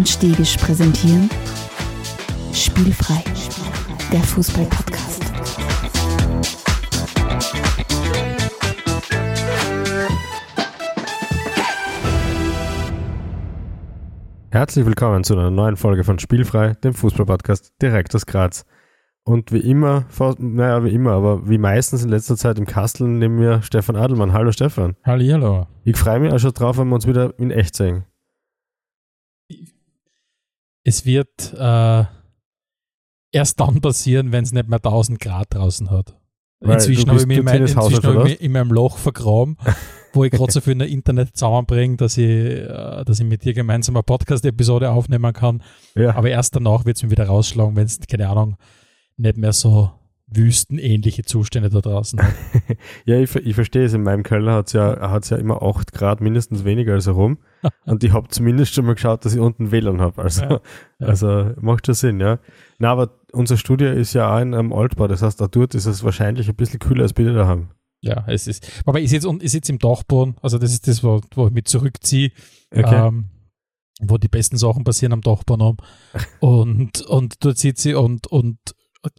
und 0.00 0.08
Stegisch 0.08 0.56
präsentieren 0.56 1.28
Spielfrei, 2.54 3.22
der 4.10 4.20
Fußball-Podcast. 4.20 5.22
Herzlich 14.50 14.86
willkommen 14.86 15.22
zu 15.22 15.34
einer 15.34 15.50
neuen 15.50 15.76
Folge 15.76 16.02
von 16.02 16.18
Spielfrei, 16.18 16.72
dem 16.82 16.94
Fußball-Podcast 16.94 17.74
direkt 17.82 18.14
aus 18.14 18.24
Graz. 18.24 18.64
Und 19.24 19.52
wie 19.52 19.58
immer, 19.58 20.06
naja, 20.38 20.82
wie 20.82 20.94
immer, 20.94 21.12
aber 21.12 21.46
wie 21.46 21.58
meistens 21.58 22.02
in 22.02 22.08
letzter 22.08 22.38
Zeit 22.38 22.58
im 22.58 22.64
Kastel 22.64 23.06
nehmen 23.06 23.38
wir 23.38 23.60
Stefan 23.60 23.96
Adelmann. 23.96 24.32
Hallo 24.32 24.50
Stefan. 24.50 24.96
Hallo. 25.04 25.66
Ich 25.84 25.98
freue 25.98 26.20
mich 26.20 26.32
auch 26.32 26.38
schon 26.38 26.54
drauf, 26.54 26.78
wenn 26.78 26.88
wir 26.88 26.94
uns 26.94 27.06
wieder 27.06 27.38
in 27.38 27.50
echt 27.50 27.76
sehen. 27.76 28.06
Es 30.84 31.04
wird 31.04 31.52
äh, 31.54 32.04
erst 33.32 33.60
dann 33.60 33.80
passieren, 33.80 34.32
wenn 34.32 34.44
es 34.44 34.52
nicht 34.52 34.68
mehr 34.68 34.78
1000 34.78 35.20
Grad 35.20 35.54
draußen 35.54 35.90
hat. 35.90 36.16
Weil 36.60 36.74
inzwischen 36.74 37.08
habe 37.08 37.20
ich 37.20 37.26
mich 37.26 37.38
in, 37.38 37.44
mein, 37.44 37.62
inzwischen 37.62 38.02
habe 38.02 38.30
ich 38.30 38.40
in 38.40 38.52
meinem 38.52 38.70
Loch 38.70 38.98
vergraben, 38.98 39.56
wo 40.12 40.24
ich 40.24 40.30
gerade 40.30 40.52
so 40.52 40.60
viel 40.60 40.74
in 40.74 40.80
der 40.80 40.88
Internet 40.88 41.34
zusammenbringe, 41.36 41.96
dass 41.96 42.18
ich, 42.18 42.28
äh, 42.28 43.04
dass 43.04 43.18
ich 43.18 43.26
mit 43.26 43.44
dir 43.44 43.54
gemeinsam 43.54 43.96
eine 43.96 44.02
Podcast-Episode 44.02 44.90
aufnehmen 44.90 45.32
kann. 45.32 45.62
Ja. 45.94 46.14
Aber 46.14 46.28
erst 46.28 46.54
danach 46.56 46.84
wird 46.84 46.96
es 46.96 47.02
mir 47.02 47.10
wieder 47.10 47.26
rausschlagen, 47.26 47.76
wenn 47.76 47.86
es, 47.86 47.98
keine 48.00 48.28
Ahnung, 48.28 48.56
nicht 49.16 49.38
mehr 49.38 49.52
so 49.52 49.90
wüstenähnliche 50.32 51.24
Zustände 51.24 51.70
da 51.70 51.80
draußen 51.80 52.20
hat. 52.22 52.32
Ja, 53.04 53.18
ich, 53.18 53.34
ich 53.34 53.54
verstehe 53.54 53.84
es. 53.84 53.92
In 53.94 54.02
meinem 54.02 54.22
Keller 54.22 54.52
hat 54.54 54.68
es 54.68 54.72
ja, 54.74 55.10
hat's 55.10 55.30
ja 55.30 55.36
immer 55.36 55.62
8 55.62 55.92
Grad 55.92 56.20
mindestens 56.20 56.64
weniger 56.64 56.94
als 56.94 57.06
herum. 57.06 57.38
Und 57.84 58.04
ich 58.04 58.12
habe 58.12 58.28
zumindest 58.28 58.74
schon 58.74 58.86
mal 58.86 58.94
geschaut, 58.94 59.24
dass 59.24 59.34
ich 59.34 59.40
unten 59.40 59.70
WLAN 59.72 60.00
habe. 60.00 60.22
Also, 60.22 60.42
Ja, 60.44 60.60
ja. 61.00 61.06
also 61.06 61.52
macht 61.60 61.86
schon 61.86 61.94
Sinn, 61.94 62.20
ja. 62.20 62.38
Na, 62.78 62.92
aber 62.92 63.10
unser 63.32 63.56
Studio 63.56 63.90
ist 63.90 64.12
ja 64.14 64.34
auch 64.34 64.40
in 64.40 64.54
einem 64.54 64.72
Altbau. 64.72 65.08
Das 65.08 65.22
heißt, 65.22 65.40
da 65.40 65.48
dort 65.48 65.74
ist 65.74 65.86
es 65.86 66.04
wahrscheinlich 66.04 66.48
ein 66.48 66.54
bisschen 66.54 66.78
kühler 66.78 67.02
als 67.02 67.14
dir 67.14 67.32
daheim. 67.32 67.70
Ja, 68.02 68.24
es 68.28 68.46
ist. 68.46 68.82
Aber 68.86 69.00
ich 69.00 69.10
sitze 69.10 69.28
ich 69.40 69.68
im 69.68 69.78
Dachboden, 69.78 70.36
also 70.40 70.58
das 70.58 70.72
ist 70.72 70.88
das, 70.88 71.04
wo, 71.04 71.20
wo 71.34 71.48
ich 71.48 71.52
mich 71.52 71.64
zurückziehe, 71.64 72.30
Okay. 72.74 73.08
ähm, 73.08 73.26
wo 74.00 74.16
die 74.16 74.28
besten 74.28 74.56
Sachen 74.56 74.84
passieren 74.84 75.12
am 75.12 75.20
Dachboden. 75.20 75.76
Und, 76.40 77.02
und 77.02 77.44
dort 77.44 77.58
sitze 77.58 77.90
ich 77.90 77.96
und, 77.96 78.26
und 78.28 78.56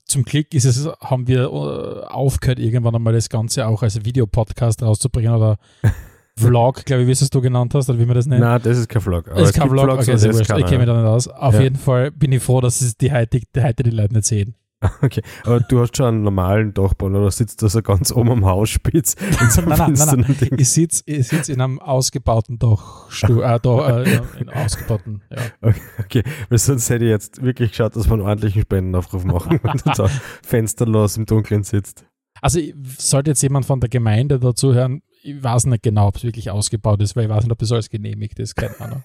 zum 0.05 0.23
Glück 0.23 0.53
ist 0.53 0.65
es, 0.65 0.87
haben 1.01 1.27
wir 1.27 1.43
äh, 1.45 2.05
aufgehört, 2.07 2.59
irgendwann 2.59 2.95
einmal 2.95 3.13
das 3.13 3.29
Ganze 3.29 3.65
auch 3.67 3.81
als 3.83 4.03
Videopodcast 4.05 4.83
rauszubringen 4.83 5.33
oder 5.33 5.57
Vlog, 6.37 6.85
glaube 6.85 7.01
ich, 7.03 7.07
wie 7.07 7.11
es 7.11 7.29
du 7.29 7.41
genannt 7.41 7.73
hast, 7.75 7.89
oder 7.89 7.99
wie 7.99 8.05
man 8.05 8.15
das 8.15 8.25
nennt. 8.25 8.41
Nein, 8.41 8.61
das 8.63 8.77
ist 8.77 8.87
kein 8.89 9.01
Vlog. 9.01 9.27
Aber 9.27 9.39
das 9.39 9.49
es 9.49 9.55
ist 9.55 9.59
kein 9.61 9.69
Vlog, 9.69 9.83
Vlogs, 9.83 10.03
okay, 10.03 10.11
aber 10.11 10.17
sehr 10.19 10.29
das 10.31 10.37
wurscht. 10.39 10.51
Ich 10.59 10.65
kenne 10.65 10.77
mich 10.79 10.87
da 10.87 10.97
nicht 10.97 11.05
aus. 11.07 11.27
Auf 11.27 11.53
Ja. 11.55 11.61
jeden 11.61 11.75
Fall 11.75 12.11
bin 12.11 12.31
ich 12.31 12.41
froh, 12.41 12.61
dass 12.61 12.81
es 12.81 12.95
die 12.97 13.11
heute, 13.11 13.39
die, 13.39 13.61
heute 13.63 13.83
die 13.83 13.89
Leute 13.89 14.13
nicht 14.13 14.25
sehen. 14.25 14.55
Okay, 15.01 15.21
aber 15.43 15.59
du 15.59 15.79
hast 15.79 15.95
schon 15.95 16.07
einen 16.07 16.23
normalen 16.23 16.73
Dachboden 16.73 17.15
oder 17.15 17.31
sitzt 17.31 17.61
da 17.61 17.69
so 17.69 17.81
ganz 17.81 18.11
oben 18.11 18.31
am 18.31 18.45
Hausspitz 18.45 19.15
so 19.49 19.61
Nein, 19.61 19.69
nein, 19.69 19.77
nein, 19.77 19.85
finsteren 19.87 20.37
Ding? 20.37 20.59
Ich 20.59 20.69
sitze 20.69 21.03
ich 21.05 21.27
sitz 21.27 21.49
in 21.49 21.61
einem 21.61 21.79
ausgebauten 21.79 22.57
Dachstuhl, 22.57 23.43
äh, 23.43 23.59
da, 23.61 24.01
äh, 24.01 24.13
in 24.39 24.49
einem 24.49 24.49
ausgebauten, 24.49 25.21
ja. 25.29 25.37
Okay, 25.61 25.81
okay, 25.99 26.23
weil 26.49 26.57
sonst 26.57 26.89
hätte 26.89 27.05
ich 27.05 27.11
jetzt 27.11 27.43
wirklich 27.43 27.71
geschaut, 27.71 27.95
dass 27.95 28.07
wir 28.07 28.13
einen 28.13 28.23
ordentlichen 28.23 28.63
Spendenaufruf 28.63 29.23
machen 29.23 29.59
und 29.59 29.85
dann 29.85 29.95
so 29.95 30.07
fensterlos 30.43 31.17
im 31.17 31.25
Dunkeln 31.25 31.63
sitzt. 31.63 32.05
Also 32.41 32.59
sollte 32.97 33.31
jetzt 33.31 33.43
jemand 33.43 33.65
von 33.65 33.79
der 33.79 33.89
Gemeinde 33.89 34.39
dazu 34.39 34.73
hören, 34.73 35.03
ich 35.23 35.43
weiß 35.43 35.67
nicht 35.67 35.83
genau, 35.83 36.07
ob 36.07 36.15
es 36.15 36.23
wirklich 36.23 36.49
ausgebaut 36.49 37.01
ist, 37.01 37.15
weil 37.15 37.25
ich 37.25 37.29
weiß 37.29 37.43
nicht, 37.43 37.51
ob 37.51 37.61
es 37.61 37.71
alles 37.71 37.89
genehmigt 37.89 38.39
ist, 38.39 38.55
keine 38.55 38.79
Ahnung. 38.79 39.03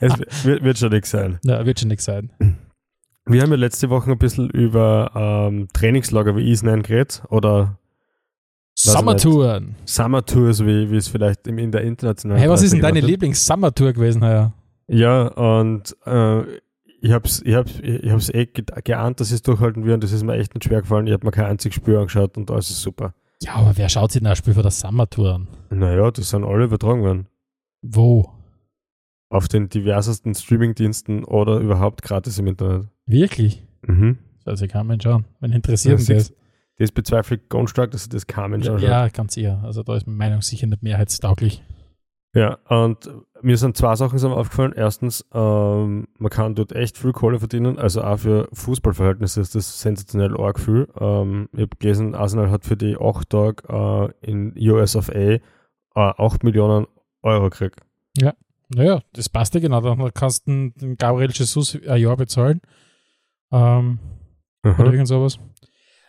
Es 0.00 0.44
wird, 0.44 0.62
wird 0.62 0.78
schon 0.78 0.92
nichts 0.92 1.10
sein. 1.10 1.38
Ja, 1.42 1.64
wird 1.64 1.80
schon 1.80 1.88
nichts 1.88 2.04
sein. 2.04 2.30
Wir 3.26 3.40
haben 3.40 3.50
ja 3.50 3.56
letzte 3.56 3.88
Woche 3.88 4.12
ein 4.12 4.18
bisschen 4.18 4.50
über 4.50 5.10
ähm, 5.14 5.68
Trainingslager, 5.72 6.36
wie 6.36 6.42
ich 6.42 6.52
es 6.52 6.62
nenne, 6.62 6.82
geredet 6.82 7.22
oder 7.30 7.78
ich 8.76 8.82
Sommertouren. 8.82 9.76
Summer 9.86 10.24
Tours, 10.24 10.64
wie, 10.66 10.90
wie 10.90 10.96
es 10.96 11.08
vielleicht 11.08 11.46
in 11.46 11.72
der 11.72 11.82
internationalen 11.82 12.40
Hey, 12.40 12.50
was 12.50 12.62
ist 12.62 12.74
denn 12.74 12.82
deine. 12.82 13.00
Lieblings-Summertour 13.00 13.94
gewesen, 13.94 14.22
heuer? 14.22 14.52
Ja, 14.88 15.28
und 15.28 15.96
äh, 16.04 16.42
ich 17.00 17.12
hab's, 17.12 17.40
ich 17.44 17.54
hab's, 17.54 17.72
ich 17.80 18.10
hab's 18.10 18.28
eh 18.28 18.46
ge 18.46 18.64
geahnt, 18.84 19.20
dass 19.20 19.28
ich 19.28 19.36
es 19.36 19.42
durchhalten 19.42 19.84
will 19.84 19.94
und 19.94 20.04
das 20.04 20.12
ist 20.12 20.22
mir 20.22 20.34
echt 20.36 20.54
nicht 20.54 20.64
schwer 20.64 20.82
gefallen. 20.82 21.06
Ich 21.06 21.12
habe 21.14 21.24
mir 21.24 21.32
kein 21.32 21.46
einziges 21.46 21.76
Spiel 21.76 21.96
angeschaut 21.96 22.36
und 22.36 22.50
alles 22.50 22.68
ist 22.68 22.82
super. 22.82 23.14
Ja, 23.42 23.54
aber 23.54 23.72
wer 23.76 23.88
schaut 23.88 24.12
sich 24.12 24.20
denn 24.20 24.28
ein 24.28 24.36
Spiel 24.36 24.54
von 24.54 24.62
der 24.62 24.72
Summertour 24.72 25.34
an? 25.34 25.48
Naja, 25.70 26.10
die 26.10 26.22
sind 26.22 26.44
alle 26.44 26.64
übertragen 26.64 27.02
worden. 27.02 27.26
Wo? 27.80 28.28
Auf 29.34 29.48
den 29.48 29.68
diversesten 29.68 30.32
Streamingdiensten 30.34 31.24
oder 31.24 31.58
überhaupt 31.58 32.02
gratis 32.02 32.38
im 32.38 32.46
Internet. 32.46 32.86
Wirklich? 33.04 33.64
Mhm. 33.82 34.18
Sich 34.46 34.70
kein 34.70 34.86
Mensch 34.86 35.02
schauen. 35.02 35.24
Wenn 35.40 35.50
interessiert 35.50 36.00
Ja, 36.08 36.14
das. 36.14 36.32
Das 36.76 36.92
bezweifle 36.92 37.36
ich 37.36 37.48
ganz 37.48 37.70
stark, 37.70 37.90
dass 37.90 38.08
das 38.08 38.26
kein 38.26 38.52
Mensch 38.52 38.68
anschaut. 38.68 38.88
Ja, 38.88 39.08
ganz 39.08 39.36
eher. 39.36 39.60
Also 39.64 39.82
da 39.82 39.96
ist 39.96 40.06
meine 40.06 40.18
Meinung 40.18 40.42
sicher 40.42 40.66
nicht 40.66 40.82
mehrheitstauglich. 40.82 41.64
Ja, 42.34 42.58
und 42.68 43.10
mir 43.42 43.56
sind 43.56 43.76
zwei 43.76 43.96
Sachen 43.96 44.18
sind 44.18 44.32
aufgefallen. 44.32 44.72
Erstens, 44.76 45.24
ähm, 45.32 46.08
man 46.18 46.30
kann 46.30 46.54
dort 46.54 46.72
echt 46.72 46.98
viel 46.98 47.12
Kohle 47.12 47.38
verdienen. 47.40 47.78
Also 47.78 48.02
auch 48.02 48.18
für 48.18 48.48
Fußballverhältnisse 48.52 49.40
ist 49.40 49.54
das 49.56 49.80
sensationell 49.80 50.36
arg 50.36 50.60
viel. 50.60 50.88
Ähm, 50.98 51.48
ich 51.52 51.62
habe 51.62 51.76
gelesen, 51.78 52.14
Arsenal 52.14 52.50
hat 52.50 52.64
für 52.64 52.76
die 52.76 52.96
acht 52.96 53.30
Tage 53.30 54.12
äh, 54.22 54.30
in 54.30 54.54
US 54.70 54.94
of 54.96 55.10
A 55.10 55.12
äh, 55.14 55.40
8 55.94 56.42
Millionen 56.42 56.86
Euro 57.22 57.50
gekriegt. 57.50 57.80
Naja, 58.68 59.00
das 59.12 59.28
passt 59.28 59.54
ja 59.54 59.60
genau. 59.60 59.80
Dann 59.80 60.12
kannst 60.14 60.46
du 60.46 60.70
den, 60.70 60.96
Gabriel 60.96 61.30
Jesus 61.32 61.76
ein 61.86 62.00
Jahr 62.00 62.16
bezahlen. 62.16 62.60
Ähm, 63.52 63.98
oder 64.64 64.92
irgend 64.92 65.08
sowas. 65.08 65.38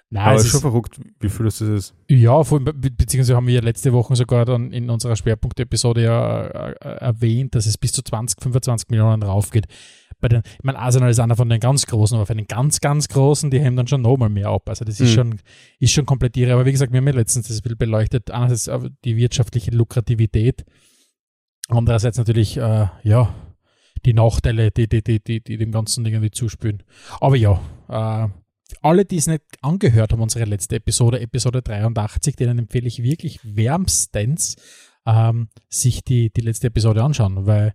Nein, 0.10 0.24
Aber 0.28 0.36
es 0.36 0.46
ist 0.46 0.52
schon 0.52 0.62
verrückt, 0.62 1.00
wie 1.20 1.30
viel 1.30 1.46
das 1.46 1.60
ist. 1.62 1.94
ja, 2.10 2.44
vor 2.44 2.60
allem, 2.60 2.66
be 2.80 2.92
beziehungsweise 2.92 3.36
haben 3.36 3.48
wir 3.48 3.56
ja 3.56 3.62
letzte 3.62 3.92
Woche 3.92 4.16
sogar 4.16 4.46
dann 4.46 4.72
in 4.72 4.90
unserer 4.90 5.16
Schwerpunkt-Episode 5.16 6.04
ja 6.04 6.46
äh, 6.46 6.72
äh, 6.80 6.98
erwähnt, 7.00 7.56
dass 7.56 7.66
es 7.66 7.78
bis 7.78 7.92
zu 7.92 8.02
20, 8.04 8.42
25 8.42 8.90
Millionen 8.90 9.24
raufgeht. 9.24 9.66
Bei 10.22 10.30
den, 10.30 10.44
ich 10.46 10.64
meine, 10.64 10.80
Arsenal 10.80 11.10
ist 11.10 11.20
einer 11.20 11.36
von 11.36 11.50
den 11.50 11.60
ganz 11.60 11.86
Großen, 11.88 12.16
aber 12.16 12.26
für 12.28 12.36
den 12.36 12.48
ganz, 12.48 12.80
ganz 12.80 13.10
Großen, 13.10 13.50
die 13.52 13.62
haben 13.64 13.76
dann 13.76 13.88
schon 13.88 14.02
nochmal 14.04 14.30
mehr 14.30 14.48
ab. 14.50 14.70
Also 14.70 14.86
das 14.86 15.00
ist, 15.02 15.10
Mhm. 15.10 15.14
schon, 15.16 15.40
ist 15.80 15.92
schon 15.92 16.06
komplett 16.06 16.38
irre. 16.38 16.54
Aber 16.54 16.66
wie 16.66 16.72
gesagt, 16.72 16.94
wir 16.94 17.00
haben 17.00 17.08
ja 17.08 17.14
letztens 17.14 17.48
das 17.50 17.62
Bild 17.62 17.78
beleuchtet. 17.78 18.32
Einerseits 18.32 18.68
äh, 18.68 18.90
die 19.04 19.18
wirtschaftliche 19.18 19.72
Lukrativität, 19.72 20.64
andererseits 21.68 22.18
natürlich, 22.18 22.58
äh, 22.58 22.88
ja, 23.04 23.34
die 24.06 24.14
Nachteile, 24.14 24.72
die, 24.72 24.88
die, 24.88 25.04
die, 25.04 25.20
die, 25.20 25.42
die 25.42 25.58
dem 25.58 25.72
Ganzen 25.72 26.06
irgendwie 26.06 26.32
zuspülen. 26.32 26.84
Aber 27.20 27.36
ja, 27.36 27.60
äh, 27.90 28.28
alle, 28.82 29.06
die 29.06 29.18
es 29.18 29.28
nicht 29.28 29.44
angehört 29.62 30.12
haben, 30.12 30.22
unsere 30.22 30.46
letzte 30.46 30.78
Episode, 30.78 31.20
Episode 31.20 31.62
83, 31.62 32.36
denen 32.36 32.60
empfehle 32.60 32.88
ich 32.88 33.04
wirklich 33.04 33.40
wärmstens, 33.44 34.56
ähm, 35.06 35.50
sich 35.70 36.04
die, 36.04 36.32
die 36.32 36.42
letzte 36.42 36.68
Episode 36.68 37.04
anschauen, 37.04 37.46
weil 37.46 37.74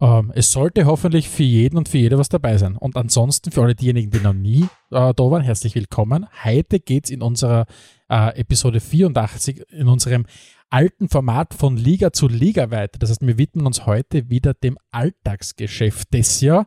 ähm, 0.00 0.32
es 0.34 0.50
sollte 0.50 0.86
hoffentlich 0.86 1.28
für 1.28 1.42
jeden 1.42 1.76
und 1.76 1.88
für 1.88 1.98
jede 1.98 2.18
was 2.18 2.28
dabei 2.28 2.56
sein. 2.58 2.76
Und 2.76 2.96
ansonsten 2.96 3.50
für 3.50 3.62
alle 3.62 3.74
diejenigen, 3.74 4.10
die 4.10 4.20
noch 4.20 4.32
nie 4.32 4.64
äh, 4.90 5.14
da 5.14 5.30
waren, 5.30 5.42
herzlich 5.42 5.74
willkommen. 5.74 6.26
Heute 6.44 6.80
geht 6.80 7.04
es 7.04 7.10
in 7.10 7.22
unserer 7.22 7.66
äh, 8.08 8.38
Episode 8.38 8.80
84, 8.80 9.62
in 9.70 9.88
unserem 9.88 10.26
alten 10.70 11.08
Format 11.08 11.54
von 11.54 11.76
Liga 11.76 12.12
zu 12.12 12.28
Liga 12.28 12.70
weiter. 12.70 12.98
Das 12.98 13.10
heißt, 13.10 13.26
wir 13.26 13.38
widmen 13.38 13.66
uns 13.66 13.86
heute 13.86 14.28
wieder 14.30 14.54
dem 14.54 14.76
Alltagsgeschäft, 14.90 16.08
das 16.12 16.40
ja 16.40 16.66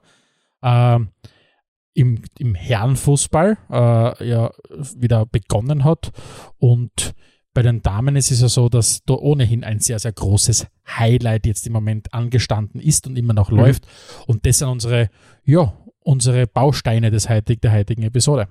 ähm, 0.63 1.09
im, 1.93 2.21
im 2.37 2.55
Herrenfußball 2.55 3.57
äh, 3.69 4.27
ja 4.29 4.51
wieder 4.95 5.25
begonnen 5.25 5.83
hat. 5.83 6.11
Und 6.57 7.13
bei 7.53 7.63
den 7.63 7.81
Damen 7.81 8.15
ist 8.15 8.29
es 8.31 8.41
ja 8.41 8.49
so, 8.49 8.69
dass 8.69 9.03
da 9.05 9.15
ohnehin 9.15 9.63
ein 9.63 9.79
sehr, 9.79 9.97
sehr 9.99 10.11
großes 10.13 10.67
Highlight 10.87 11.47
jetzt 11.47 11.65
im 11.65 11.73
Moment 11.73 12.13
angestanden 12.13 12.79
ist 12.79 13.07
und 13.07 13.17
immer 13.17 13.33
noch 13.33 13.49
Mhm. 13.51 13.57
läuft. 13.57 13.87
Und 14.27 14.45
das 14.45 14.59
sind 14.59 14.67
unsere, 14.69 15.09
ja, 15.43 15.73
unsere 16.01 16.45
Bausteine 16.47 17.09
des 17.11 17.29
heutig, 17.29 17.61
der 17.61 17.73
heutigen 17.73 18.03
Episode. 18.03 18.47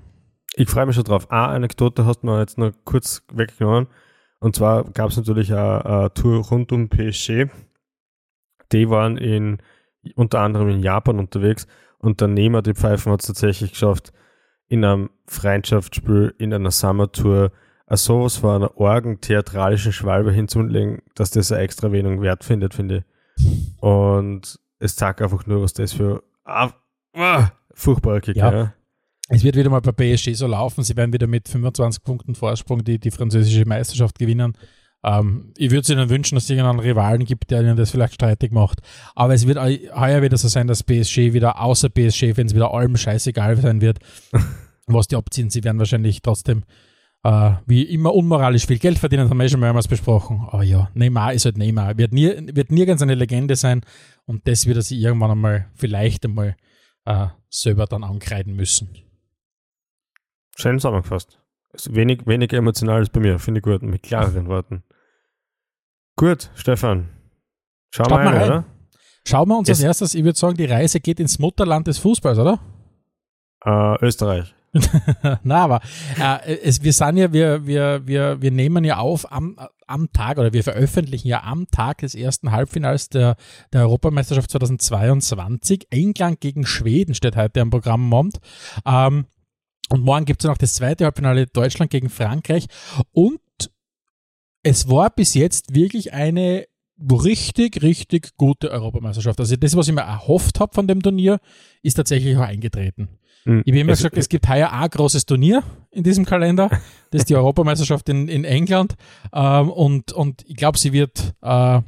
Ich 0.55 0.69
freue 0.69 0.87
mich 0.87 0.97
schon 0.97 1.05
drauf. 1.05 1.31
Eine 1.31 1.49
Anekdote 1.49 2.05
hast 2.05 2.21
du 2.21 2.27
mir 2.27 2.41
jetzt 2.41 2.59
noch 2.59 2.73
kurz 2.85 3.23
weggenommen. 3.33 3.87
Und 4.39 4.57
zwar 4.57 4.85
gab 4.85 5.11
es 5.11 5.17
natürlich 5.17 5.53
eine, 5.53 5.85
eine 5.85 6.15
Tour 6.15 6.45
rund 6.45 6.73
um 6.73 6.89
PSG. 6.89 7.47
Die 8.73 8.91
waren 8.91 9.17
in, 9.17 9.59
unter 10.15 10.41
anderem 10.41 10.69
in 10.69 10.81
Japan 10.81 11.19
unterwegs 11.19 11.67
und 11.99 12.21
der 12.21 12.29
Nehmer, 12.29 12.63
die 12.63 12.75
Pfeifen, 12.75 13.13
hat 13.13 13.21
es 13.21 13.27
tatsächlich 13.27 13.73
geschafft, 13.73 14.13
in 14.69 14.85
einem 14.85 15.11
Freundschaftsspiel, 15.27 16.35
in 16.39 16.53
einer 16.53 16.71
Summertour, 16.71 17.53
a 17.87 17.97
sowas 17.97 18.37
von 18.37 18.57
einer 18.57 18.77
orgen 18.77 19.21
theatralischen 19.21 19.93
Schwalbe 19.93 20.33
hinzulegen, 20.33 21.03
dass 21.15 21.31
das 21.31 21.53
eine 21.53 21.63
extra 21.63 21.87
Erwähnung 21.87 22.21
wert 22.21 22.45
findet, 22.45 22.75
finde 22.75 22.99
ich. 22.99 23.83
Und 23.83 24.59
es 24.79 24.97
zeigt 24.97 25.23
einfach 25.23 25.47
nur, 25.47 25.63
was 25.63 25.73
das 25.73 25.93
für 25.93 26.23
ah, 26.45 26.71
ah, 27.15 27.51
furchtbarer 27.75 28.21
Kick 28.21 28.37
Ja. 28.37 28.53
ja. 28.53 28.73
Es 29.29 29.43
wird 29.43 29.57
wieder 29.57 29.71
mal 29.71 29.81
bei 29.81 29.93
PSG 29.93 30.35
so 30.35 30.47
laufen. 30.47 30.85
Sie 30.85 30.97
werden 30.97 31.13
wieder 31.13 31.27
mit 31.27 31.49
25 31.49 32.03
Punkten 32.05 32.35
Vorsprung 32.35 32.85
die, 32.85 32.99
die 32.99 33.11
französische 33.11 33.67
Meisterschaft 33.67 34.19
gewinnen. 34.19 34.57
Ähm, 35.05 35.53
ich 35.57 35.71
würde 35.71 35.81
es 35.81 35.91
ihnen 35.91 36.09
wünschen, 36.09 36.37
dass 36.37 36.45
es 36.45 36.51
irgendeinen 36.51 36.81
Rivalen 36.81 37.25
gibt, 37.25 37.51
der 37.51 37.61
ihnen 37.63 37.77
das 37.77 37.91
vielleicht 37.91 38.15
streitig 38.15 38.53
macht. 38.53 38.81
Aber 39.15 39.35
es 39.35 39.47
wird 39.47 39.59
heuer 39.59 40.23
wieder 40.23 40.37
so 40.37 40.49
sein, 40.49 40.67
dass 40.67 40.85
PSG 40.85 41.33
wieder 41.33 41.61
außer 41.61 41.89
PSG-Fans 41.89 42.55
wieder 42.55 42.73
allem 42.73 42.97
scheißegal 42.97 43.57
sein 43.57 43.81
wird, 43.81 43.99
was 44.87 45.09
die 45.09 45.17
abziehen. 45.17 45.51
Sie 45.51 45.65
werden 45.65 45.79
wahrscheinlich 45.79 46.23
trotzdem 46.23 46.63
äh, 47.25 47.53
wie 47.67 47.83
immer 47.83 48.15
unmoralisch 48.15 48.67
viel 48.67 48.79
Geld 48.79 48.99
verdienen, 48.99 49.29
haben 49.29 49.39
wir 49.39 49.45
eh 49.45 49.49
schon 49.49 49.61
mehrmals 49.61 49.89
besprochen. 49.89 50.47
Aber 50.51 50.63
ja, 50.63 50.89
Neymar 50.95 51.33
ist 51.33 51.45
halt 51.45 51.59
Neymar. 51.59 51.99
Wird, 51.99 52.13
nie, 52.13 52.31
wird 52.53 52.71
nirgends 52.71 53.03
eine 53.03 53.17
Legende 53.17 53.57
sein 53.57 53.81
und 54.25 54.47
das 54.47 54.67
wird 54.67 54.77
er 54.77 54.83
sich 54.83 54.99
irgendwann 54.99 55.33
einmal, 55.33 55.67
vielleicht 55.75 56.25
einmal 56.25 56.57
äh, 57.05 57.27
selber 57.49 57.87
dann 57.87 58.05
ankreiden 58.05 58.55
müssen. 58.55 59.06
Schön 60.57 60.79
zusammengefasst. 60.79 61.39
Also 61.73 61.95
wenig, 61.95 62.27
wenig 62.27 62.53
emotionales 62.53 63.11
bei 63.11 63.21
mir, 63.21 63.39
finde 63.39 63.59
ich 63.59 63.65
gut, 63.65 63.83
mit 63.83 64.03
klareren 64.03 64.49
Worten. 64.49 64.83
Gut, 66.17 66.51
Stefan. 66.55 67.11
Schauen 67.91 68.11
wir 68.11 68.17
rein, 68.17 68.43
oder? 68.43 68.65
Schauen 69.27 69.49
wir 69.49 69.59
uns 69.59 69.69
es 69.69 69.79
als 69.79 69.85
erstes, 69.85 70.15
ich 70.15 70.25
würde 70.25 70.39
sagen, 70.39 70.57
die 70.57 70.65
Reise 70.65 71.01
geht 71.01 71.21
ins 71.21 71.39
Mutterland 71.39 71.87
des 71.87 71.99
Fußballs, 71.99 72.39
oder? 72.39 72.59
Äh, 73.65 74.05
Österreich. 74.05 74.55
Na, 75.43 75.65
aber 75.65 75.81
äh, 76.19 76.59
es, 76.63 76.83
wir 76.83 76.93
sind 76.93 77.17
ja, 77.19 77.33
wir, 77.33 77.67
wir, 77.67 78.07
wir, 78.07 78.41
wir 78.41 78.51
nehmen 78.51 78.85
ja 78.85 78.99
auf 78.99 79.31
am, 79.31 79.59
am 79.87 80.13
Tag 80.13 80.39
oder 80.39 80.53
wir 80.53 80.63
veröffentlichen 80.63 81.29
ja 81.29 81.43
am 81.43 81.67
Tag 81.71 81.99
des 81.99 82.15
ersten 82.15 82.53
Halbfinals 82.53 83.09
der, 83.09 83.37
der 83.73 83.83
Europameisterschaft 83.83 84.51
2022. 84.51 85.89
England 85.91 86.41
gegen 86.41 86.67
Schweden 86.67 87.15
steht 87.15 87.37
heute 87.37 87.61
am 87.61 87.71
Programm 87.71 88.13
Ähm, 88.87 89.27
und 89.89 90.03
morgen 90.05 90.25
gibt 90.25 90.43
es 90.43 90.49
noch 90.49 90.59
das 90.59 90.75
zweite 90.75 91.05
Halbfinale 91.05 91.47
Deutschland 91.47 91.91
gegen 91.91 92.09
Frankreich. 92.09 92.67
Und 93.13 93.41
es 94.63 94.89
war 94.89 95.11
bis 95.11 95.35
jetzt 95.35 95.75
wirklich 95.75 96.13
eine 96.13 96.67
richtig, 96.99 97.83
richtig 97.83 98.37
gute 98.37 98.71
Europameisterschaft. 98.71 99.39
Also 99.39 99.57
das, 99.57 99.77
was 99.77 99.89
ich 99.89 99.95
mir 99.95 100.01
erhofft 100.01 100.61
habe 100.61 100.75
von 100.75 100.89
dem 100.89 101.03
Turnier, 101.03 101.39
ist 101.83 101.95
tatsächlich 101.95 102.37
auch 102.37 102.43
eingetreten. 102.43 103.09
Mhm. 103.45 103.63
Ich 103.65 103.73
habe 103.73 103.81
immer 103.81 103.93
es, 103.93 103.99
gesagt, 104.01 104.17
es 104.17 104.29
gibt 104.29 104.49
heuer 104.49 104.73
ein 104.73 104.91
großes 104.91 105.27
Turnier 105.27 105.63
in 105.91 106.03
diesem 106.03 106.25
Kalender. 106.25 106.71
Das 107.13 107.21
ist 107.23 107.31
die 107.31 107.37
Europameisterschaft 107.37 108.09
in, 108.09 108.27
in 108.29 108.45
England. 108.45 108.97
Ähm, 109.33 109.71
und, 109.71 110.13
und 110.13 110.45
ich 110.47 110.57
glaube, 110.57 110.77
sie 110.77 110.93
wird, 110.93 111.35
äh, 111.41 111.81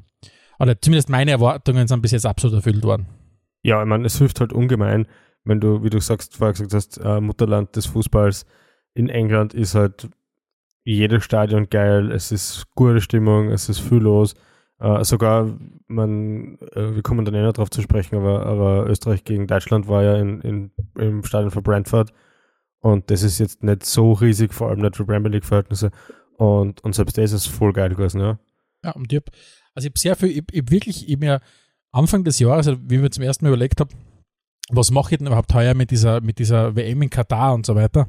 oder 0.58 0.80
zumindest 0.80 1.10
meine 1.10 1.32
Erwartungen 1.32 1.88
sind 1.88 2.00
bis 2.00 2.12
jetzt 2.12 2.24
absolut 2.24 2.56
erfüllt 2.56 2.84
worden. 2.84 3.08
Ja, 3.62 3.82
ich 3.82 3.88
meine, 3.88 4.06
es 4.06 4.16
hilft 4.16 4.40
halt 4.40 4.52
ungemein, 4.52 5.06
wenn 5.48 5.60
du, 5.60 5.82
wie 5.82 5.90
du 5.90 6.00
sagst, 6.00 6.36
vorher 6.36 6.52
gesagt 6.52 6.74
hast, 6.74 6.98
äh, 6.98 7.20
Mutterland 7.20 7.74
des 7.74 7.86
Fußballs 7.86 8.44
in 8.94 9.08
England 9.08 9.54
ist 9.54 9.74
halt 9.74 10.08
jedes 10.84 11.24
Stadion 11.24 11.68
geil, 11.68 12.12
es 12.12 12.32
ist 12.32 12.66
gute 12.74 13.00
Stimmung, 13.00 13.50
es 13.50 13.68
ist 13.68 13.80
viel 13.80 13.98
los. 13.98 14.34
Uh, 14.80 15.02
sogar, 15.02 15.58
man, 15.88 16.54
uh, 16.76 16.94
wir 16.94 17.02
kommen 17.02 17.24
dann 17.24 17.34
eh 17.34 17.42
noch 17.42 17.52
drauf 17.52 17.68
zu 17.68 17.82
sprechen, 17.82 18.14
aber, 18.14 18.46
aber 18.46 18.86
Österreich 18.88 19.24
gegen 19.24 19.48
Deutschland 19.48 19.88
war 19.88 20.04
ja 20.04 20.14
in, 20.16 20.40
in, 20.42 20.70
im 20.96 21.24
Stadion 21.24 21.50
von 21.50 21.64
Brentford 21.64 22.12
und 22.78 23.10
das 23.10 23.24
ist 23.24 23.40
jetzt 23.40 23.64
nicht 23.64 23.84
so 23.84 24.12
riesig, 24.12 24.54
vor 24.54 24.68
allem 24.68 24.78
nicht 24.78 24.94
für 24.94 25.04
Premier 25.04 25.30
League-Verhältnisse 25.30 25.90
und, 26.36 26.84
und 26.84 26.94
selbst 26.94 27.18
das 27.18 27.32
ist 27.32 27.46
voll 27.46 27.72
geil 27.72 27.90
gewesen, 27.90 28.20
ja. 28.20 28.38
Ja, 28.84 28.92
und 28.92 29.12
ich 29.12 29.16
habe 29.16 29.32
also 29.74 29.86
ich 29.86 29.90
hab 29.90 29.98
sehr 29.98 30.16
viel, 30.16 30.30
ich, 30.30 30.44
ich 30.52 30.70
wirklich, 30.70 31.08
ich 31.08 31.18
mir 31.18 31.40
Anfang 31.90 32.22
des 32.22 32.38
Jahres, 32.38 32.68
also 32.68 32.80
wie 32.84 32.98
mir 32.98 33.10
zum 33.10 33.24
ersten 33.24 33.44
Mal 33.44 33.50
überlegt 33.50 33.80
habe, 33.80 33.90
was 34.70 34.90
mache 34.90 35.14
ich 35.14 35.18
denn 35.18 35.26
überhaupt 35.26 35.52
heuer 35.54 35.74
mit 35.74 35.90
dieser, 35.90 36.20
mit 36.20 36.38
dieser 36.38 36.76
WM 36.76 37.02
in 37.02 37.10
Katar 37.10 37.54
und 37.54 37.66
so 37.66 37.74
weiter, 37.74 38.08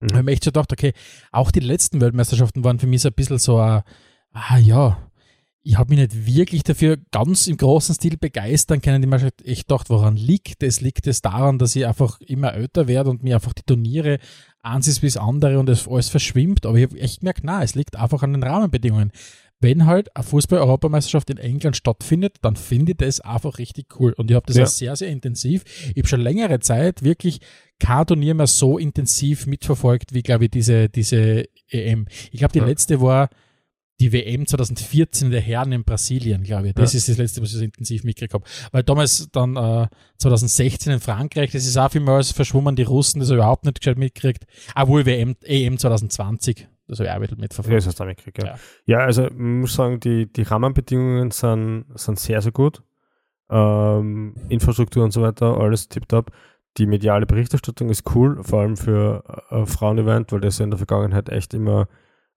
mhm. 0.00 0.08
habe 0.08 0.18
ich 0.18 0.24
mir 0.24 0.32
echt 0.32 0.44
schon 0.44 0.52
gedacht, 0.52 0.72
okay, 0.72 0.92
auch 1.30 1.50
die 1.50 1.60
letzten 1.60 2.00
Weltmeisterschaften 2.00 2.64
waren 2.64 2.78
für 2.78 2.86
mich 2.86 3.02
so 3.02 3.08
ein 3.08 3.14
bisschen 3.14 3.38
so 3.38 3.58
ein, 3.58 3.82
ah 4.32 4.58
ja, 4.58 4.98
ich 5.64 5.78
habe 5.78 5.90
mich 5.90 6.00
nicht 6.00 6.26
wirklich 6.26 6.64
dafür 6.64 6.98
ganz 7.12 7.46
im 7.46 7.56
großen 7.56 7.94
Stil 7.94 8.16
begeistern 8.16 8.80
können. 8.80 9.02
Ich 9.02 9.08
mir 9.08 9.30
echt 9.44 9.68
gedacht, 9.68 9.90
woran 9.90 10.16
liegt 10.16 10.62
es? 10.62 10.80
Liegt 10.80 11.06
es 11.06 11.22
daran, 11.22 11.58
dass 11.58 11.76
ich 11.76 11.86
einfach 11.86 12.20
immer 12.20 12.52
älter 12.52 12.88
werde 12.88 13.10
und 13.10 13.22
mir 13.22 13.36
einfach 13.36 13.52
die 13.52 13.62
Turniere 13.62 14.18
eins 14.62 14.88
ist 14.88 15.00
bis 15.00 15.16
andere 15.16 15.60
und 15.60 15.68
es 15.68 15.86
alles 15.86 16.08
verschwimmt? 16.08 16.66
Aber 16.66 16.76
ich 16.78 16.84
habe 16.84 16.98
echt 16.98 17.20
gemerkt, 17.20 17.42
na, 17.44 17.62
es 17.62 17.76
liegt 17.76 17.96
einfach 17.96 18.24
an 18.24 18.32
den 18.32 18.42
Rahmenbedingungen. 18.42 19.12
Wenn 19.62 19.86
halt 19.86 20.14
eine 20.16 20.24
Fußball-Europameisterschaft 20.24 21.30
in 21.30 21.38
England 21.38 21.76
stattfindet, 21.76 22.36
dann 22.42 22.56
finde 22.56 22.92
ich 22.92 22.98
das 22.98 23.20
einfach 23.20 23.58
richtig 23.58 23.98
cool. 24.00 24.12
Und 24.12 24.30
ich 24.30 24.34
habe 24.34 24.46
das 24.46 24.56
ja. 24.56 24.64
auch 24.64 24.68
sehr, 24.68 24.96
sehr 24.96 25.08
intensiv. 25.08 25.64
Ich 25.90 25.98
habe 25.98 26.08
schon 26.08 26.20
längere 26.20 26.58
Zeit 26.58 27.02
wirklich 27.02 27.40
kein 27.78 28.06
Turnier 28.06 28.34
mehr 28.34 28.48
so 28.48 28.76
intensiv 28.76 29.46
mitverfolgt, 29.46 30.14
wie, 30.14 30.22
glaube 30.22 30.44
ich, 30.44 30.50
diese, 30.50 30.88
diese 30.88 31.44
EM. 31.68 32.06
Ich 32.32 32.40
glaube, 32.40 32.52
die 32.52 32.58
ja. 32.58 32.66
letzte 32.66 33.00
war 33.00 33.30
die 34.00 34.12
WM 34.12 34.46
2014 34.46 35.30
der 35.30 35.40
Herren 35.40 35.70
in 35.70 35.84
Brasilien, 35.84 36.42
glaube 36.42 36.68
ich. 36.68 36.74
Das 36.74 36.92
ja. 36.92 36.98
ist 36.98 37.08
das 37.08 37.18
letzte, 37.18 37.40
was 37.40 37.50
ich 37.50 37.58
so 37.58 37.64
intensiv 37.64 38.02
mitgekriegt 38.02 38.34
habe. 38.34 38.44
Weil 38.72 38.82
damals 38.82 39.28
dann 39.30 39.56
äh, 39.56 39.86
2016 40.18 40.94
in 40.94 41.00
Frankreich, 41.00 41.52
das 41.52 41.66
ist 41.66 41.76
auch 41.76 41.90
vielmals 41.90 42.32
verschwommen, 42.32 42.74
die 42.74 42.82
Russen, 42.82 43.20
das 43.20 43.28
habe 43.28 43.36
ich 43.36 43.42
überhaupt 43.42 43.64
nicht 43.64 43.80
gescheit 43.80 43.98
mitgekriegt. 43.98 44.44
Obwohl 44.74 45.06
WM, 45.06 45.36
EM 45.44 45.78
2020, 45.78 46.66
das 46.88 46.98
habe 46.98 47.08
ich 47.08 47.14
auch 47.14 47.20
bisschen 47.20 47.40
mitverfolgt. 47.40 47.78
Das 47.78 47.86
hast 47.86 48.00
du 48.00 48.04
mitgekriegt, 48.04 48.38
ja. 48.38 48.46
ja. 48.46 48.54
Ja, 48.86 48.98
also 48.98 49.26
ich 49.26 49.34
muss 49.34 49.74
sagen, 49.74 50.00
die, 50.00 50.32
die 50.32 50.42
Rahmenbedingungen 50.42 51.30
sind, 51.30 51.86
sind 51.94 52.18
sehr, 52.18 52.42
sehr 52.42 52.52
gut. 52.52 52.82
Ähm, 53.50 54.34
Infrastruktur 54.48 55.04
und 55.04 55.12
so 55.12 55.22
weiter, 55.22 55.58
alles 55.58 55.88
tipptopp. 55.88 56.30
Die 56.78 56.86
mediale 56.86 57.26
Berichterstattung 57.26 57.90
ist 57.90 58.14
cool, 58.14 58.42
vor 58.42 58.60
allem 58.60 58.76
für 58.76 59.22
ein 59.50 59.66
Frauenevent, 59.66 60.32
weil 60.32 60.40
das 60.40 60.58
ja 60.58 60.64
in 60.64 60.70
der 60.70 60.78
Vergangenheit 60.78 61.28
echt 61.28 61.52
immer 61.52 61.86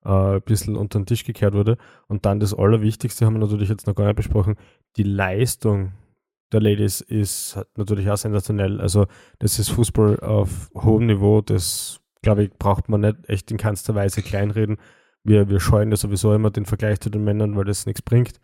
äh, 0.04 0.36
ein 0.36 0.42
bisschen 0.42 0.76
unter 0.76 1.00
den 1.00 1.06
Tisch 1.06 1.24
gekehrt 1.24 1.54
wurde. 1.54 1.78
Und 2.08 2.26
dann 2.26 2.40
das 2.40 2.54
Allerwichtigste 2.54 3.26
haben 3.26 3.36
wir 3.36 3.40
natürlich 3.40 3.70
jetzt 3.70 3.88
noch 3.88 3.96
gar 3.96 4.06
nicht 4.06 4.18
besprochen, 4.18 4.56
die 4.98 5.04
Leistung 5.04 5.94
der 6.52 6.62
Ladies 6.62 7.02
ist 7.02 7.60
natürlich 7.76 8.10
auch 8.10 8.18
sensationell. 8.18 8.80
Also 8.80 9.08
das 9.40 9.60
ist 9.60 9.70
Fußball 9.70 10.20
auf 10.20 10.70
hohem 10.76 11.08
Niveau, 11.08 11.42
das 11.42 12.02
glaube 12.26 12.44
ich, 12.44 12.52
braucht 12.52 12.90
man 12.90 13.02
nicht 13.02 13.30
echt 13.30 13.52
in 13.52 13.58
keinster 13.58 13.96
Weise 13.96 14.22
kleinreden. 14.22 14.78
Wir, 15.24 15.48
wir 15.48 15.60
scheuen 15.60 15.92
ja 15.92 15.98
sowieso 15.98 16.34
immer 16.34 16.52
den 16.52 16.66
Vergleich 16.66 17.00
zu 17.00 17.10
den 17.10 17.24
Männern, 17.24 17.56
weil 17.56 17.66
das 17.66 17.86
nichts 17.86 18.02
bringt. 18.02 18.40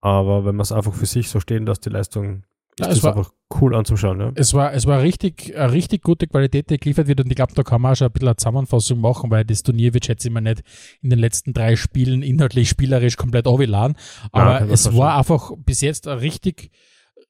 Aber 0.00 0.44
wenn 0.44 0.56
man 0.56 0.62
es 0.62 0.72
einfach 0.72 0.94
für 0.94 1.06
sich 1.06 1.28
so 1.28 1.40
stehen 1.40 1.66
lässt, 1.66 1.84
die 1.84 1.90
Leistung 1.90 2.44
ja, 2.78 2.88
es 2.88 3.02
war 3.02 3.16
einfach 3.16 3.32
cool 3.60 3.74
anzuschauen. 3.74 4.20
Ja. 4.20 4.32
Es 4.34 4.52
war, 4.52 4.74
es 4.74 4.86
war 4.86 5.00
richtig, 5.00 5.56
eine 5.56 5.72
richtig 5.72 6.02
gute 6.02 6.26
Qualität, 6.26 6.68
die 6.68 6.76
geliefert 6.76 7.06
wird 7.08 7.20
und 7.20 7.30
ich 7.30 7.36
glaube, 7.36 7.54
da 7.54 7.62
kann 7.62 7.80
man 7.80 7.92
auch 7.92 7.96
schon 7.96 8.08
ein 8.08 8.12
bisschen 8.12 8.28
eine 8.28 8.36
Zusammenfassung 8.36 9.00
machen, 9.00 9.30
weil 9.30 9.46
das 9.46 9.62
Turnier 9.62 9.94
wird, 9.94 10.08
ich 10.08 10.30
mal, 10.30 10.42
nicht 10.42 10.62
in 11.00 11.08
den 11.08 11.18
letzten 11.18 11.54
drei 11.54 11.74
Spielen 11.76 12.22
inhaltlich, 12.22 12.68
spielerisch 12.68 13.16
komplett 13.16 13.46
aufgeladen. 13.46 13.96
Aber 14.30 14.60
ja, 14.60 14.66
es 14.66 14.94
war 14.94 15.16
einfach 15.16 15.52
bis 15.56 15.80
jetzt 15.80 16.06
eine 16.06 16.20
richtig, 16.20 16.70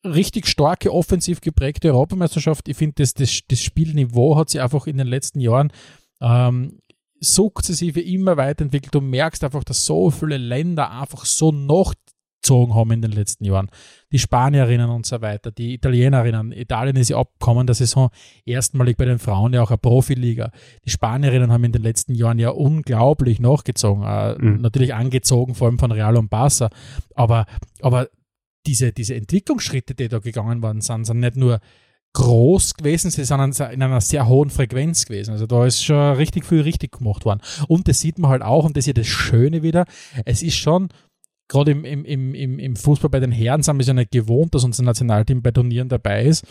richtig 0.05 0.47
starke, 0.47 0.93
offensiv 0.93 1.41
geprägte 1.41 1.89
Europameisterschaft. 1.89 2.69
Ich 2.69 2.77
finde, 2.77 2.95
das, 2.97 3.15
das, 3.15 3.41
das 3.49 3.61
Spielniveau 3.61 4.37
hat 4.37 4.51
sich 4.51 4.61
einfach 4.61 4.87
in 4.87 4.99
den 4.99 5.07
letzten 5.07 5.41
Jahren 5.41 5.73
ähm, 6.21 6.79
sukzessive 7.21 8.01
immer 8.01 8.37
weiterentwickelt. 8.37 8.95
Du 8.95 9.01
merkst 9.01 9.43
einfach, 9.45 9.65
dass 9.65 9.85
so 9.85 10.11
viele 10.11 10.37
Länder 10.37 10.91
einfach 10.91 11.25
so 11.25 11.51
noch 11.53 11.95
gezogen 12.47 12.75
haben 12.75 12.93
in 12.93 13.03
den 13.03 13.13
letzten 13.13 13.45
Jahren. 13.45 13.69
Die 14.13 14.19
Spanierinnen 14.19 14.89
und 14.89 15.05
so 15.05 15.21
weiter, 15.21 15.51
die 15.51 15.75
Italienerinnen. 15.75 16.53
Italien 16.53 16.97
ist 16.97 17.11
ja 17.11 17.19
abgekommen 17.19 17.67
der 17.67 17.75
Saison 17.75 18.11
erstmalig 18.45 18.97
bei 18.97 19.05
den 19.05 19.19
Frauen 19.19 19.53
ja 19.53 19.63
auch 19.63 19.71
eine 19.71 19.79
Profiliga. 19.79 20.53
Die 20.85 20.91
Spanierinnen 20.91 21.51
haben 21.51 21.65
in 21.65 21.73
den 21.73 21.83
letzten 21.83 22.15
Jahren 22.15 22.39
ja 22.39 22.51
unglaublich 22.51 23.41
nachgezogen. 23.41 24.05
Äh, 24.05 24.37
mhm. 24.39 24.61
Natürlich 24.61 24.95
angezogen, 24.95 25.55
vor 25.55 25.67
allem 25.67 25.79
von 25.79 25.91
Real 25.91 26.17
und 26.17 26.31
Barca. 26.31 26.71
Aber, 27.15 27.47
aber 27.81 28.09
diese, 28.67 28.93
diese 28.93 29.15
Entwicklungsschritte, 29.15 29.95
die 29.95 30.09
da 30.09 30.19
gegangen 30.19 30.63
worden 30.63 30.81
sind, 30.81 31.05
sind 31.05 31.21
nicht 31.21 31.37
nur 31.37 31.61
groß 32.13 32.75
gewesen, 32.75 33.11
sie 33.11 33.25
sind 33.25 33.61
in 33.61 33.83
einer 33.83 34.01
sehr 34.01 34.27
hohen 34.27 34.49
Frequenz 34.49 35.05
gewesen. 35.05 35.33
Also 35.33 35.47
da 35.47 35.67
ist 35.67 35.85
schon 35.85 36.17
richtig 36.17 36.47
viel 36.47 36.63
richtig 36.63 36.93
gemacht 36.99 37.25
worden. 37.27 37.41
Und 37.69 37.89
das 37.89 38.01
sieht 38.01 38.19
man 38.19 38.31
halt 38.31 38.43
auch, 38.43 38.65
und 38.65 38.77
das 38.77 38.83
ist 38.83 38.87
ja 38.87 38.93
das 38.95 39.07
Schöne 39.07 39.63
wieder, 39.63 39.85
es 40.25 40.43
ist 40.43 40.57
schon 40.57 40.89
gerade 41.49 41.73
im, 41.73 41.85
im, 41.85 42.35
im, 42.35 42.59
im 42.59 42.77
Fußball 42.77 43.11
bei 43.11 43.21
den 43.21 43.33
Herren 43.33 43.63
sind 43.63 43.79
wir 43.79 43.85
ja 43.85 43.93
nicht 43.93 44.11
gewohnt, 44.11 44.55
dass 44.55 44.65
unser 44.65 44.83
Nationalteam 44.83 45.43
bei 45.43 45.51
Turnieren 45.51 45.89
dabei 45.89 46.25
ist 46.25 46.45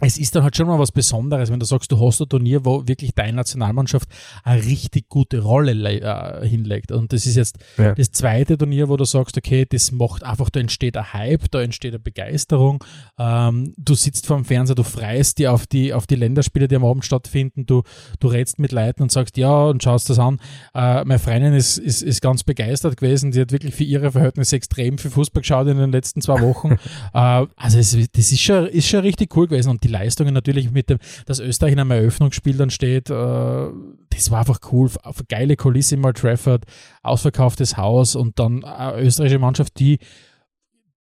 es 0.00 0.16
ist 0.16 0.34
dann 0.34 0.42
halt 0.42 0.56
schon 0.56 0.66
mal 0.66 0.78
was 0.78 0.90
Besonderes, 0.90 1.50
wenn 1.50 1.60
du 1.60 1.66
sagst, 1.66 1.92
du 1.92 2.00
hast 2.00 2.20
ein 2.20 2.28
Turnier, 2.28 2.64
wo 2.64 2.88
wirklich 2.88 3.14
deine 3.14 3.34
Nationalmannschaft 3.34 4.08
eine 4.42 4.64
richtig 4.64 5.08
gute 5.10 5.40
Rolle 5.40 5.72
äh, 5.72 6.48
hinlegt. 6.48 6.92
Und 6.92 7.12
das 7.12 7.26
ist 7.26 7.36
jetzt 7.36 7.58
ja. 7.76 7.94
das 7.94 8.10
zweite 8.10 8.56
Turnier, 8.56 8.88
wo 8.88 8.96
du 8.96 9.04
sagst, 9.04 9.36
okay, 9.36 9.66
das 9.68 9.92
macht 9.92 10.24
einfach, 10.24 10.48
da 10.48 10.60
entsteht 10.60 10.96
ein 10.96 11.12
Hype, 11.12 11.50
da 11.50 11.60
entsteht 11.60 11.92
eine 11.92 11.98
Begeisterung. 11.98 12.82
Ähm, 13.18 13.74
du 13.76 13.94
sitzt 13.94 14.26
vor 14.26 14.36
dem 14.36 14.46
Fernseher, 14.46 14.76
du 14.76 14.82
freust 14.82 15.38
dir 15.38 15.52
auf 15.52 15.66
die, 15.66 15.92
auf 15.92 16.06
die 16.06 16.16
Länderspiele, 16.16 16.68
die 16.68 16.76
am 16.76 16.84
Abend 16.84 17.04
stattfinden, 17.04 17.66
du, 17.66 17.82
du 18.18 18.28
redst 18.28 18.58
mit 18.58 18.72
Leuten 18.72 19.02
und 19.02 19.12
sagst, 19.12 19.36
ja, 19.36 19.66
und 19.66 19.82
schaust 19.82 20.08
das 20.08 20.18
an. 20.18 20.40
Äh, 20.74 21.04
meine 21.04 21.18
Freundin 21.18 21.52
ist, 21.52 21.76
ist, 21.76 22.02
ist 22.02 22.22
ganz 22.22 22.44
begeistert 22.44 22.96
gewesen, 22.96 23.30
die 23.30 23.42
hat 23.42 23.52
wirklich 23.52 23.74
für 23.74 23.84
ihre 23.84 24.12
Verhältnisse 24.12 24.56
extrem 24.56 24.96
viel 24.96 25.10
Fußball 25.10 25.42
geschaut 25.42 25.66
in 25.66 25.76
den 25.76 25.92
letzten 25.92 26.22
zwei 26.22 26.40
Wochen. 26.40 26.72
äh, 27.12 27.46
also 27.56 27.78
es, 27.78 27.90
das 27.90 28.32
ist 28.32 28.40
schon, 28.40 28.66
ist 28.68 28.88
schon 28.88 29.00
richtig 29.00 29.36
cool 29.36 29.46
gewesen. 29.46 29.65
Gewesen 29.66 29.70
und 29.70 29.84
die 29.84 29.88
Leistungen 29.88 30.34
natürlich 30.34 30.70
mit 30.70 30.90
dem, 30.90 30.98
dass 31.26 31.40
Österreich 31.40 31.72
in 31.72 31.80
einem 31.80 31.90
Eröffnungsspiel 31.90 32.56
dann 32.56 32.70
steht, 32.70 33.10
äh, 33.10 33.12
das 33.12 34.30
war 34.30 34.40
einfach 34.40 34.60
cool. 34.72 34.90
Geile 35.28 35.56
Kulisse 35.56 35.96
im 35.96 36.02
Trafford, 36.02 36.64
ausverkauftes 37.02 37.76
Haus 37.76 38.16
und 38.16 38.38
dann 38.38 38.64
eine 38.64 39.02
österreichische 39.02 39.38
Mannschaft, 39.38 39.78
die 39.78 39.98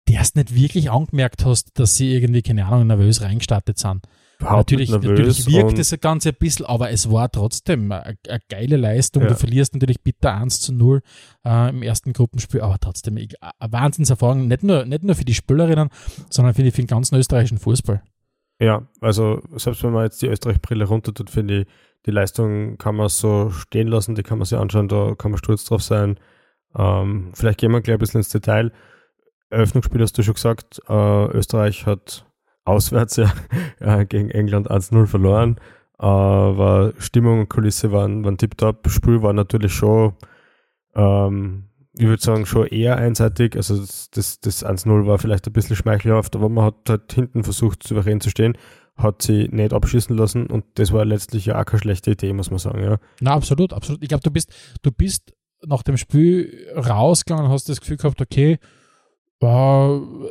die 0.08 0.13
erst 0.13 0.36
nicht 0.36 0.56
wirklich 0.56 0.89
angemerkt 0.89 1.46
hast, 1.46 1.80
dass 1.80 1.96
sie 1.96 2.12
irgendwie, 2.13 2.41
keine 2.41 2.65
Ahnung, 2.65 2.88
nervös 2.88 3.22
reingestartet 3.22 3.77
sind. 3.77 4.01
Natürlich, 4.41 4.89
natürlich 4.89 5.46
wirkt 5.48 5.77
das 5.77 5.96
Ganze 6.01 6.30
ein 6.30 6.36
bisschen, 6.39 6.65
aber 6.65 6.89
es 6.89 7.12
war 7.12 7.32
trotzdem 7.32 7.91
eine, 7.91 8.18
eine 8.27 8.39
geile 8.50 8.77
Leistung. 8.77 9.24
Ja. 9.24 9.30
Du 9.30 9.36
verlierst 9.36 9.74
natürlich 9.74 10.01
bitter 10.01 10.34
1 10.34 10.62
zu 10.62 10.74
0 10.74 11.01
äh, 11.46 11.70
im 11.70 11.84
ersten 11.84 12.13
Gruppenspiel, 12.13 12.62
aber 12.62 12.80
trotzdem 12.80 13.18
eine 13.18 13.72
Wahnsinnserfahrung, 13.72 14.48
nicht 14.48 14.63
nur, 14.63 14.86
nicht 14.86 15.03
nur 15.03 15.15
für 15.15 15.25
die 15.25 15.34
Spielerinnen, 15.34 15.89
sondern 16.30 16.53
für, 16.53 16.63
für 16.63 16.82
den 16.82 16.88
ganzen 16.88 17.15
österreichischen 17.15 17.60
Fußball. 17.60 18.01
Ja, 18.62 18.84
also 19.01 19.41
selbst 19.56 19.84
wenn 19.84 19.91
man 19.91 20.03
jetzt 20.03 20.22
die 20.22 20.27
Österreich-Brille 20.27 20.86
runter 20.86 21.15
tut, 21.15 21.32
finde 21.32 21.62
ich, 21.62 21.68
die 22.06 22.12
Leistung 22.12 22.77
kann 22.77 22.96
man 22.96 23.10
so 23.10 23.50
stehen 23.50 23.88
lassen, 23.88 24.13
die 24.13 24.22
kann 24.22 24.38
man 24.38 24.46
sich 24.46 24.58
anschauen, 24.58 24.88
da 24.88 25.15
kann 25.18 25.32
man 25.32 25.39
stolz 25.39 25.65
drauf 25.65 25.82
sein. 25.82 26.20
Ähm, 26.75 27.32
vielleicht 27.34 27.60
gehen 27.60 27.72
wir 27.72 27.82
gleich 27.82 27.96
ein 27.96 28.00
bisschen 28.00 28.20
ins 28.20 28.30
Detail. 28.30 28.72
Eröffnungsspiel 29.50 30.01
hast 30.01 30.15
du 30.15 30.22
schon 30.22 30.36
gesagt, 30.36 30.80
äh, 30.88 31.25
Österreich 31.32 31.88
hat 31.88 32.24
auswärts 32.63 33.15
ja 33.18 33.34
äh, 33.80 34.06
gegen 34.06 34.30
England 34.30 34.70
1-0 34.70 35.08
verloren. 35.08 35.60
Aber 35.98 36.94
Stimmung 37.00 37.39
und 37.39 37.50
Kulisse 37.50 37.91
waren, 37.91 38.24
waren 38.24 38.38
tiptop. 38.38 38.88
Spiel 38.89 39.24
war 39.24 39.34
natürlich 39.34 39.74
schon, 39.74 40.13
ähm, 40.94 41.71
ich 42.01 42.08
würde 42.08 42.24
sagen, 42.24 42.48
schon 42.48 42.65
eher 42.65 42.98
einseitig. 42.98 43.55
Also 43.55 43.77
das, 43.77 44.10
das, 44.10 44.39
das 44.39 44.65
1-0 44.65 45.05
war 45.05 45.20
vielleicht 45.20 45.46
ein 45.46 45.53
bisschen 45.53 45.75
schmeichelhaft, 45.75 46.36
aber 46.36 46.50
man 46.50 46.65
hat 46.65 46.89
halt 46.89 47.13
hinten 47.13 47.43
versucht, 47.43 47.84
souverän 47.84 48.20
zu 48.20 48.31
stehen, 48.31 48.58
hat 48.98 49.22
sie 49.22 49.48
nicht 49.51 49.72
abschießen 49.72 50.17
lassen 50.17 50.48
und 50.48 50.65
das 50.75 50.91
war 50.91 51.05
letztlich 51.05 51.46
ja 51.46 51.62
auch 51.62 51.65
keine 51.65 51.79
schlechte 51.79 52.10
Idee, 52.10 52.34
muss 52.34 52.50
man 52.50 52.58
sagen. 52.58 52.84
Ja. 52.84 52.98
Na, 53.20 53.34
absolut, 53.34 53.72
absolut. 53.72 54.01
Ich 54.01 54.10
glaube, 54.10 54.24
du 54.24 54.31
bist, 54.31 54.51
du 54.81 54.91
bist 54.91 55.31
nach 55.63 55.84
dem 55.84 55.96
Spiel 55.96 56.72
rausgegangen 56.75 57.46
und 57.46 57.51
hast 57.51 57.70
das 57.70 57.79
Gefühl 57.79 57.98
gehabt, 57.98 58.20
okay, 58.20 58.58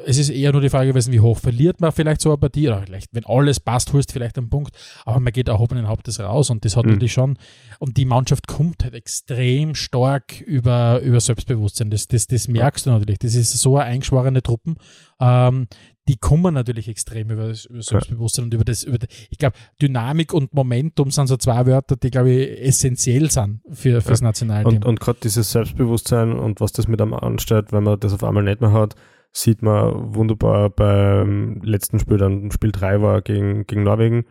es 0.07 0.19
ist 0.19 0.31
eher 0.31 0.53
nur 0.53 0.61
die 0.61 0.71
Frage 0.71 0.89
gewesen, 0.89 1.13
wie 1.13 1.19
hoch 1.19 1.39
verliert 1.39 1.81
man 1.81 1.91
vielleicht 1.91 2.21
so 2.21 2.31
eine 2.31 2.39
Partie, 2.39 2.69
oder 2.69 2.83
vielleicht, 2.83 3.09
wenn 3.13 3.27
alles 3.27 3.59
passt, 3.59 3.93
holst 3.93 4.11
du 4.11 4.13
vielleicht 4.13 4.39
einen 4.39 4.49
Punkt, 4.49 4.77
aber 5.05 5.19
man 5.19 5.33
geht 5.33 5.49
erhobenen 5.49 5.89
Hauptes 5.89 6.21
raus 6.21 6.49
und 6.49 6.65
das 6.65 6.77
hat 6.77 6.85
mhm. 6.85 6.93
natürlich 6.93 7.13
schon, 7.13 7.37
und 7.81 7.97
die 7.97 8.05
Mannschaft 8.05 8.47
kommt 8.47 8.85
halt 8.85 8.95
extrem 8.95 9.75
stark 9.75 10.41
über, 10.41 11.01
über 11.01 11.19
Selbstbewusstsein, 11.19 11.91
das, 11.91 12.07
das, 12.07 12.29
das 12.29 12.47
merkst 12.47 12.87
du 12.87 12.91
natürlich, 12.91 13.19
das 13.19 13.35
ist 13.35 13.51
so 13.53 13.77
eine 13.77 13.87
eingeschworene 13.87 14.43
Truppen, 14.43 14.77
ähm, 15.21 15.67
die 16.09 16.17
kommen 16.17 16.55
natürlich 16.55 16.89
extrem 16.89 17.31
über 17.31 17.49
das 17.49 17.67
über 17.67 17.83
Selbstbewusstsein 17.83 18.45
ja. 18.45 18.47
und 18.47 18.55
über 18.55 18.65
das, 18.65 18.83
über, 18.83 18.99
ich 19.31 19.39
glaube, 19.39 19.57
Dynamik 19.81 20.33
und 20.33 20.53
Momentum 20.53 21.11
sind 21.11 21.29
so 21.29 21.37
zwei 21.37 21.67
Wörter, 21.67 21.97
die, 21.97 22.11
glaube 22.11 22.31
ich, 22.31 22.67
essentiell 22.67 23.31
sind 23.31 23.61
für, 23.71 24.01
fürs 24.01 24.21
ja. 24.21 24.27
Nationalteam. 24.27 24.77
Und, 24.77 24.85
und 24.85 25.01
gerade 25.01 25.21
dieses 25.23 25.53
Selbstbewusstsein 25.53 26.33
und 26.33 26.61
was 26.61 26.73
das 26.73 26.89
mit 26.89 27.01
einem 27.01 27.15
anstellt, 27.15 27.73
wenn 27.73 27.85
man 27.85 28.01
das 28.01 28.13
auf 28.13 28.25
einmal 28.25 28.43
nicht 28.43 28.61
mehr 28.61 28.73
hat, 28.73 28.97
sieht 29.33 29.63
man 29.63 30.15
wunderbar 30.15 30.71
beim 30.71 31.61
letzten 31.63 32.01
Spiel, 32.01 32.17
dann 32.17 32.51
Spiel 32.51 32.73
3 32.73 33.03
war 33.03 33.23
gegen, 33.23 33.67
gegen 33.67 33.85
Norwegen. 33.85 34.25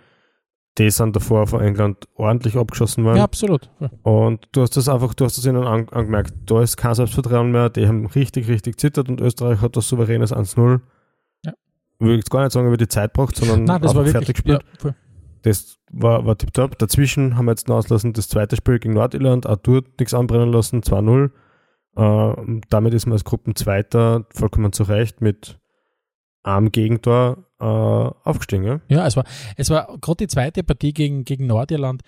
Die 0.80 0.90
sind 0.90 1.16
davor 1.16 1.46
von 1.46 1.62
England 1.62 2.08
ordentlich 2.16 2.56
abgeschossen 2.56 3.04
worden. 3.04 3.18
Ja, 3.18 3.24
absolut. 3.24 3.70
Ja. 3.80 3.90
Und 4.04 4.48
du 4.54 4.62
hast 4.62 4.78
das 4.78 4.90
einfach, 4.90 5.14
du 5.14 5.26
hast 5.26 5.38
das 5.38 5.46
ihnen 5.46 5.64
an, 5.64 5.90
angemerkt. 5.90 6.34
Da 6.46 6.64
ist 6.64 6.78
kein 6.78 6.96
Selbstvertrauen 6.96 7.52
mehr. 7.52 7.70
Die 7.70 7.88
haben 7.88 8.08
richtig, 8.08 8.48
richtig 8.48 8.80
zittert 8.80 9.10
und 9.10 9.20
Österreich 9.22 9.62
hat 9.62 9.76
das 9.76 9.88
souveränes 9.90 10.34
1-0 10.34 10.80
würde 12.00 12.16
jetzt 12.16 12.32
gar 12.32 12.44
nicht 12.44 12.54
sagen, 12.54 12.68
über 12.68 12.78
die 12.78 12.88
Zeit 12.88 13.14
braucht, 13.14 13.36
sondern 13.36 13.66
Nein, 13.66 13.82
das 13.82 13.94
war 13.94 14.06
wirklich, 14.06 14.26
fertig 14.26 14.36
gespielt. 14.36 14.64
Ja, 14.84 14.96
das 15.42 15.78
war, 15.92 16.26
war 16.26 16.38
tipptopp. 16.38 16.78
Dazwischen 16.78 17.38
haben 17.38 17.46
wir 17.46 17.52
jetzt 17.52 17.70
auslassen 17.70 18.14
das 18.14 18.30
zweite 18.30 18.56
Spiel 18.56 18.80
gegen 18.80 18.94
Nordirland, 18.94 19.48
auch 19.48 19.58
dort 19.58 20.00
nichts 20.00 20.14
anbrennen 20.14 20.52
lassen, 20.52 20.82
2-0. 20.82 21.32
Äh, 21.96 22.62
damit 22.70 22.94
ist 22.94 23.06
man 23.06 23.14
als 23.14 23.26
Gruppenzweiter 23.26 24.26
vollkommen 24.32 24.74
zurecht 24.74 25.22
mit 25.22 25.60
einem 26.44 26.72
Gegentor 26.72 27.46
äh, 27.60 27.64
aufgestiegen. 27.64 28.66
Ja? 28.66 28.82
ja, 28.88 29.08
es 29.08 29.16
war, 29.16 29.26
es 29.56 29.70
war 29.70 29.98
gerade 30.00 30.18
die 30.18 30.28
zweite 30.28 30.64
Partie 30.64 30.94
gegen, 30.94 31.26
gegen 31.26 31.48
Nordirland. 31.48 32.02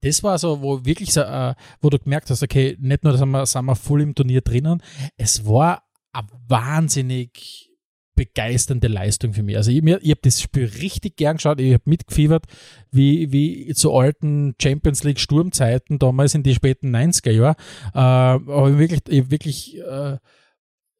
Das 0.00 0.22
war 0.22 0.38
so, 0.38 0.60
wo 0.60 0.84
wirklich 0.84 1.12
so, 1.12 1.22
äh, 1.22 1.54
wo 1.80 1.90
du 1.90 1.98
gemerkt 1.98 2.30
hast, 2.30 2.42
okay, 2.42 2.76
nicht 2.80 3.04
nur 3.04 3.16
sind 3.16 3.30
wir, 3.30 3.46
sind 3.46 3.64
wir 3.64 3.74
voll 3.74 4.02
im 4.02 4.14
Turnier 4.14 4.42
drinnen, 4.42 4.82
es 5.16 5.46
war 5.46 5.82
ein 6.12 6.26
wahnsinnig 6.46 7.70
begeisternde 8.14 8.88
Leistung 8.88 9.32
für 9.32 9.42
mich. 9.42 9.56
Also 9.56 9.70
ich, 9.70 9.82
ich 9.82 10.10
habe 10.10 10.20
das 10.22 10.40
Spiel 10.40 10.66
richtig 10.66 11.16
gern 11.16 11.36
geschaut, 11.36 11.60
ich 11.60 11.72
habe 11.72 11.82
mitgefiebert, 11.86 12.46
wie, 12.90 13.32
wie 13.32 13.74
zu 13.74 13.92
alten 13.92 14.54
Champions 14.60 15.02
League 15.04 15.18
Sturmzeiten 15.18 15.98
damals 15.98 16.34
in 16.34 16.42
die 16.42 16.54
späten 16.54 16.94
90er 16.94 17.30
Jahre. 17.30 17.56
Äh, 17.94 17.98
aber 17.98 18.70
ich 18.70 18.78
wirklich, 18.78 19.00
ich 19.08 19.30
wirklich 19.30 19.78
äh, 19.78 20.18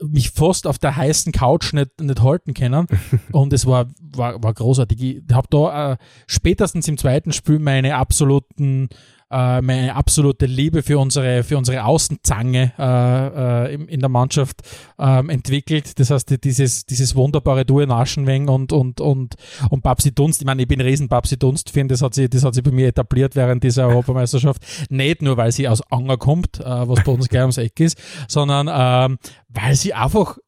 mich 0.02 0.30
fast 0.30 0.66
auf 0.66 0.78
der 0.78 0.96
heißen 0.96 1.32
Couch 1.32 1.72
nicht, 1.72 2.00
nicht 2.00 2.22
halten 2.22 2.54
können. 2.54 2.86
Und 3.32 3.52
es 3.52 3.66
war, 3.66 3.86
war, 4.00 4.42
war 4.42 4.54
großartig. 4.54 5.02
Ich 5.02 5.22
habe 5.32 5.48
da 5.50 5.92
äh, 5.92 5.96
spätestens 6.26 6.88
im 6.88 6.98
zweiten 6.98 7.32
Spiel 7.32 7.58
meine 7.58 7.96
absoluten 7.96 8.88
äh, 9.30 9.60
meine 9.60 9.94
absolute 9.94 10.46
Liebe 10.46 10.82
für 10.82 10.98
unsere, 10.98 11.42
für 11.42 11.58
unsere 11.58 11.84
Außenzange 11.84 12.72
äh, 12.78 13.70
äh, 13.70 13.74
in, 13.74 13.88
in 13.88 14.00
der 14.00 14.08
Mannschaft 14.08 14.62
ähm, 14.98 15.30
entwickelt. 15.30 15.98
Das 15.98 16.10
heißt, 16.10 16.44
dieses, 16.44 16.86
dieses 16.86 17.14
wunderbare 17.14 17.64
Duo 17.64 17.84
Naschenweng 17.84 18.48
und, 18.48 18.72
und, 18.72 19.00
und, 19.00 19.34
und 19.70 19.82
Babsi 19.82 20.14
Dunst. 20.14 20.42
Ich 20.42 20.46
meine, 20.46 20.62
ich 20.62 20.68
bin 20.68 20.80
ein 20.80 20.86
riesen 20.86 21.08
Babsi 21.08 21.38
Dunst-Fan, 21.38 21.88
das 21.88 22.02
hat 22.02 22.14
sie, 22.14 22.28
das 22.28 22.44
hat 22.44 22.54
sie 22.54 22.62
bei 22.62 22.70
mir 22.70 22.88
etabliert 22.88 23.36
während 23.36 23.62
dieser 23.64 23.88
Europameisterschaft. 23.88 24.62
Nicht 24.90 25.22
nur, 25.22 25.36
weil 25.36 25.52
sie 25.52 25.68
aus 25.68 25.80
Anger 25.90 26.16
kommt, 26.16 26.60
äh, 26.60 26.64
was 26.64 27.02
bei 27.04 27.12
uns 27.12 27.28
gleich 27.28 27.42
ums 27.42 27.58
Eck 27.58 27.80
ist, 27.80 27.98
sondern 28.28 28.68
ähm, 28.70 29.18
weil 29.48 29.74
sie 29.74 29.94
einfach 29.94 30.38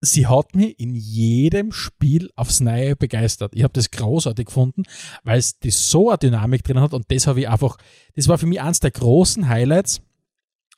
sie 0.00 0.26
hat 0.26 0.54
mich 0.54 0.78
in 0.80 0.94
jedem 0.94 1.72
Spiel 1.72 2.30
aufs 2.34 2.60
Neue 2.60 2.96
begeistert. 2.96 3.52
Ich 3.54 3.62
habe 3.62 3.72
das 3.72 3.90
großartig 3.90 4.46
gefunden, 4.46 4.84
weil 5.24 5.38
es 5.38 5.58
das 5.58 5.90
so 5.90 6.08
eine 6.08 6.18
Dynamik 6.18 6.64
drin 6.64 6.80
hat 6.80 6.94
und 6.94 7.10
das 7.10 7.26
habe 7.26 7.40
ich 7.40 7.48
einfach, 7.48 7.76
das 8.16 8.28
war 8.28 8.38
für 8.38 8.46
mich 8.46 8.60
eins 8.60 8.80
der 8.80 8.90
großen 8.90 9.48
Highlights. 9.48 10.00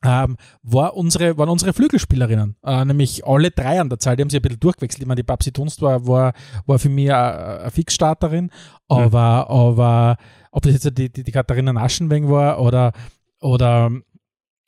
Ähm, 0.04 0.36
war 0.64 0.96
unsere, 0.96 1.38
waren 1.38 1.48
unsere 1.48 1.72
Flügelspielerinnen, 1.72 2.56
äh, 2.64 2.84
nämlich 2.84 3.24
alle 3.24 3.52
drei 3.52 3.80
an 3.80 3.88
der 3.88 4.00
Zahl, 4.00 4.16
die 4.16 4.22
haben 4.22 4.30
sich 4.30 4.40
ein 4.40 4.42
bisschen 4.42 4.58
durchgewechselt. 4.58 5.00
Ich 5.00 5.06
meine, 5.06 5.20
die 5.20 5.22
Babsi 5.22 5.52
Dunst 5.52 5.80
war, 5.80 6.04
war, 6.08 6.32
war 6.66 6.78
für 6.80 6.88
mich 6.88 7.12
eine, 7.12 7.70
Fixstarterin, 7.70 8.50
aber, 8.88 9.46
mhm. 9.48 9.54
aber 9.54 10.16
ob 10.50 10.64
das 10.64 10.72
jetzt 10.72 10.98
die, 10.98 11.08
die, 11.08 11.22
die 11.22 11.30
Katharina 11.30 11.72
Naschenweng 11.72 12.28
war 12.28 12.60
oder, 12.60 12.92
oder 13.40 13.92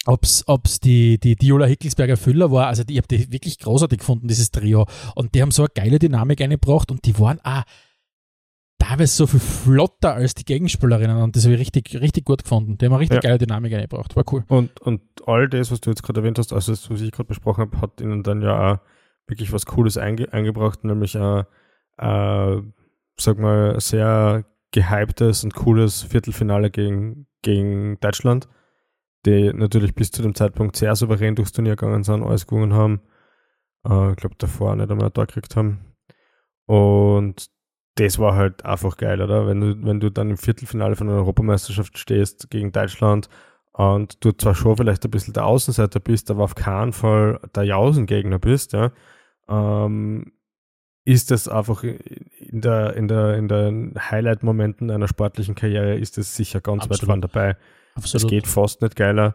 ob 0.06 0.24
es 0.24 0.80
die, 0.80 1.18
die 1.18 1.36
Diola 1.36 1.66
Hickelsberger 1.66 2.16
Füller 2.16 2.50
war, 2.50 2.66
also 2.66 2.84
die, 2.84 2.94
ich 2.94 2.98
habe 2.98 3.08
die 3.08 3.32
wirklich 3.32 3.58
großartig 3.58 4.00
gefunden, 4.00 4.28
dieses 4.28 4.50
Trio. 4.50 4.86
Und 5.14 5.34
die 5.34 5.42
haben 5.42 5.50
so 5.50 5.62
eine 5.62 5.70
geile 5.74 5.98
Dynamik 5.98 6.40
eingebracht 6.40 6.90
und 6.90 7.04
die 7.06 7.18
waren 7.18 7.40
auch 7.42 7.62
teilweise 8.78 9.14
so 9.14 9.26
viel 9.26 9.40
flotter 9.40 10.14
als 10.14 10.34
die 10.34 10.44
Gegenspielerinnen 10.44 11.16
und 11.16 11.36
das 11.36 11.44
habe 11.44 11.54
ich 11.54 11.60
richtig, 11.60 12.00
richtig 12.00 12.24
gut 12.24 12.42
gefunden. 12.42 12.76
Die 12.76 12.84
haben 12.84 12.92
eine 12.92 13.00
richtig 13.00 13.16
ja. 13.16 13.30
geile 13.30 13.38
Dynamik 13.38 13.72
eingebracht, 13.72 14.14
war 14.14 14.24
cool. 14.30 14.44
Und, 14.48 14.80
und 14.82 15.00
all 15.26 15.48
das, 15.48 15.70
was 15.70 15.80
du 15.80 15.90
jetzt 15.90 16.02
gerade 16.02 16.20
erwähnt 16.20 16.38
hast, 16.38 16.52
also 16.52 16.72
das, 16.72 16.90
was 16.90 17.00
ich 17.00 17.10
gerade 17.10 17.28
besprochen 17.28 17.62
habe, 17.62 17.80
hat 17.80 18.00
ihnen 18.00 18.22
dann 18.22 18.42
ja 18.42 18.74
auch 18.74 18.78
wirklich 19.26 19.52
was 19.52 19.64
Cooles 19.64 19.96
einge 19.96 20.30
eingebracht, 20.32 20.84
nämlich 20.84 21.16
ein, 21.16 21.44
äh, 21.96 22.60
sag 23.16 23.38
mal, 23.38 23.80
sehr 23.80 24.44
gehyptes 24.70 25.44
und 25.44 25.54
cooles 25.54 26.02
Viertelfinale 26.02 26.70
gegen, 26.70 27.26
gegen 27.42 27.98
Deutschland 28.00 28.48
die 29.26 29.52
natürlich 29.52 29.94
bis 29.94 30.10
zu 30.10 30.22
dem 30.22 30.34
Zeitpunkt 30.34 30.76
sehr 30.76 30.94
souverän 30.96 31.34
durchs 31.34 31.52
Turnier 31.52 31.76
gegangen 31.76 32.04
sind, 32.04 32.22
alles 32.22 32.46
gewonnen 32.46 32.74
haben. 32.74 33.00
Äh, 33.86 34.10
ich 34.10 34.16
glaube, 34.16 34.36
davor 34.38 34.76
nicht 34.76 34.90
einmal 34.90 35.10
da 35.10 35.24
gekriegt 35.24 35.56
haben. 35.56 35.80
Und 36.66 37.50
das 37.96 38.18
war 38.18 38.34
halt 38.34 38.64
einfach 38.64 38.96
geil, 38.96 39.20
oder? 39.20 39.46
Wenn 39.46 39.60
du, 39.60 39.86
wenn 39.86 40.00
du 40.00 40.10
dann 40.10 40.30
im 40.30 40.36
Viertelfinale 40.36 40.96
von 40.96 41.08
einer 41.08 41.18
Europameisterschaft 41.18 41.96
stehst 41.98 42.50
gegen 42.50 42.72
Deutschland 42.72 43.28
und 43.72 44.24
du 44.24 44.32
zwar 44.32 44.54
schon 44.54 44.76
vielleicht 44.76 45.04
ein 45.04 45.10
bisschen 45.10 45.34
der 45.34 45.46
Außenseiter 45.46 46.00
bist, 46.00 46.30
aber 46.30 46.44
auf 46.44 46.54
keinen 46.54 46.92
Fall 46.92 47.40
der 47.54 47.64
Jausengegner 47.64 48.38
bist, 48.38 48.72
ja, 48.72 48.90
ähm, 49.48 50.32
ist 51.04 51.30
das 51.30 51.48
einfach 51.48 51.84
in 51.84 52.60
der, 52.60 52.94
in 52.96 53.08
der, 53.08 53.36
in 53.36 53.46
den 53.46 53.94
Highlight-Momenten 53.98 54.90
einer 54.90 55.06
sportlichen 55.06 55.54
Karriere 55.54 55.96
ist 55.96 56.16
es 56.18 56.34
sicher 56.34 56.60
ganz 56.60 56.84
Absolut. 56.84 57.02
weit 57.02 57.06
vorne 57.06 57.20
dabei. 57.20 57.56
Absolut. 57.94 58.24
Es 58.24 58.30
geht 58.30 58.46
fast 58.46 58.82
nicht 58.82 58.96
geiler. 58.96 59.34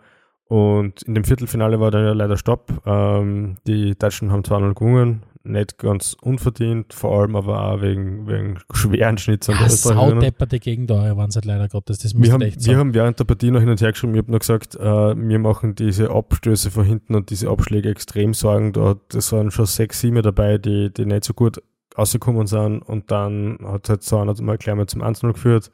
Und 0.49 1.03
in 1.03 1.13
dem 1.13 1.23
Viertelfinale 1.23 1.79
war 1.79 1.91
dann 1.91 2.03
ja 2.03 2.13
leider 2.13 2.35
Stopp. 2.35 2.81
Ähm, 2.85 3.57
die 3.67 3.95
Deutschen 3.97 4.31
haben 4.31 4.41
2-0 4.41 4.73
gewonnen, 4.73 5.23
nicht 5.43 5.77
ganz 5.77 6.17
unverdient, 6.19 6.91
vor 6.91 7.19
allem 7.19 7.35
aber 7.35 7.63
auch 7.63 7.81
wegen, 7.81 8.27
wegen 8.27 8.57
schweren 8.73 9.19
Schnitts 9.19 9.47
an 9.47 9.57
der 9.59 9.69
Saudepperte 9.69 10.59
Gegentore 10.59 11.15
waren 11.15 11.29
es 11.29 11.35
halt 11.35 11.45
leider 11.45 11.67
Gottes, 11.67 11.99
das 11.99 12.19
wir 12.19 12.33
haben, 12.33 12.41
echt 12.41 12.65
Wir 12.65 12.77
haben 12.77 12.95
während 12.95 13.19
der 13.19 13.25
Partie 13.25 13.51
noch 13.51 13.59
hin 13.59 13.69
und 13.69 13.79
her 13.79 13.91
geschrieben, 13.91 14.15
ich 14.15 14.21
habe 14.21 14.31
nur 14.31 14.39
gesagt, 14.39 14.75
äh, 14.79 15.13
mir 15.13 15.37
machen 15.37 15.75
diese 15.75 16.09
Abstöße 16.09 16.71
von 16.71 16.83
hinten 16.83 17.13
und 17.13 17.29
diese 17.29 17.47
Abschläge 17.47 17.89
extrem 17.89 18.33
Sorgen. 18.33 18.73
Da, 18.73 18.95
das 19.09 19.31
waren 19.31 19.51
schon 19.51 19.67
sechs, 19.67 20.01
sieben 20.01 20.21
dabei, 20.23 20.57
die, 20.57 20.91
die 20.91 21.05
nicht 21.05 21.25
so 21.25 21.35
gut 21.35 21.61
rausgekommen 21.95 22.47
sind 22.47 22.81
und 22.81 23.11
dann 23.11 23.59
hat 23.65 23.87
halt 23.87 24.01
so 24.01 24.17
einer 24.17 24.33
mal 24.41 24.57
gleich 24.57 24.75
mal 24.75 24.87
zum 24.87 25.03
1-0 25.03 25.33
geführt. 25.33 25.69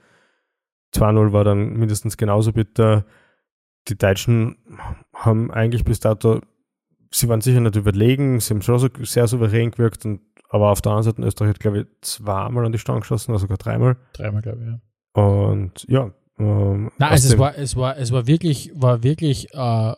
2-0 0.93 1.31
war 1.31 1.43
dann 1.43 1.73
mindestens 1.73 2.17
genauso 2.17 2.53
bitter. 2.53 3.05
Die 3.87 3.97
Deutschen 3.97 4.57
haben 5.13 5.51
eigentlich 5.51 5.83
bis 5.83 5.99
dato, 5.99 6.41
sie 7.11 7.29
waren 7.29 7.41
sicher 7.41 7.59
nicht 7.59 7.75
überlegen, 7.75 8.39
sie 8.39 8.53
haben 8.53 8.61
schon 8.61 8.79
so 8.79 8.89
sehr 9.03 9.27
souverän 9.27 9.71
gewirkt, 9.71 10.05
und, 10.05 10.21
aber 10.49 10.71
auf 10.71 10.81
der 10.81 10.91
anderen 10.91 11.11
Seite 11.11 11.23
Österreich 11.23 11.49
hat, 11.49 11.59
glaube 11.59 11.79
ich, 11.79 11.85
zweimal 12.01 12.65
an 12.65 12.71
die 12.71 12.79
Stange 12.79 13.01
geschossen, 13.01 13.31
oder 13.31 13.39
sogar 13.39 13.57
dreimal. 13.57 13.97
Dreimal, 14.13 14.41
glaube 14.41 14.61
ich, 14.61 14.67
ja. 14.67 14.79
Und 15.21 15.85
ja. 15.87 16.11
Ähm, 16.37 16.91
Nein, 16.97 17.11
also 17.11 17.33
es 17.33 17.37
war, 17.37 17.57
es 17.57 17.75
war, 17.75 17.97
es 17.97 18.11
war 18.11 18.27
wirklich, 18.27 18.71
war 18.75 19.03
wirklich 19.03 19.53
äh, 19.53 19.93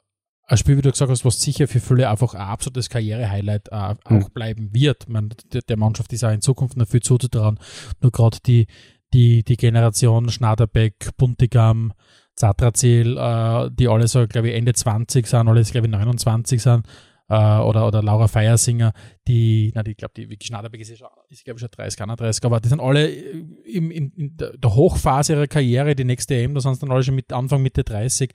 ein 0.49 0.57
Spiel, 0.57 0.77
wie 0.77 0.81
du 0.81 0.91
gesagt 0.91 1.11
hast, 1.11 1.25
was 1.25 1.41
sicher 1.41 1.67
für 1.67 1.81
viele 1.81 2.09
einfach 2.09 2.33
ein 2.33 2.41
absolutes 2.41 2.89
Karriere-Highlight 2.89 3.69
äh, 3.71 3.95
mhm. 4.09 4.23
auch 4.23 4.29
bleiben 4.29 4.73
wird. 4.73 5.09
Man, 5.09 5.33
der, 5.51 5.61
der, 5.61 5.77
Mannschaft 5.77 6.13
ist 6.13 6.23
auch 6.23 6.31
in 6.31 6.41
Zukunft 6.41 6.77
noch 6.77 6.87
viel 6.87 7.01
zuzutrauen. 7.01 7.59
Nur 8.01 8.11
gerade 8.11 8.37
die, 8.45 8.67
die, 9.13 9.43
die 9.43 9.57
Generation 9.57 10.29
Schnaderbeck, 10.29 11.11
Buntigam, 11.17 11.93
Zatrazil, 12.35 13.17
äh, 13.17 13.69
die 13.71 13.87
alle 13.87 14.07
so, 14.07 14.27
glaube 14.27 14.49
ich, 14.49 14.55
Ende 14.55 14.73
20 14.73 15.25
sind, 15.25 15.47
alle, 15.47 15.63
glaube 15.63 15.87
ich, 15.87 15.91
29 15.91 16.61
sind, 16.61 16.85
äh, 17.29 17.33
oder, 17.33 17.87
oder 17.87 18.03
Laura 18.03 18.27
Feiersinger, 18.27 18.93
die, 19.27 19.71
na, 19.73 19.83
die, 19.83 19.91
ich 19.91 19.97
glaube, 19.97 20.13
die 20.15 20.29
Vicky 20.29 20.47
Schnaderbeck 20.47 20.81
ist, 20.81 20.91
ist 20.91 20.99
glaube 20.99 21.57
ich, 21.57 21.59
schon 21.59 21.69
30, 21.71 22.01
31, 22.01 22.45
aber 22.45 22.59
die 22.59 22.69
sind 22.69 22.79
alle 22.79 23.07
im, 23.07 23.91
in, 23.91 24.11
in 24.11 24.37
der 24.37 24.75
Hochphase 24.75 25.33
ihrer 25.33 25.47
Karriere, 25.47 25.95
die 25.95 26.05
nächste 26.05 26.35
EM, 26.35 26.53
da 26.53 26.61
sind 26.61 26.75
sie 26.75 26.81
dann 26.81 26.91
alle 26.91 27.03
schon 27.03 27.15
mit 27.15 27.33
Anfang, 27.33 27.61
Mitte 27.61 27.83
30 27.83 28.33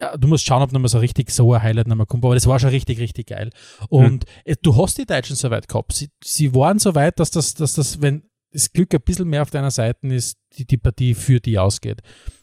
ja, 0.00 0.16
du 0.16 0.26
musst 0.28 0.44
schauen, 0.44 0.62
ob 0.62 0.72
nochmal 0.72 0.88
so 0.88 0.98
richtig 0.98 1.30
so 1.30 1.52
ein 1.52 1.62
Highlight 1.62 1.86
nochmal 1.86 2.06
kommt, 2.06 2.24
aber 2.24 2.34
das 2.34 2.46
war 2.46 2.58
schon 2.58 2.70
richtig, 2.70 2.98
richtig 2.98 3.28
geil. 3.28 3.50
Und 3.88 4.24
mhm. 4.46 4.54
du 4.62 4.76
hast 4.76 4.98
die 4.98 5.06
Deutschen 5.06 5.36
so 5.36 5.50
weit 5.50 5.68
gehabt. 5.68 5.92
Sie, 5.92 6.10
sie 6.22 6.54
waren 6.54 6.78
so 6.78 6.94
weit, 6.94 7.20
dass 7.20 7.30
das, 7.30 7.54
dass 7.54 7.74
das, 7.74 8.02
wenn 8.02 8.28
das 8.54 8.72
Glück 8.72 8.94
ein 8.94 9.00
bisschen 9.00 9.28
mehr 9.28 9.42
auf 9.42 9.50
deiner 9.50 9.70
Seite 9.70 10.06
ist, 10.06 10.38
die, 10.56 10.64
die 10.64 10.76
Partie 10.76 11.14
für 11.14 11.40
die 11.40 11.58
ausgeht. 11.58 12.00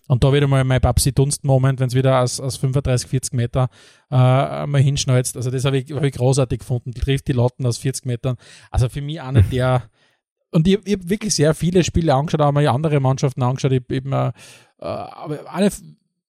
Und 0.07 0.23
da 0.23 0.33
wieder 0.33 0.47
mal 0.47 0.63
mein 0.65 0.81
Babsi-Dunst-Moment, 0.81 1.79
wenn 1.79 1.87
es 1.87 1.95
wieder 1.95 2.21
aus, 2.21 2.39
aus 2.41 2.57
35, 2.57 3.09
40 3.09 3.33
Meter 3.33 3.69
äh, 4.11 4.65
mal 4.65 4.81
hinschneuzt. 4.81 5.37
Also 5.37 5.49
das 5.49 5.63
habe 5.63 5.77
ich, 5.77 5.91
hab 5.93 6.03
ich 6.03 6.13
großartig 6.13 6.59
gefunden. 6.59 6.91
Die 6.91 6.99
trifft 6.99 7.29
die 7.29 7.33
Lotten 7.33 7.65
aus 7.65 7.77
40 7.77 8.05
Metern. 8.05 8.35
Also 8.69 8.89
für 8.89 9.01
mich 9.01 9.21
einer 9.21 9.41
der 9.41 9.89
und 10.51 10.67
ich, 10.67 10.79
ich 10.83 10.93
habe 10.93 11.09
wirklich 11.09 11.33
sehr 11.33 11.53
viele 11.53 11.83
Spiele 11.83 12.13
angeschaut, 12.13 12.41
auch 12.41 12.51
mal 12.51 12.67
andere 12.67 12.99
Mannschaften 12.99 13.41
angeschaut. 13.41 13.71
Ich, 13.71 13.89
eben, 13.89 14.11
äh, 14.11 14.33
aber 14.77 15.53
eine 15.53 15.71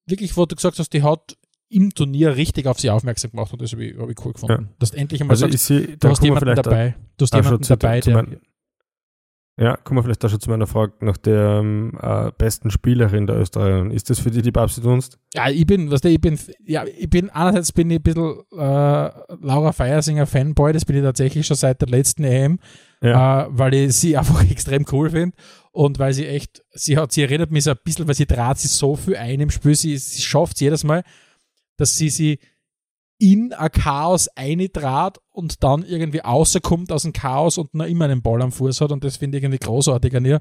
wirklich, 0.06 0.36
wo 0.36 0.46
du 0.46 0.54
gesagt 0.54 0.78
hast, 0.78 0.92
die 0.92 1.02
hat 1.02 1.36
im 1.68 1.92
Turnier 1.92 2.36
richtig 2.36 2.66
auf 2.66 2.78
sie 2.78 2.90
aufmerksam 2.90 3.32
gemacht 3.32 3.52
und 3.52 3.62
das 3.62 3.72
habe 3.72 3.84
ich, 3.84 3.98
hab 3.98 4.08
ich 4.08 4.24
cool 4.24 4.32
gefunden. 4.32 4.68
Ja. 4.68 4.74
Dass 4.78 4.90
endlich 4.90 5.20
einmal 5.20 5.34
also 5.34 5.48
sagst, 5.48 5.66
sie, 5.66 5.96
du 5.98 6.08
hast 6.08 6.22
jemanden 6.22 6.54
dabei. 6.54 6.94
Du 7.16 7.24
hast 7.24 7.34
jemanden 7.34 7.66
dabei, 7.66 8.00
der. 8.00 8.14
Mein, 8.14 8.40
ja, 9.58 9.76
kommen 9.76 9.98
wir 9.98 10.02
vielleicht 10.02 10.24
da 10.24 10.30
schon 10.30 10.40
zu 10.40 10.48
meiner 10.48 10.66
Frage 10.66 10.94
nach 11.00 11.18
der 11.18 11.60
ähm, 11.60 11.98
äh, 12.00 12.30
besten 12.38 12.70
Spielerin 12.70 13.26
der 13.26 13.36
Österreicherin. 13.36 13.90
Ist 13.90 14.08
das 14.08 14.18
für 14.18 14.30
dich 14.30 14.42
die 14.42 14.50
Babsi 14.50 14.80
Dunst? 14.80 15.18
Ja, 15.34 15.50
ich 15.50 15.66
bin, 15.66 15.90
was 15.90 16.02
ich 16.04 16.20
bin, 16.20 16.38
ja, 16.64 16.84
ich 16.86 17.10
bin, 17.10 17.28
einerseits 17.28 17.70
bin 17.70 17.90
ich 17.90 17.98
ein 17.98 18.02
bisschen 18.02 18.40
äh, 18.52 19.10
Laura 19.42 19.72
Feiersinger 19.72 20.26
Fanboy, 20.26 20.72
das 20.72 20.86
bin 20.86 20.96
ich 20.96 21.02
tatsächlich 21.02 21.46
schon 21.46 21.58
seit 21.58 21.82
der 21.82 21.88
letzten 21.88 22.24
EM, 22.24 22.60
ja. 23.02 23.42
äh, 23.42 23.48
weil 23.50 23.74
ich 23.74 23.94
sie 23.94 24.16
einfach 24.18 24.42
extrem 24.50 24.86
cool 24.90 25.10
finde 25.10 25.36
und 25.70 25.98
weil 25.98 26.14
sie 26.14 26.26
echt, 26.26 26.64
sie 26.72 26.96
hat, 26.96 27.12
sie 27.12 27.22
erinnert 27.22 27.50
mich 27.50 27.64
so 27.64 27.72
ein 27.72 27.78
bisschen, 27.84 28.08
weil 28.08 28.14
sie 28.14 28.26
trat 28.26 28.58
sie 28.58 28.68
so 28.68 28.96
viel 28.96 29.16
ein 29.16 29.40
im 29.40 29.50
Spiel, 29.50 29.74
sie, 29.74 29.98
sie 29.98 30.22
schafft 30.22 30.54
es 30.54 30.60
jedes 30.60 30.82
Mal, 30.82 31.04
dass 31.76 31.94
sie 31.94 32.08
sie 32.08 32.38
in 33.22 33.52
ein 33.52 33.70
Chaos 33.70 34.26
eintrat 34.34 35.20
und 35.30 35.62
dann 35.62 35.84
irgendwie 35.84 36.18
rauskommt 36.18 36.90
aus 36.90 37.04
dem 37.04 37.12
Chaos 37.12 37.56
und 37.56 37.72
noch 37.72 37.86
immer 37.86 38.06
einen 38.06 38.20
Ball 38.20 38.42
am 38.42 38.50
Fuß 38.50 38.80
hat 38.80 38.90
und 38.90 39.04
das 39.04 39.16
finde 39.16 39.38
ich 39.38 39.44
irgendwie 39.44 39.64
großartig 39.64 40.16
an 40.16 40.24
ihr. 40.24 40.40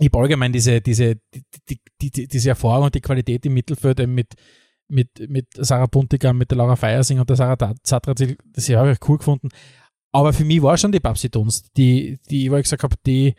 Ich 0.00 0.06
habe 0.06 0.18
allgemein 0.18 0.52
diese, 0.52 0.80
diese, 0.80 1.14
die, 1.32 1.78
die, 2.00 2.10
die, 2.10 2.26
diese 2.26 2.48
Erfahrung 2.48 2.86
und 2.86 2.96
die 2.96 3.00
Qualität 3.00 3.46
im 3.46 3.54
Mittelfeld 3.54 4.08
mit, 4.08 4.34
mit, 4.88 5.08
mit 5.28 5.46
Sarah 5.56 5.86
Buntigam, 5.86 6.36
mit 6.36 6.50
der 6.50 6.58
Laura 6.58 6.74
Feiersing 6.74 7.20
und 7.20 7.30
der 7.30 7.36
Sarah 7.36 7.74
Zatrazil, 7.84 8.38
das 8.52 8.68
habe 8.70 8.90
ich 8.90 9.08
cool 9.08 9.18
gefunden. 9.18 9.50
Aber 10.10 10.32
für 10.32 10.44
mich 10.44 10.62
war 10.62 10.76
schon 10.76 10.90
die 10.90 10.98
Babsi 10.98 11.30
Dunst, 11.30 11.68
die, 11.76 12.18
die, 12.28 12.50
wo 12.50 12.56
ich 12.56 12.64
gesagt 12.64 12.82
habe, 12.82 12.96
die, 13.06 13.36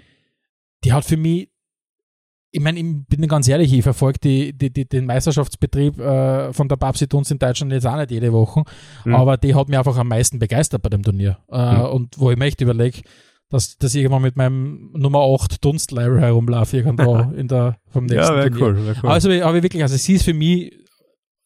die 0.85 0.93
hat 0.93 1.03
für 1.03 1.17
mich, 1.17 1.49
ich 2.55 2.61
meine, 2.61 2.79
ich 2.79 2.85
bin 3.09 3.27
ganz 3.27 3.49
ehrlich, 3.49 3.73
ich 3.73 3.83
verfolge 3.83 4.17
die, 4.19 4.57
die, 4.57 4.71
die, 4.71 4.87
den 4.87 5.05
Meisterschaftsbetrieb 5.05 5.99
äh, 5.99 6.53
von 6.53 6.69
der 6.69 6.77
Babsi 6.77 7.05
Dunst 7.05 7.29
in 7.29 7.37
Deutschland 7.37 7.73
jetzt 7.73 7.85
auch 7.85 7.97
nicht 7.97 8.11
jede 8.11 8.31
Woche, 8.31 8.63
mhm. 9.03 9.13
aber 9.13 9.35
die 9.35 9.53
hat 9.53 9.67
mich 9.67 9.77
einfach 9.77 9.97
am 9.97 10.07
meisten 10.07 10.39
begeistert 10.39 10.81
bei 10.81 10.87
dem 10.87 11.03
Turnier. 11.03 11.37
Äh, 11.51 11.75
mhm. 11.75 11.85
Und 11.87 12.17
wo 12.17 12.31
ich 12.31 12.37
mir 12.37 12.45
echt 12.45 12.61
überlege, 12.61 13.01
dass, 13.49 13.77
dass 13.77 13.93
ich 13.93 14.03
irgendwann 14.03 14.21
mit 14.21 14.37
meinem 14.37 14.89
Nummer 14.93 15.19
8 15.19 15.65
Dunstleiber 15.65 16.21
herumlaufe, 16.21 16.77
irgendwo 16.77 17.17
in 17.35 17.49
der, 17.49 17.77
vom 17.89 18.05
nächsten 18.05 18.35
ja, 18.35 18.47
Turnier. 18.47 18.61
Cool, 18.61 18.95
cool. 19.03 19.09
Also, 19.09 19.29
aber 19.29 19.61
wirklich, 19.61 19.83
also 19.83 19.97
sie 19.97 20.13
ist 20.13 20.23
für 20.23 20.33
mich, 20.33 20.71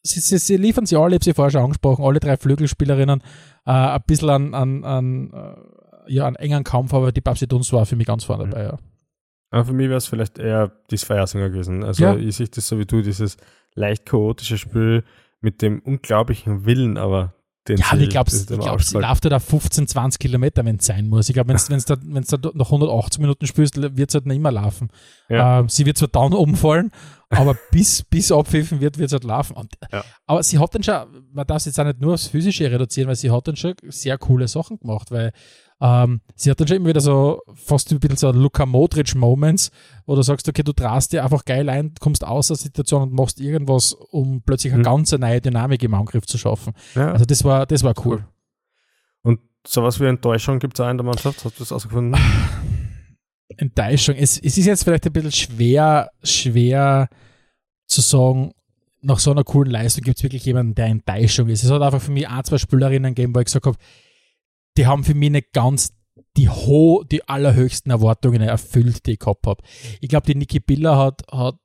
sie, 0.03 0.19
sie, 0.19 0.37
sie 0.37 0.57
liefern 0.57 0.85
sie 0.85 0.95
alle, 0.95 1.15
ich 1.15 1.15
habe 1.15 1.25
sie 1.25 1.33
vorher 1.33 1.51
schon 1.51 1.63
angesprochen, 1.63 2.05
alle 2.05 2.19
drei 2.19 2.37
Flügelspielerinnen, 2.37 3.21
äh, 3.65 3.71
ein 3.71 4.01
bisschen 4.05 4.29
an, 4.29 4.53
an, 4.53 4.83
an, 4.83 5.31
äh, 5.33 6.13
ja, 6.13 6.27
an 6.27 6.35
engen 6.35 6.63
Kampf, 6.63 6.93
aber 6.93 7.11
die 7.11 7.21
Babsi 7.21 7.47
Dunst 7.47 7.73
war 7.73 7.87
für 7.87 7.95
mich 7.95 8.05
ganz 8.05 8.25
vorne 8.25 8.45
mhm. 8.45 8.51
dabei, 8.51 8.63
ja. 8.65 8.77
Aber 9.51 9.65
für 9.65 9.73
mich 9.73 9.89
wäre 9.89 9.97
es 9.97 10.07
vielleicht 10.07 10.37
eher 10.37 10.71
das 10.89 11.03
Feiersinger 11.03 11.49
gewesen. 11.49 11.83
Also 11.83 12.03
ja. 12.03 12.15
ich 12.15 12.35
sehe 12.35 12.47
das 12.47 12.67
so 12.67 12.79
wie 12.79 12.85
du, 12.85 13.01
dieses 13.01 13.37
leicht 13.73 14.05
chaotische 14.05 14.57
Spiel 14.57 15.03
mit 15.41 15.61
dem 15.61 15.79
unglaublichen 15.79 16.65
Willen, 16.65 16.97
aber 16.97 17.33
den 17.67 17.77
ja, 17.77 17.85
sie, 17.91 18.03
ich 18.03 18.09
glaube, 18.09 18.31
sie 18.31 18.53
läuft 18.97 19.25
da 19.25 19.39
15, 19.39 19.87
20 19.87 20.19
Kilometer, 20.19 20.65
wenn 20.65 20.77
es 20.77 20.85
sein 20.85 21.07
muss. 21.07 21.29
Ich 21.29 21.33
glaube, 21.33 21.49
wenn 21.49 21.55
es 21.55 21.85
da, 21.85 21.97
wenn's 22.01 22.27
da 22.27 22.37
noch 22.53 22.67
180 22.67 23.21
Minuten 23.21 23.45
spielst, 23.45 23.77
wird 23.79 24.09
es 24.09 24.15
halt 24.15 24.25
nicht 24.25 24.37
immer 24.37 24.51
laufen. 24.51 24.89
Ja. 25.29 25.61
Äh, 25.61 25.65
sie 25.67 25.85
wird 25.85 25.97
zwar 25.97 26.07
down 26.07 26.33
umfallen, 26.33 26.91
aber 27.29 27.55
bis, 27.71 28.03
bis 28.03 28.31
abpfiffen 28.31 28.81
wird, 28.81 28.97
wird 28.97 29.07
es 29.07 29.13
halt 29.13 29.23
laufen. 29.23 29.55
Und, 29.55 29.73
ja. 29.91 30.03
Aber 30.25 30.41
sie 30.41 30.57
hat 30.57 30.73
dann 30.73 30.83
schon, 30.83 30.95
man 31.31 31.45
darf 31.45 31.57
es 31.57 31.65
jetzt 31.65 31.79
auch 31.79 31.85
nicht 31.85 32.01
nur 32.01 32.15
aufs 32.15 32.27
Physische 32.27 32.71
reduzieren, 32.71 33.07
weil 33.07 33.15
sie 33.15 33.29
hat 33.29 33.47
dann 33.47 33.55
schon 33.55 33.75
sehr 33.89 34.17
coole 34.17 34.47
Sachen 34.47 34.79
gemacht, 34.79 35.11
weil 35.11 35.31
ähm, 35.81 36.21
sie 36.35 36.51
hat 36.51 36.59
dann 36.59 36.67
schon 36.67 36.77
immer 36.77 36.89
wieder 36.89 36.99
so 36.99 37.41
fast 37.53 37.91
ein 37.91 37.99
bisschen 37.99 38.17
so 38.17 38.31
Luka 38.31 38.65
Modric-Moments, 38.65 39.71
wo 40.05 40.15
du 40.15 40.21
sagst, 40.21 40.49
okay, 40.49 40.63
du 40.63 40.73
drast 40.73 41.13
dir 41.13 41.23
einfach 41.23 41.45
geil 41.45 41.69
ein, 41.69 41.93
kommst 41.99 42.25
aus 42.25 42.47
der 42.47 42.57
Situation 42.57 43.03
und 43.03 43.13
machst 43.13 43.39
irgendwas, 43.39 43.93
um 43.93 44.41
plötzlich 44.41 44.73
eine 44.73 44.81
mhm. 44.81 44.85
ganz 44.85 45.11
neue 45.13 45.39
Dynamik 45.39 45.81
im 45.83 45.93
Angriff 45.93 46.25
zu 46.25 46.37
schaffen. 46.37 46.73
Ja. 46.95 47.11
Also 47.11 47.25
das 47.25 47.43
war, 47.45 47.65
das 47.65 47.83
war 47.83 47.93
cool. 48.05 48.25
Und 49.21 49.39
sowas 49.65 49.99
wie 49.99 50.05
Enttäuschung 50.05 50.59
gibt 50.59 50.77
es 50.77 50.85
auch 50.85 50.89
in 50.89 50.97
der 50.97 51.05
Mannschaft? 51.05 51.45
Hast 51.45 51.55
du 51.57 51.63
das 51.63 51.71
ausgefunden? 51.71 52.19
Enttäuschung. 53.57 54.15
Es, 54.15 54.37
es 54.37 54.57
ist 54.57 54.65
jetzt 54.65 54.83
vielleicht 54.83 55.05
ein 55.05 55.13
bisschen 55.13 55.31
schwer, 55.31 56.11
schwer 56.23 57.09
zu 57.87 58.01
sagen, 58.01 58.51
nach 59.01 59.19
so 59.19 59.31
einer 59.31 59.45
coolen 59.45 59.71
Leistung 59.71 60.03
gibt 60.03 60.17
es 60.17 60.23
wirklich 60.23 60.43
jemanden, 60.43 60.75
der 60.75 60.87
Enttäuschung 60.87 61.47
ist. 61.47 61.63
Es 61.63 61.71
hat 61.71 61.81
einfach 61.81 62.01
für 62.01 62.11
mich 62.11 62.27
ein, 62.27 62.43
zwei 62.43 62.57
Spielerinnen 62.57 63.15
gegeben, 63.15 63.33
wo 63.33 63.39
ich 63.39 63.45
gesagt 63.45 63.65
habe, 63.65 63.77
die 64.77 64.87
haben 64.87 65.03
für 65.03 65.13
mich 65.13 65.31
nicht 65.31 65.53
ganz 65.53 65.93
die 66.37 66.49
ho 66.49 67.03
die 67.03 67.27
allerhöchsten 67.27 67.91
Erwartungen 67.91 68.41
erfüllt, 68.41 69.05
die 69.05 69.13
ich 69.13 69.19
gehabt 69.19 69.45
habe. 69.47 69.63
Ich 69.99 70.09
glaube, 70.09 70.27
die 70.27 70.35
Niki 70.35 70.59
Biller 70.59 70.97
hat, 70.97 71.23
hat 71.31 71.59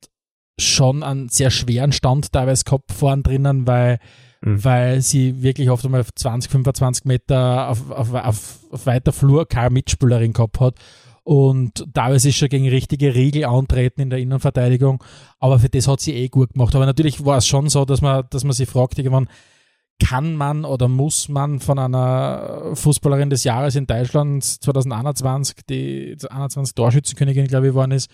schon 0.59 1.03
einen 1.03 1.29
sehr 1.29 1.51
schweren 1.51 1.93
Stand 1.93 2.33
teilweise 2.33 2.65
gehabt 2.65 2.93
vorn 2.93 3.23
drinnen, 3.23 3.67
weil, 3.67 3.99
mhm. 4.41 4.65
weil 4.65 5.01
sie 5.01 5.43
wirklich 5.43 5.71
oft 5.71 5.85
einmal 5.85 6.05
20, 6.05 6.51
25 6.51 7.05
Meter 7.05 7.69
auf, 7.69 7.91
auf, 7.91 8.15
auf, 8.15 8.59
auf 8.71 8.87
weiter 8.87 9.13
Flur 9.13 9.47
keine 9.47 9.71
Mitspielerin 9.71 10.33
gehabt 10.33 10.61
hat 10.61 10.77
und 11.25 11.87
teilweise 11.95 12.29
ist 12.29 12.37
schon 12.37 12.51
gegen 12.51 12.69
richtige 12.69 13.15
Riegel 13.15 13.47
antreten 13.47 14.03
in 14.03 14.11
der 14.11 14.19
Innenverteidigung, 14.19 15.03
aber 15.39 15.59
für 15.59 15.71
das 15.71 15.89
hat 15.89 16.01
sie 16.01 16.13
eh 16.15 16.29
gut 16.29 16.53
gemacht. 16.53 16.75
Aber 16.75 16.85
natürlich 16.85 17.25
war 17.25 17.39
es 17.39 17.47
schon 17.47 17.69
so, 17.71 17.85
dass 17.85 18.03
man, 18.03 18.25
dass 18.31 18.45
man 18.45 18.53
sich 18.53 18.69
fragt, 18.69 18.99
irgendwann, 18.99 19.29
kann 20.01 20.35
man 20.35 20.65
oder 20.65 20.89
muss 20.89 21.29
man 21.29 21.61
von 21.61 21.79
einer 21.79 22.73
Fußballerin 22.75 23.31
des 23.31 23.45
Jahres 23.45 23.77
in 23.77 23.87
Deutschland 23.87 24.43
2021, 24.45 25.57
die 25.69 26.17
21 26.29 26.75
Torschützenkönigin, 26.75 27.47
glaube 27.47 27.67
ich, 27.67 27.73
geworden 27.73 27.93
ist, 27.93 28.11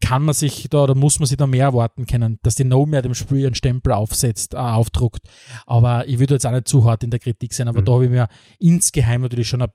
kann 0.00 0.24
man 0.24 0.34
sich 0.34 0.68
da 0.70 0.84
oder 0.84 0.94
muss 0.94 1.18
man 1.18 1.26
sich 1.26 1.36
da 1.36 1.46
mehr 1.46 1.66
erwarten 1.66 2.06
können, 2.06 2.38
dass 2.42 2.54
die 2.54 2.64
No 2.64 2.86
mehr 2.86 3.02
dem 3.02 3.14
Spiel 3.14 3.38
ihren 3.38 3.54
Stempel 3.54 3.92
aufsetzt, 3.92 4.54
äh, 4.54 4.58
aufdruckt. 4.58 5.22
Aber 5.66 6.06
ich 6.06 6.18
würde 6.18 6.34
jetzt 6.34 6.46
auch 6.46 6.52
nicht 6.52 6.68
zu 6.68 6.84
hart 6.84 7.02
in 7.02 7.10
der 7.10 7.20
Kritik 7.20 7.52
sein, 7.52 7.68
aber 7.68 7.80
mhm. 7.80 7.84
da 7.84 7.92
habe 7.92 8.04
ich 8.04 8.10
mir 8.10 8.28
insgeheim 8.58 9.22
natürlich 9.22 9.48
schon 9.48 9.62
ein 9.62 9.72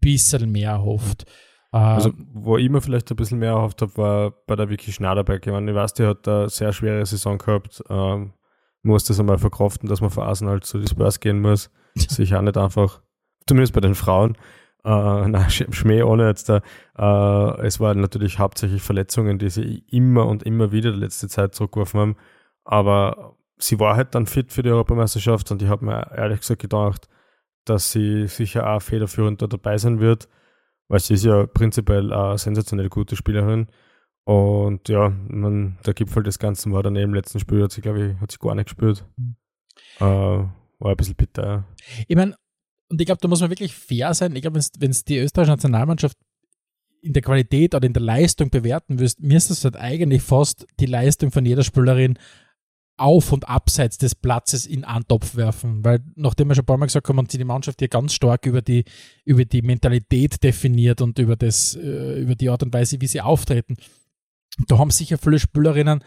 bisschen 0.00 0.50
mehr 0.50 0.70
erhofft. 0.70 1.24
Äh, 1.72 1.78
also, 1.78 2.12
wo 2.32 2.56
ich 2.56 2.70
mir 2.70 2.80
vielleicht 2.80 3.10
ein 3.10 3.16
bisschen 3.16 3.40
mehr 3.40 3.50
erhofft 3.50 3.82
habe, 3.82 3.96
war 3.96 4.30
bei 4.46 4.54
der 4.54 4.68
Vicky 4.70 4.92
Schnaderberg. 4.92 5.44
Ich 5.44 5.52
meine, 5.52 5.70
ich 5.70 5.76
weiß, 5.76 5.94
die 5.94 6.04
hat 6.04 6.28
eine 6.28 6.48
sehr 6.48 6.72
schwere 6.72 7.04
Saison 7.04 7.36
gehabt. 7.36 7.82
Ähm, 7.90 8.32
muss 8.84 9.04
das 9.04 9.18
einmal 9.18 9.38
verkraften, 9.38 9.88
dass 9.88 10.00
man 10.00 10.10
von 10.10 10.24
Arsenal 10.24 10.62
zu 10.62 10.78
die 10.78 10.88
Spurs 10.88 11.20
gehen 11.20 11.40
muss. 11.40 11.70
Sicher 11.94 12.38
auch 12.38 12.42
nicht 12.42 12.56
einfach. 12.56 13.02
Zumindest 13.46 13.72
bei 13.72 13.80
den 13.80 13.94
Frauen. 13.94 14.36
Äh, 14.84 14.88
na, 15.28 15.48
Schmäh 15.48 16.02
ohne 16.02 16.28
jetzt 16.28 16.48
da. 16.48 16.60
Äh, 16.96 17.66
es 17.66 17.80
waren 17.80 18.00
natürlich 18.00 18.38
hauptsächlich 18.38 18.82
Verletzungen, 18.82 19.38
die 19.38 19.50
sie 19.50 19.84
immer 19.90 20.26
und 20.26 20.42
immer 20.42 20.72
wieder 20.72 20.92
die 20.92 21.00
letzte 21.00 21.28
Zeit 21.28 21.54
zurückgeworfen 21.54 22.00
haben. 22.00 22.16
Aber 22.64 23.36
sie 23.58 23.80
war 23.80 23.96
halt 23.96 24.14
dann 24.14 24.26
fit 24.26 24.52
für 24.52 24.62
die 24.62 24.70
Europameisterschaft 24.70 25.50
und 25.50 25.62
ich 25.62 25.68
habe 25.68 25.84
mir 25.84 26.10
ehrlich 26.16 26.40
gesagt 26.40 26.62
gedacht, 26.62 27.08
dass 27.64 27.92
sie 27.92 28.26
sicher 28.26 28.68
auch 28.68 28.82
federführend 28.82 29.40
da 29.40 29.46
dabei 29.46 29.78
sein 29.78 30.00
wird, 30.00 30.28
weil 30.88 31.00
sie 31.00 31.14
ist 31.14 31.24
ja 31.24 31.46
prinzipiell 31.46 32.12
eine 32.12 32.38
sensationell 32.38 32.88
gute 32.88 33.16
Spielerin. 33.16 33.68
Und 34.24 34.88
ja, 34.88 35.10
man, 35.28 35.78
der 35.84 35.94
Gipfel 35.94 36.22
des 36.22 36.38
Ganzen 36.38 36.72
war 36.72 36.82
dann 36.82 36.96
eben 36.96 37.10
im 37.10 37.14
letzten 37.14 37.40
Spiel, 37.40 37.62
hat 37.62 37.72
sie, 37.72 37.82
glaube 37.82 38.06
ich, 38.06 38.20
hat 38.20 38.32
sie 38.32 38.38
gar 38.38 38.54
nicht 38.54 38.66
gespürt. 38.66 39.04
Mhm. 39.16 39.36
Äh, 39.98 40.02
war 40.02 40.90
ein 40.90 40.96
bisschen 40.96 41.14
bitter. 41.14 41.44
Ja. 41.44 41.64
Ich 42.08 42.16
meine, 42.16 42.34
und 42.88 43.00
ich 43.00 43.06
glaube, 43.06 43.20
da 43.20 43.28
muss 43.28 43.40
man 43.40 43.50
wirklich 43.50 43.74
fair 43.74 44.14
sein. 44.14 44.34
Ich 44.34 44.42
glaube, 44.42 44.60
wenn 44.78 44.90
es 44.90 45.04
die 45.04 45.18
österreichische 45.18 45.52
Nationalmannschaft 45.52 46.16
in 47.02 47.12
der 47.12 47.22
Qualität 47.22 47.74
oder 47.74 47.86
in 47.86 47.92
der 47.92 48.02
Leistung 48.02 48.50
bewerten 48.50 48.98
wirst, 48.98 49.20
müsste 49.20 49.52
es 49.52 49.64
halt 49.64 49.76
eigentlich 49.76 50.22
fast 50.22 50.66
die 50.80 50.86
Leistung 50.86 51.30
von 51.30 51.44
jeder 51.44 51.62
Spielerin 51.62 52.18
auf 52.96 53.32
und 53.32 53.48
abseits 53.48 53.98
des 53.98 54.14
Platzes 54.14 54.66
in 54.66 54.84
einen 54.84 55.06
Topf 55.06 55.34
werfen, 55.34 55.84
weil 55.84 56.00
nachdem 56.14 56.48
wir 56.48 56.54
schon 56.54 56.62
ein 56.62 56.66
paar 56.66 56.76
Mal 56.76 56.86
gesagt 56.86 57.08
haben, 57.08 57.18
haben 57.18 57.28
sie 57.28 57.38
die 57.38 57.44
Mannschaft 57.44 57.80
hier 57.80 57.88
ganz 57.88 58.14
stark 58.14 58.46
über 58.46 58.62
die, 58.62 58.84
über 59.24 59.44
die 59.44 59.62
Mentalität 59.62 60.42
definiert 60.42 61.00
und 61.00 61.18
über, 61.18 61.36
das, 61.36 61.74
äh, 61.74 62.20
über 62.20 62.36
die 62.36 62.48
Art 62.48 62.62
und 62.62 62.72
Weise, 62.72 63.00
wie 63.00 63.06
sie 63.06 63.20
auftreten. 63.20 63.76
Da 64.66 64.78
haben 64.78 64.90
sicher 64.90 65.18
viele 65.18 65.38
Spielerinnen 65.38 66.02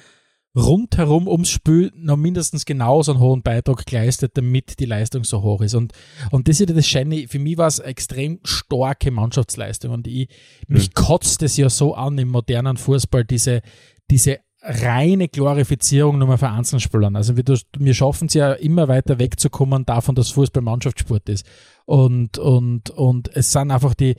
rundherum 0.55 1.27
ums 1.27 1.49
Spiel 1.49 1.91
noch 1.95 2.17
mindestens 2.17 2.65
genauso 2.65 3.11
einen 3.11 3.21
hohen 3.21 3.43
Beitrag 3.43 3.85
geleistet, 3.85 4.31
damit 4.35 4.79
die 4.79 4.85
Leistung 4.85 5.23
so 5.23 5.43
hoch 5.43 5.61
ist. 5.61 5.75
Und, 5.75 5.93
und 6.31 6.47
das 6.47 6.59
ist 6.59 6.69
ja 6.69 6.75
das 6.75 6.87
Scheine, 6.87 7.27
für 7.27 7.39
mich 7.39 7.57
war 7.57 7.67
es 7.67 7.79
eine 7.79 7.89
extrem 7.89 8.39
starke 8.43 9.11
Mannschaftsleistung 9.11 9.91
und 9.91 10.07
ich, 10.07 10.29
mich 10.67 10.89
mhm. 10.89 10.93
kotzt 10.93 11.43
es 11.43 11.57
ja 11.57 11.69
so 11.69 11.93
an 11.93 12.17
im 12.17 12.29
modernen 12.29 12.77
Fußball, 12.77 13.23
diese, 13.23 13.61
diese 14.09 14.39
reine 14.61 15.27
Glorifizierung 15.27 16.17
nur 16.17 16.37
für 16.37 16.49
Einzelspielern. 16.49 17.15
Also 17.15 17.37
wir, 17.37 17.43
wir 17.77 17.93
schaffen 17.93 18.27
es 18.27 18.33
ja 18.33 18.53
immer 18.53 18.87
weiter 18.87 19.19
wegzukommen 19.19 19.85
davon, 19.85 20.15
dass 20.15 20.31
Fußball 20.31 20.63
Mannschaftssport 20.63 21.29
ist. 21.29 21.45
Und, 21.85 22.37
und, 22.39 22.89
und 22.89 23.29
es 23.35 23.51
sind 23.51 23.71
einfach 23.71 23.93
die, 23.93 24.15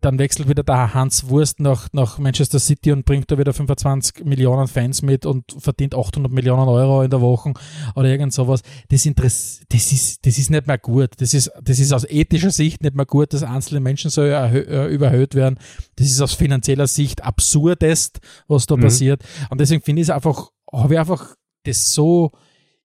dann 0.00 0.18
wechselt 0.18 0.48
wieder 0.48 0.62
der 0.62 0.94
Hans 0.94 1.28
Wurst 1.28 1.60
nach, 1.60 1.88
nach 1.92 2.18
Manchester 2.18 2.58
City 2.58 2.92
und 2.92 3.04
bringt 3.04 3.30
da 3.30 3.38
wieder 3.38 3.52
25 3.52 4.24
Millionen 4.24 4.66
Fans 4.66 5.02
mit 5.02 5.26
und 5.26 5.44
verdient 5.58 5.94
800 5.94 6.32
Millionen 6.32 6.68
Euro 6.68 7.02
in 7.02 7.10
der 7.10 7.20
Woche 7.20 7.52
oder 7.94 8.08
irgend 8.08 8.32
sowas. 8.32 8.62
Das, 8.88 9.04
Interess 9.04 9.60
das, 9.68 9.92
ist, 9.92 10.24
das 10.26 10.38
ist 10.38 10.50
nicht 10.50 10.66
mehr 10.66 10.78
gut. 10.78 11.10
Das 11.18 11.34
ist, 11.34 11.50
das 11.62 11.78
ist 11.78 11.92
aus 11.92 12.04
ethischer 12.04 12.50
Sicht 12.50 12.82
nicht 12.82 12.94
mehr 12.94 13.06
gut, 13.06 13.32
dass 13.32 13.42
einzelne 13.42 13.80
Menschen 13.80 14.10
so 14.10 14.22
äh, 14.22 14.86
überhöht 14.86 15.34
werden. 15.34 15.58
Das 15.96 16.06
ist 16.06 16.20
aus 16.20 16.34
finanzieller 16.34 16.86
Sicht 16.86 17.22
absurdest, 17.22 18.20
was 18.48 18.66
da 18.66 18.76
mhm. 18.76 18.82
passiert. 18.82 19.22
Und 19.50 19.60
deswegen 19.60 19.82
finde 19.82 20.02
ich 20.02 20.08
es 20.08 20.14
einfach, 20.14 20.50
habe 20.72 20.94
ich 20.94 21.00
einfach 21.00 21.34
das 21.64 21.92
so, 21.92 22.32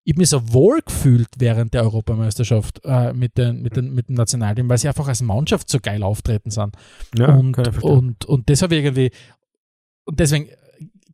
ich 0.05 0.13
habe 0.13 0.21
mich 0.21 0.29
so 0.29 0.53
wohl 0.53 0.81
gefühlt 0.85 1.29
während 1.37 1.73
der 1.73 1.81
Europameisterschaft 1.81 2.79
äh, 2.85 3.11
mit, 3.13 3.39
den, 3.39 3.63
mit, 3.63 3.75
den, 3.75 3.91
mit 3.91 4.07
dem 4.07 4.15
Nationalteam, 4.15 4.69
weil 4.69 4.77
sie 4.77 4.87
einfach 4.87 5.07
als 5.07 5.23
Mannschaft 5.23 5.67
so 5.67 5.79
geil 5.79 6.03
auftreten 6.03 6.51
sind. 6.51 6.75
Ja, 7.17 7.35
und, 7.35 7.57
und, 7.83 8.23
und 8.23 8.49
das 8.49 8.61
habe 8.61 8.75
ich 8.75 8.83
irgendwie, 8.83 9.09
und 10.05 10.19
deswegen 10.19 10.49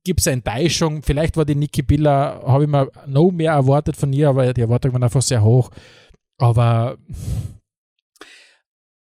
gibt 0.04 0.20
es 0.20 0.28
Enttäuschung. 0.28 1.04
Vielleicht 1.04 1.38
war 1.38 1.46
die 1.46 1.56
Niki 1.56 1.84
Biller, 1.84 2.44
habe 2.46 2.66
ich 2.66 2.70
mir 2.70 2.92
noch 3.08 3.32
mehr 3.32 3.54
erwartet 3.54 3.96
von 3.96 4.12
ihr, 4.12 4.28
aber 4.28 4.54
die 4.54 4.62
Erwartungen 4.62 4.94
waren 4.94 5.04
einfach 5.04 5.22
sehr 5.22 5.42
hoch. 5.42 5.72
Aber 6.38 6.98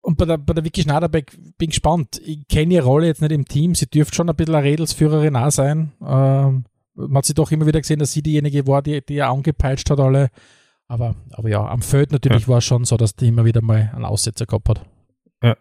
und 0.02 0.17
bei 0.17 0.26
der, 0.26 0.38
bei 0.38 0.54
der 0.54 0.63
Vicky 0.63 0.82
Schnaderbeck 0.82 1.32
bin 1.58 1.69
ich 1.69 1.69
gespannt. 1.69 2.22
Ich 2.24 2.48
kenne 2.48 2.74
ihre 2.74 2.86
Rolle 2.86 3.08
jetzt 3.08 3.22
nicht 3.22 3.32
im 3.32 3.46
Team. 3.46 3.76
Sie 3.76 3.88
dürfte 3.88 4.15
schon 4.15 4.30
ein 4.30 4.36
bisschen 4.36 4.56
eine 4.56 4.65
Redelsführerin 4.65 5.36
auch 5.36 5.52
sein. 5.52 5.91
Ähm, 6.06 6.65
man 6.95 7.17
hat 7.17 7.25
sie 7.25 7.34
doch 7.34 7.51
immer 7.51 7.65
wieder 7.65 7.82
gesehen, 7.82 7.99
dass 7.99 8.12
sie 8.12 8.21
diejenige 8.21 8.67
war, 8.67 8.82
die, 8.82 9.06
die 9.06 9.17
er 9.17 9.29
angepeitscht 9.29 9.89
hat 9.89 9.99
alle. 9.99 10.29
Aber, 10.88 11.15
aber 11.32 11.49
ja, 11.49 11.65
am 11.65 11.82
Feld 11.82 12.12
natürlich 12.12 12.43
ja. 12.43 12.47
war 12.49 12.58
es 12.60 12.65
schon 12.65 12.86
so, 12.86 12.97
dass 12.97 13.15
die 13.15 13.27
immer 13.27 13.45
wieder 13.45 13.62
mal 13.62 13.91
einen 13.93 14.06
Aussetzer 14.06 14.45
gehabt 14.45 14.69
hat. 14.69 14.86
Ja. 15.41 15.56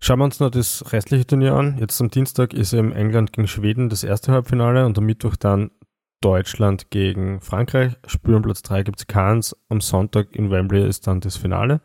Schauen 0.00 0.18
wir 0.18 0.24
uns 0.24 0.40
noch 0.40 0.50
das 0.50 0.92
restliche 0.92 1.26
Turnier 1.26 1.54
an. 1.54 1.78
Jetzt 1.78 2.00
am 2.00 2.10
Dienstag 2.10 2.54
ist 2.54 2.72
eben 2.72 2.92
England 2.92 3.32
gegen 3.32 3.46
Schweden 3.46 3.88
das 3.88 4.02
erste 4.02 4.32
Halbfinale 4.32 4.86
und 4.86 4.98
am 4.98 5.04
Mittwoch 5.04 5.36
dann 5.36 5.70
Deutschland 6.20 6.90
gegen 6.90 7.40
Frankreich. 7.40 7.92
Um 8.26 8.42
Platz 8.42 8.62
3 8.62 8.82
gibt 8.82 8.98
es 8.98 9.06
keins. 9.06 9.54
Am 9.68 9.80
Sonntag 9.80 10.34
in 10.34 10.50
Wembley 10.50 10.88
ist 10.88 11.06
dann 11.06 11.20
das 11.20 11.36
Finale. 11.36 11.80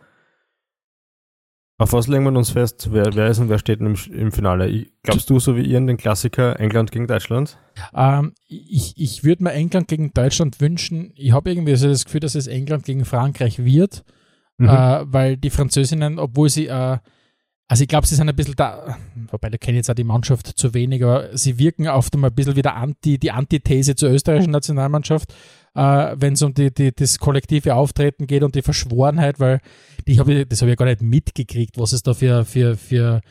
Auf 1.80 1.94
was 1.94 2.08
legen 2.08 2.26
wir 2.26 2.38
uns 2.38 2.50
fest? 2.50 2.90
Wer, 2.92 3.16
wer 3.16 3.28
ist 3.28 3.40
und 3.40 3.48
wer 3.48 3.58
steht 3.58 3.80
im, 3.80 3.96
im 4.12 4.34
Finale? 4.34 4.88
Glaubst 5.02 5.30
du, 5.30 5.40
so 5.40 5.56
wie 5.56 5.62
ihr, 5.62 5.80
den 5.80 5.96
Klassiker 5.96 6.60
England 6.60 6.92
gegen 6.92 7.08
Deutschland? 7.08 7.58
Ähm, 7.96 8.34
ich 8.50 8.96
ich 8.98 9.24
würde 9.24 9.46
mir 9.46 9.54
England 9.54 9.88
gegen 9.88 10.14
Deutschland 10.14 10.60
wünschen. 10.60 11.14
Ich 11.16 11.32
habe 11.32 11.50
irgendwie 11.50 11.74
so 11.78 11.88
das 11.88 12.04
Gefühl, 12.04 12.20
dass 12.20 12.36
es 12.36 12.48
England 12.48 12.84
gegen 12.84 13.06
Frankreich 13.06 13.64
wird, 13.64 14.04
mhm. 14.58 14.68
äh, 14.68 15.06
weil 15.06 15.38
die 15.38 15.50
Französinnen, 15.50 16.20
obwohl 16.20 16.50
sie, 16.50 16.68
äh, 16.68 16.98
also 17.70 17.82
ich 17.82 17.88
glaube, 17.88 18.08
sie 18.08 18.16
sind 18.16 18.28
ein 18.28 18.36
bisschen 18.36 18.58
da, 18.58 18.98
wobei 19.32 19.50
da 19.50 19.58
kenne 19.58 19.78
ich 19.78 19.80
jetzt 19.80 19.90
auch 19.90 19.96
die 19.96 20.04
Mannschaft 20.04 20.48
zu 20.48 20.74
wenig, 20.74 21.02
aber 21.02 21.38
sie 21.38 21.60
wirken 21.60 21.88
oft 21.88 22.14
einmal 22.14 22.30
ein 22.30 22.36
bisschen 22.36 22.58
wie 22.58 22.62
der 22.62 22.76
Anti, 22.76 23.18
die 23.18 23.32
Antithese 23.32 23.96
zur 23.96 24.10
österreichischen 24.10 24.52
Nationalmannschaft 24.52 25.34
äh, 25.80 26.16
wenn 26.20 26.34
es 26.34 26.42
um 26.42 26.54
die, 26.54 26.74
die, 26.74 26.94
das 26.94 27.20
kollektive 27.20 27.76
Auftreten 27.76 28.28
geht 28.28 28.44
und 28.44 28.54
die 28.56 28.62
Verschworenheit, 28.62 29.40
weil 29.40 29.62
die 30.08 30.20
hab 30.20 30.28
ich, 30.28 30.46
das 30.48 30.62
habe 30.62 30.72
ich 30.72 30.78
gar 30.78 30.86
nicht 30.86 31.02
mitgekriegt, 31.02 31.78
was 31.78 31.94
es 31.94 32.04
da 32.04 32.14
für, 32.14 32.44
für, 32.44 32.76
für 32.76 33.22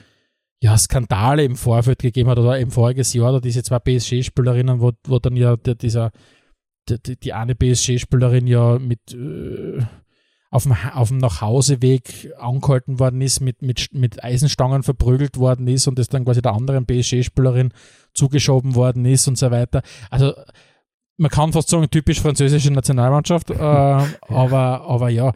ja, 0.62 0.78
Skandale 0.78 1.44
im 1.44 1.56
Vorfeld 1.56 1.98
gegeben 1.98 2.30
hat 2.30 2.38
oder 2.38 2.58
im 2.58 2.70
voriges 2.70 3.12
Jahr, 3.12 3.32
da 3.32 3.40
diese 3.40 3.62
zwei 3.62 3.78
PSG-Spielerinnen, 3.78 4.80
wo, 4.80 4.92
wo 5.06 5.18
dann 5.18 5.36
ja 5.36 5.56
der, 5.56 5.74
dieser, 5.74 6.10
die, 6.88 7.16
die 7.20 7.32
eine 7.34 7.54
PSG-Spielerin 7.54 8.46
ja 8.46 8.78
mit 8.78 9.12
äh, 9.12 9.82
auf 10.50 10.62
dem, 10.62 10.74
auf 10.94 11.08
dem 11.08 11.18
Nachhauseweg 11.18 12.32
angehalten 12.38 12.98
worden 12.98 13.20
ist, 13.20 13.40
mit, 13.40 13.60
mit, 13.60 13.92
mit 13.92 14.24
Eisenstangen 14.24 14.82
verprügelt 14.82 15.36
worden 15.36 15.68
ist 15.68 15.86
und 15.86 15.98
das 15.98 16.08
dann 16.08 16.24
quasi 16.24 16.40
der 16.40 16.54
anderen 16.54 16.86
PSG-Spielerin 16.86 17.74
zugeschoben 18.14 18.74
worden 18.74 19.04
ist 19.04 19.28
und 19.28 19.36
so 19.36 19.50
weiter. 19.50 19.82
Also 20.10 20.32
man 21.18 21.30
kann 21.30 21.52
fast 21.52 21.68
sagen, 21.68 21.90
typisch 21.90 22.20
französische 22.20 22.72
Nationalmannschaft, 22.72 23.50
äh, 23.50 23.54
aber, 23.58 24.82
aber 24.82 25.08
ja, 25.10 25.32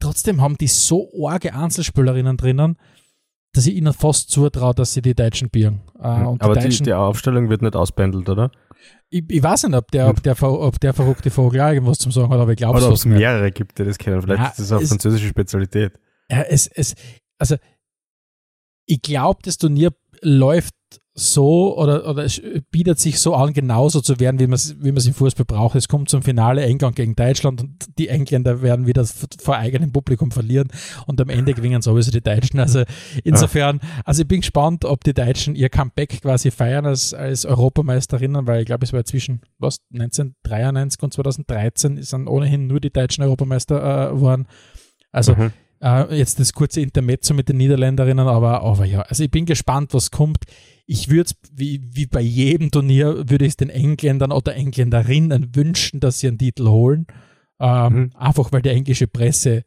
trotzdem 0.00 0.40
haben 0.40 0.56
die 0.56 0.68
so 0.68 1.10
arge 1.26 1.54
Einzelspielerinnen 1.54 2.36
drinnen, 2.36 2.76
dass 3.52 3.66
ich 3.66 3.74
ihnen 3.74 3.92
fast 3.92 4.30
zutraue, 4.30 4.74
dass 4.74 4.94
sie 4.94 5.02
die 5.02 5.14
Deutschen 5.14 5.50
bieren. 5.50 5.82
Äh, 5.98 6.06
aber 6.06 6.54
die, 6.54 6.60
Deutschen, 6.60 6.84
die, 6.84 6.92
Aufstellung 6.92 7.50
wird 7.50 7.62
nicht 7.62 7.76
ausbändelt, 7.76 8.28
oder? 8.28 8.50
Ich, 9.10 9.24
ich, 9.28 9.42
weiß 9.42 9.64
nicht, 9.64 9.76
ob 9.76 9.90
der, 9.90 10.08
ob, 10.08 10.22
der, 10.22 10.42
ob 10.42 10.80
der 10.80 10.92
verrückte 10.92 11.30
Vogel 11.30 11.60
auch 11.60 11.68
irgendwas 11.68 11.98
zum 11.98 12.12
sagen 12.12 12.30
hat, 12.30 12.40
aber 12.40 12.52
ich 12.52 12.56
glaube 12.56 12.78
Oder 12.78 12.88
ob 12.88 12.94
es 12.94 13.04
mehrere 13.04 13.50
gibt, 13.50 13.78
die 13.78 13.84
das 13.84 13.98
kennen. 13.98 14.22
Vielleicht 14.22 14.42
ja, 14.42 14.48
ist 14.48 14.58
das 14.58 14.72
auch 14.72 14.80
es, 14.80 14.88
französische 14.88 15.28
Spezialität. 15.28 15.92
Ja, 16.30 16.42
es, 16.42 16.66
es, 16.66 16.94
also 17.38 17.56
ich 18.86 19.00
glaube, 19.02 19.40
das 19.42 19.56
Turnier 19.56 19.92
läuft 20.20 20.74
so 21.16 21.78
oder, 21.78 22.08
oder 22.08 22.24
es 22.24 22.42
bietet 22.72 22.98
sich 22.98 23.20
so 23.20 23.34
an, 23.36 23.52
genauso 23.52 24.00
zu 24.00 24.18
werden, 24.18 24.40
wie 24.40 24.48
man 24.48 24.54
es 24.54 24.74
wie 24.82 24.88
im 24.88 25.14
Fußball 25.14 25.46
braucht. 25.46 25.76
Es 25.76 25.86
kommt 25.86 26.10
zum 26.10 26.22
Finale 26.22 26.64
England 26.64 26.96
gegen 26.96 27.14
Deutschland 27.14 27.60
und 27.60 27.98
die 27.98 28.08
Engländer 28.08 28.62
werden 28.62 28.88
wieder 28.88 29.06
vor 29.40 29.56
eigenem 29.56 29.92
Publikum 29.92 30.32
verlieren 30.32 30.68
und 31.06 31.20
am 31.20 31.28
Ende 31.28 31.54
gewinnen 31.54 31.82
sowieso 31.82 32.10
die 32.10 32.20
Deutschen. 32.20 32.58
Also 32.58 32.82
insofern, 33.22 33.78
also 34.04 34.22
ich 34.22 34.28
bin 34.28 34.40
gespannt, 34.40 34.84
ob 34.84 35.04
die 35.04 35.14
Deutschen 35.14 35.54
ihr 35.54 35.68
Comeback 35.68 36.20
quasi 36.20 36.50
feiern 36.50 36.84
als, 36.84 37.14
als 37.14 37.46
Europameisterinnen, 37.46 38.48
weil 38.48 38.62
ich 38.62 38.66
glaube, 38.66 38.84
es 38.84 38.92
war 38.92 39.04
zwischen 39.04 39.42
was 39.58 39.78
1993 39.92 41.00
und 41.00 41.14
2013 41.14 42.02
sind 42.02 42.26
ohnehin 42.26 42.66
nur 42.66 42.80
die 42.80 42.90
Deutschen 42.90 43.22
Europameister 43.22 44.10
äh, 44.10 44.20
waren. 44.20 44.48
Also 45.12 45.36
mhm. 45.36 45.52
äh, 45.80 46.16
jetzt 46.16 46.40
das 46.40 46.52
kurze 46.52 46.80
Intermezzo 46.80 47.34
mit 47.34 47.48
den 47.48 47.58
Niederländerinnen, 47.58 48.26
aber, 48.26 48.62
aber 48.62 48.84
ja, 48.84 49.02
also 49.02 49.22
ich 49.22 49.30
bin 49.30 49.46
gespannt, 49.46 49.94
was 49.94 50.10
kommt 50.10 50.38
ich 50.86 51.08
würde 51.08 51.30
es, 51.30 51.36
wie, 51.52 51.80
wie 51.92 52.06
bei 52.06 52.20
jedem 52.20 52.70
Turnier, 52.70 53.28
würde 53.28 53.44
ich 53.44 53.52
es 53.52 53.56
den 53.56 53.70
Engländern 53.70 54.32
oder 54.32 54.54
Engländerinnen 54.54 55.54
wünschen, 55.54 56.00
dass 56.00 56.20
sie 56.20 56.28
einen 56.28 56.38
Titel 56.38 56.68
holen. 56.68 57.06
Ähm, 57.58 57.92
mhm. 57.94 58.10
Einfach 58.16 58.52
weil 58.52 58.62
die 58.62 58.70
englische 58.70 59.06
Presse 59.06 59.64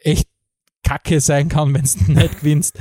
echt 0.00 0.28
kacke 0.82 1.20
sein 1.20 1.48
kann, 1.48 1.74
wenn 1.74 1.82
du 1.82 2.12
nicht 2.12 2.40
gewinnst. 2.40 2.78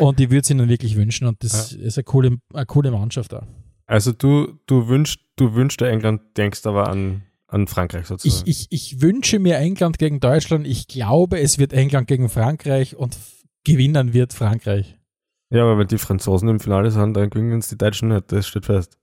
Und 0.00 0.20
ich 0.20 0.30
würde 0.30 0.42
es 0.42 0.50
ihnen 0.50 0.68
wirklich 0.68 0.96
wünschen. 0.96 1.26
Und 1.26 1.42
das 1.42 1.72
ja. 1.72 1.78
ist 1.78 1.96
eine 1.96 2.04
coole, 2.04 2.38
eine 2.52 2.66
coole 2.66 2.90
Mannschaft 2.90 3.32
da. 3.32 3.46
Also 3.86 4.12
du, 4.12 4.58
du 4.66 4.88
wünschst, 4.88 5.20
du 5.36 5.54
wünschst 5.54 5.80
der 5.80 5.90
England, 5.90 6.20
denkst 6.36 6.66
aber 6.66 6.88
an, 6.88 7.22
an 7.46 7.68
Frankreich 7.68 8.06
sozusagen. 8.06 8.50
Ich, 8.50 8.68
ich, 8.70 8.92
ich 8.92 9.00
wünsche 9.00 9.38
mir 9.38 9.58
England 9.58 9.98
gegen 9.98 10.20
Deutschland. 10.20 10.66
Ich 10.66 10.88
glaube, 10.88 11.40
es 11.40 11.58
wird 11.58 11.72
England 11.72 12.08
gegen 12.08 12.28
Frankreich 12.28 12.96
und 12.96 13.16
gewinnen 13.64 14.12
wird 14.12 14.32
Frankreich. 14.32 14.96
Ja, 15.50 15.62
aber 15.62 15.78
wenn 15.78 15.86
die 15.86 15.98
Franzosen 15.98 16.48
im 16.48 16.60
Finale 16.60 16.90
sind, 16.90 17.14
dann 17.14 17.30
gewinnen 17.30 17.58
es 17.58 17.68
die 17.68 17.78
Deutschen 17.78 18.08
nicht, 18.08 18.32
das 18.32 18.46
steht 18.46 18.66
fest. 18.66 18.98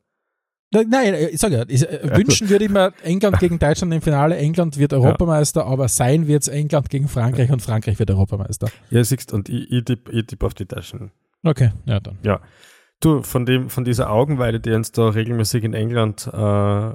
Nein, 0.74 1.14
ich 1.32 1.40
sage 1.40 1.58
ja, 1.58 1.66
ich, 1.68 1.88
äh, 1.88 2.18
wünschen 2.18 2.50
würde 2.50 2.66
ich 2.66 2.72
mir 2.72 2.94
England 3.04 3.40
gegen 3.40 3.60
Deutschland 3.60 3.94
im 3.94 4.02
Finale. 4.02 4.36
England 4.38 4.78
wird 4.80 4.92
Europameister, 4.92 5.62
ja. 5.62 5.68
aber 5.68 5.88
sein 5.88 6.26
wird 6.28 6.42
es 6.42 6.48
England 6.48 6.90
gegen 6.90 7.08
Frankreich 7.08 7.52
und 7.52 7.62
Frankreich 7.62 8.00
wird 8.00 8.10
Europameister. 8.10 8.70
Ja, 8.90 9.04
siehst 9.04 9.34
und 9.34 9.50
ich, 9.50 9.72
ich 9.72 9.84
tippe 9.84 10.26
tipp 10.26 10.44
auf 10.44 10.56
die 10.56 10.66
Deutschen. 10.66 11.12
Okay, 11.44 11.72
ja 11.86 12.00
dann. 12.00 12.18
Ja. 12.24 12.42
Du, 13.02 13.22
von, 13.22 13.46
dem, 13.46 13.70
von 13.70 13.84
dieser 13.84 14.10
Augenweide, 14.10 14.60
die 14.60 14.72
uns 14.72 14.92
da 14.92 15.10
regelmäßig 15.10 15.64
in 15.64 15.74
England 15.74 16.28
äh, 16.34 16.94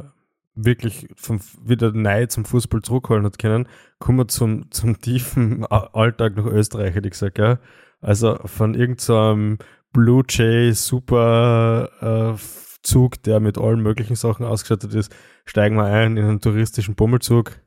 wirklich 0.55 1.07
vom, 1.15 1.41
wieder 1.63 1.93
neu 1.93 2.27
zum 2.27 2.45
Fußball 2.47 2.83
zurückholen 2.83 3.25
hat 3.25 3.39
können, 3.39 3.69
kommen 3.99 4.19
wir 4.19 4.29
zum, 4.29 4.71
zum 4.71 5.01
tiefen 5.01 5.65
Alltag 5.67 6.37
nach 6.37 6.47
Österreich, 6.47 6.95
hätte 6.95 7.07
ich 7.07 7.13
gesagt, 7.13 7.39
ja. 7.39 7.59
Also 8.01 8.39
von 8.45 8.75
irgendeinem 8.75 9.59
so 9.59 9.67
Blue 9.93 10.23
Jay 10.29 10.73
Super 10.73 12.35
äh, 12.35 12.39
Zug, 12.83 13.23
der 13.23 13.41
mit 13.41 13.59
allen 13.59 13.81
möglichen 13.81 14.17
Sachen 14.17 14.47
ausgestattet 14.47 14.95
ist, 14.95 15.15
steigen 15.45 15.77
wir 15.77 15.85
ein 15.85 16.17
in 16.17 16.25
einen 16.25 16.41
touristischen 16.41 16.95
Bummelzug, 16.95 17.61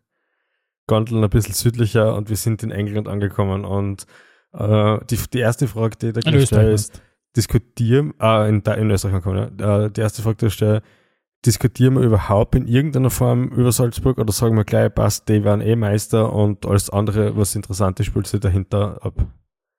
gondeln 0.88 1.24
ein 1.24 1.30
bisschen 1.30 1.54
südlicher 1.54 2.16
und 2.16 2.30
wir 2.30 2.38
sind 2.38 2.64
in 2.64 2.72
England 2.72 3.08
angekommen. 3.08 3.66
Und 3.66 4.06
äh, 4.54 5.00
die, 5.10 5.18
die 5.34 5.40
erste 5.40 5.68
Frage, 5.68 5.98
die 5.98 6.14
da 6.14 6.22
gestellt 6.22 6.74
ist, 6.74 7.02
diskutieren, 7.36 8.14
äh, 8.22 8.50
in, 8.50 8.62
in 8.62 8.92
Österreich 8.92 9.16
angekommen, 9.16 9.58
ja. 9.60 9.86
Äh, 9.86 9.92
die 9.92 10.02
erste 10.02 10.22
Frage, 10.22 10.38
die 10.38 10.46
ich 10.48 10.54
stelle, 10.54 10.82
diskutieren 11.46 11.96
wir 11.96 12.04
überhaupt 12.04 12.56
in 12.56 12.68
irgendeiner 12.68 13.10
Form 13.10 13.48
über 13.50 13.72
Salzburg 13.72 14.18
oder 14.18 14.32
sagen 14.32 14.56
wir 14.56 14.64
gleich, 14.64 14.94
passt, 14.94 15.28
die 15.28 15.44
waren 15.44 15.62
eh 15.62 15.76
Meister 15.76 16.32
und 16.34 16.66
alles 16.66 16.90
andere, 16.90 17.36
was 17.36 17.56
interessant 17.56 18.00
ist, 18.00 18.08
spielt 18.08 18.28
sich 18.28 18.40
dahinter 18.40 19.00
ab? 19.04 19.14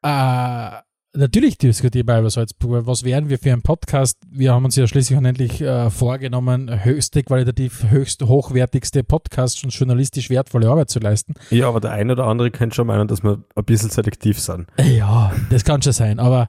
Äh, 0.03 0.71
natürlich 1.15 1.59
diskutieren 1.59 2.09
wir 2.09 2.19
über 2.19 2.31
Salzburg. 2.31 2.87
Was 2.87 3.05
wären 3.05 3.29
wir 3.29 3.39
für 3.39 3.53
ein 3.53 3.63
Podcast? 3.63 4.19
Wir 4.31 4.53
haben 4.53 4.65
uns 4.65 4.77
ja 4.77 4.87
schließlich 4.87 5.19
und 5.19 5.25
endlich 5.25 5.61
äh, 5.61 5.91
vorgenommen, 5.91 6.85
höchste 6.85 7.23
qualitativ, 7.23 7.85
höchst 7.89 8.23
hochwertigste 8.23 9.05
Podcast 9.05 9.63
und 9.65 9.71
journalistisch 9.71 10.31
wertvolle 10.31 10.69
Arbeit 10.69 10.91
zu 10.91 10.99
leisten. 10.99 11.35
Ja, 11.51 11.69
aber 11.69 11.81
der 11.81 11.93
eine 11.93 12.13
oder 12.13 12.27
andere 12.27 12.51
könnte 12.51 12.77
schon 12.77 12.87
meinen, 12.87 13.09
dass 13.09 13.23
wir 13.23 13.45
ein 13.55 13.65
bisschen 13.65 13.91
selektiv 13.91 14.39
sind. 14.41 14.67
Ja, 14.79 15.33
das 15.51 15.65
kann 15.65 15.83
schon 15.83 15.93
sein, 15.93 16.19
aber 16.19 16.49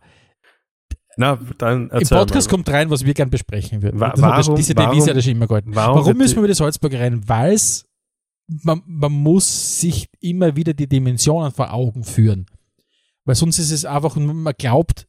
na, 1.16 1.38
dann 1.60 1.90
Im 1.90 2.08
Podcast 2.08 2.48
mal. 2.48 2.52
kommt 2.52 2.70
rein, 2.70 2.90
was 2.90 3.06
wir 3.06 3.14
gern 3.14 3.30
besprechen 3.30 3.84
würden. 3.84 4.00
Wa 4.00 4.14
warum, 4.16 4.56
diese 4.56 4.74
Devise 4.74 5.10
hat 5.12 5.16
ja 5.16 5.22
schon 5.22 5.34
immer 5.34 5.48
gehalten. 5.48 5.76
Warum, 5.76 6.00
warum 6.00 6.18
müssen 6.18 6.36
wir 6.36 6.40
über 6.40 6.48
die 6.48 6.56
Salzburger 6.56 7.00
rein? 7.00 7.22
Weil 7.28 7.54
es, 7.54 7.86
man, 8.48 8.82
man 8.88 9.12
muss 9.12 9.80
sich 9.80 10.10
immer 10.22 10.56
wieder 10.56 10.74
die 10.74 10.88
Dimensionen 10.88 11.52
vor 11.52 11.72
Augen 11.72 12.04
führen. 12.04 12.48
Weil 13.26 13.36
sonst 13.36 13.60
ist 13.60 13.72
es 13.72 13.86
einfach, 13.86 14.16
man 14.16 14.54
glaubt, 14.58 15.08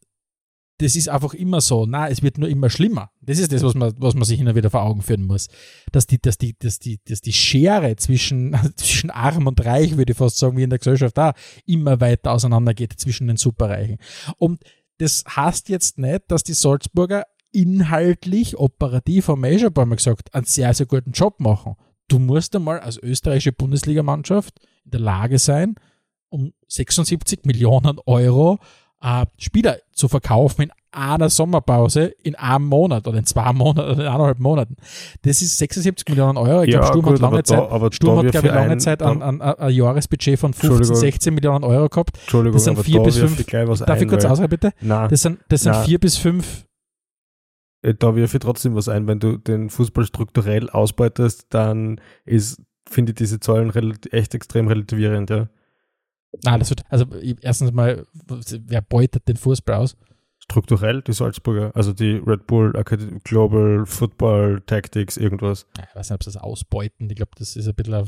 das 0.78 0.96
ist 0.96 1.08
einfach 1.08 1.34
immer 1.34 1.60
so. 1.60 1.86
Na, 1.86 2.08
es 2.08 2.22
wird 2.22 2.38
nur 2.38 2.48
immer 2.48 2.68
schlimmer. 2.68 3.10
Das 3.20 3.38
ist 3.38 3.52
das, 3.52 3.62
was 3.62 3.74
man, 3.74 3.94
was 3.98 4.14
man 4.14 4.24
sich 4.24 4.40
immer 4.40 4.56
wieder 4.56 4.70
vor 4.70 4.82
Augen 4.82 5.02
führen 5.02 5.24
muss. 5.24 5.48
Dass 5.92 6.06
die, 6.06 6.20
dass 6.20 6.36
die, 6.36 6.56
dass 6.58 6.78
die, 6.78 7.00
dass 7.04 7.20
die 7.20 7.32
Schere 7.32 7.94
zwischen, 7.96 8.56
zwischen 8.76 9.10
arm 9.10 9.46
und 9.46 9.64
reich, 9.64 9.96
würde 9.96 10.12
ich 10.12 10.18
fast 10.18 10.38
sagen, 10.38 10.56
wie 10.56 10.64
in 10.64 10.70
der 10.70 10.80
Gesellschaft 10.80 11.16
da, 11.16 11.34
immer 11.64 12.00
weiter 12.00 12.32
auseinandergeht 12.32 12.94
zwischen 12.98 13.28
den 13.28 13.36
Superreichen. 13.36 13.98
Und 14.38 14.62
das 14.98 15.24
heißt 15.28 15.68
jetzt 15.68 15.98
nicht, 15.98 16.22
dass 16.28 16.42
die 16.42 16.54
Salzburger 16.54 17.24
inhaltlich, 17.52 18.58
operativ, 18.58 19.28
haben 19.28 19.42
wir 19.42 19.50
eh 19.50 19.58
schon 19.58 19.68
ein 19.68 19.74
paar 19.74 19.86
Mal 19.86 19.96
gesagt, 19.96 20.34
einen 20.34 20.44
sehr, 20.44 20.74
sehr 20.74 20.86
guten 20.86 21.12
Job 21.12 21.38
machen. 21.38 21.76
Du 22.08 22.18
musst 22.18 22.54
einmal 22.54 22.80
als 22.80 22.98
österreichische 22.98 23.52
Bundesligamannschaft 23.52 24.58
in 24.84 24.90
der 24.90 25.00
Lage 25.00 25.38
sein, 25.38 25.76
um 26.28 26.52
76 26.68 27.44
Millionen 27.44 27.98
Euro 28.06 28.58
äh, 29.04 29.26
Spieler 29.38 29.78
zu 29.92 30.08
verkaufen 30.08 30.62
in 30.62 30.72
einer 30.90 31.28
Sommerpause 31.28 32.14
in 32.22 32.34
einem 32.36 32.66
Monat 32.66 33.06
oder 33.06 33.18
in 33.18 33.26
zwei 33.26 33.52
Monaten 33.52 33.90
oder 33.90 34.02
in 34.02 34.08
eineinhalb 34.08 34.38
Monaten. 34.38 34.76
Das 35.22 35.42
ist 35.42 35.58
76 35.58 36.08
Millionen 36.08 36.38
Euro. 36.38 36.62
Ich 36.62 36.72
ja, 36.72 36.80
glaube, 36.80 36.86
Sturm 36.86 37.04
gut, 37.04 37.14
hat 37.14 37.20
lange 37.20 37.42
Zeit, 37.42 37.58
da, 37.58 37.92
Sturm 37.92 38.18
hat, 38.18 38.30
glaube 38.30 38.46
ich, 38.46 38.54
lange 38.54 38.76
Zeit 38.78 39.02
ein, 39.02 39.22
ein, 39.22 39.42
ein, 39.42 39.58
ein, 39.58 39.74
Jahresbudget 39.74 40.38
von 40.38 40.54
15, 40.54 40.94
16 40.94 41.34
Millionen 41.34 41.64
Euro 41.64 41.88
gehabt. 41.88 42.16
Entschuldigung, 42.18 42.54
das 42.54 42.64
sind 42.64 42.78
vier 42.80 43.02
bis 43.02 43.18
fünf. 43.18 43.44
Darf 43.44 43.90
ein, 43.90 44.02
ich 44.02 44.08
kurz 44.08 44.24
ausreden, 44.24 44.50
bitte? 44.50 44.72
Nein. 44.80 45.08
Das 45.10 45.22
sind, 45.22 45.40
das 45.48 45.62
sind 45.62 45.76
vier 45.76 45.98
bis 45.98 46.16
fünf. 46.16 46.64
Äh, 47.82 47.94
da 47.94 48.16
wirf 48.16 48.32
ich 48.34 48.40
trotzdem 48.40 48.74
was 48.74 48.88
ein. 48.88 49.06
Wenn 49.06 49.20
du 49.20 49.36
den 49.36 49.70
Fußball 49.70 50.04
strukturell 50.04 50.70
ausbeutest, 50.70 51.46
dann 51.50 52.00
ist, 52.24 52.62
finde 52.88 53.10
ich 53.10 53.16
diese 53.16 53.40
Zahlen 53.40 53.72
echt 54.10 54.34
extrem 54.34 54.68
relativierend, 54.68 55.30
ja. 55.30 55.48
Nein, 56.42 56.58
das 56.58 56.70
wird, 56.70 56.82
also 56.88 57.06
erstens 57.40 57.72
mal, 57.72 58.06
wer 58.26 58.80
beutet 58.80 59.28
den 59.28 59.36
Fußball 59.36 59.76
aus? 59.76 59.96
Strukturell 60.38 61.00
die 61.00 61.12
Salzburger, 61.12 61.72
also 61.74 61.92
die 61.92 62.16
Red 62.16 62.46
Bull 62.46 62.76
Academy, 62.76 63.18
Global 63.24 63.86
Football 63.86 64.62
Tactics, 64.66 65.16
irgendwas. 65.16 65.66
Ich 65.78 65.96
weiß 65.96 66.10
nicht, 66.10 66.14
ob 66.14 66.24
sie 66.24 66.32
das 66.32 66.36
ausbeuten. 66.36 67.08
Ich 67.08 67.16
glaube, 67.16 67.30
das 67.38 67.56
ist 67.56 67.66
ein 67.66 67.74
bisschen, 67.74 67.94
ein 67.94 68.06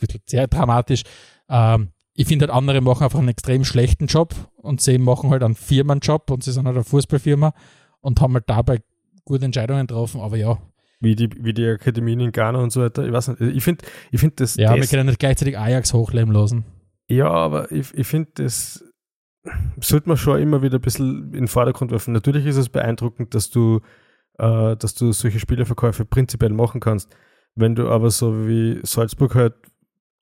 bisschen 0.00 0.20
sehr 0.26 0.48
dramatisch. 0.48 1.02
Ähm, 1.48 1.90
ich 2.14 2.26
finde 2.26 2.46
halt, 2.46 2.56
andere 2.56 2.80
machen 2.80 3.04
einfach 3.04 3.20
einen 3.20 3.28
extrem 3.28 3.64
schlechten 3.64 4.06
Job 4.06 4.34
und 4.56 4.80
sie 4.80 4.98
machen 4.98 5.30
halt 5.30 5.44
einen 5.44 5.54
Firmenjob 5.54 6.30
und 6.32 6.42
sie 6.42 6.50
sind 6.50 6.66
halt 6.66 6.74
eine 6.74 6.84
Fußballfirma 6.84 7.54
und 8.00 8.20
haben 8.20 8.34
halt 8.34 8.44
dabei 8.48 8.80
gute 9.24 9.44
Entscheidungen 9.44 9.86
getroffen, 9.86 10.20
aber 10.20 10.36
ja. 10.36 10.58
Wie 10.98 11.14
die, 11.14 11.30
wie 11.38 11.54
die 11.54 11.66
Akademien 11.66 12.18
in 12.18 12.32
Ghana 12.32 12.58
und 12.58 12.72
so 12.72 12.82
weiter. 12.82 13.06
Ich 13.06 13.12
weiß 13.12 13.28
nicht, 13.28 13.40
ich 13.40 13.62
finde 13.62 13.84
ich 14.10 14.18
find 14.18 14.40
das. 14.40 14.56
Ja, 14.56 14.74
das, 14.74 14.80
wir 14.80 14.88
können 14.88 15.06
nicht 15.06 15.20
gleichzeitig 15.20 15.56
Ajax 15.56 15.94
hochleben 15.94 16.32
lassen. 16.32 16.64
Ja, 17.08 17.30
aber 17.30 17.72
ich, 17.72 17.94
ich 17.94 18.06
finde, 18.06 18.30
das 18.34 18.84
sollte 19.80 20.08
man 20.08 20.16
schon 20.18 20.40
immer 20.40 20.62
wieder 20.62 20.78
ein 20.78 20.82
bisschen 20.82 21.24
in 21.26 21.32
den 21.32 21.48
Vordergrund 21.48 21.90
werfen. 21.90 22.12
Natürlich 22.12 22.46
ist 22.46 22.56
es 22.56 22.68
beeindruckend, 22.68 23.34
dass 23.34 23.50
du, 23.50 23.80
äh, 24.38 24.76
dass 24.76 24.94
du 24.94 25.12
solche 25.12 25.40
Spielerverkäufe 25.40 26.04
prinzipiell 26.04 26.52
machen 26.52 26.80
kannst. 26.80 27.14
Wenn 27.54 27.74
du 27.74 27.88
aber 27.88 28.10
so 28.10 28.46
wie 28.46 28.80
Salzburg 28.82 29.34
halt 29.34 29.54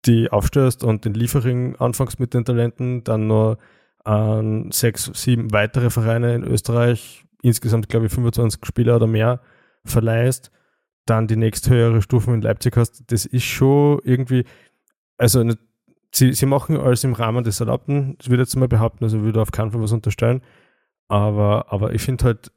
die 0.05 0.31
aufstößt 0.31 0.85
und 0.85 1.05
den 1.05 1.15
Liefering 1.15 1.77
anfängst 1.77 2.21
mit 2.21 2.35
den 2.35 2.45
Talenten, 2.45 3.05
dann 3.05 3.27
nur 3.27 3.59
an 4.05 4.71
sechs, 4.71 5.11
sieben 5.15 5.53
weitere 5.53 5.91
Vereine 5.91 6.35
in 6.35 6.45
Österreich, 6.45 7.25
insgesamt 7.43 7.89
glaube 7.89 8.07
ich 8.07 8.13
25 8.13 8.65
Spieler 8.65 8.97
oder 8.97 9.09
mehr, 9.09 9.41
verleihst, 9.85 10.53
dann 11.07 11.27
die 11.27 11.37
nächsthöhere 11.37 12.03
Stufe 12.03 12.33
in 12.33 12.43
Leipzig 12.43 12.77
hast, 12.77 13.11
das 13.11 13.27
ist 13.27 13.45
schon 13.45 14.01
irgendwie, 14.05 14.45
also 15.19 15.43
sie, 16.17 16.33
sie 16.33 16.47
machen 16.47 16.77
alles 16.79 17.05
im 17.05 17.13
Rahmen 17.13 17.45
des 17.45 17.61
Erlaubten, 17.61 18.17
das 18.19 18.29
würde 18.29 18.43
ich 18.43 18.49
jetzt 18.49 18.57
mal 18.57 18.69
behaupten, 18.69 19.05
also 19.05 19.23
würde 19.23 19.43
auf 19.43 19.53
keinen 19.53 19.71
Fall 19.71 19.83
was 19.83 19.93
unterstellen. 19.93 20.43
Aber, 21.09 21.67
aber 21.71 21.95
ich 21.95 22.03
finde 22.03 22.25
halt, 22.25 22.51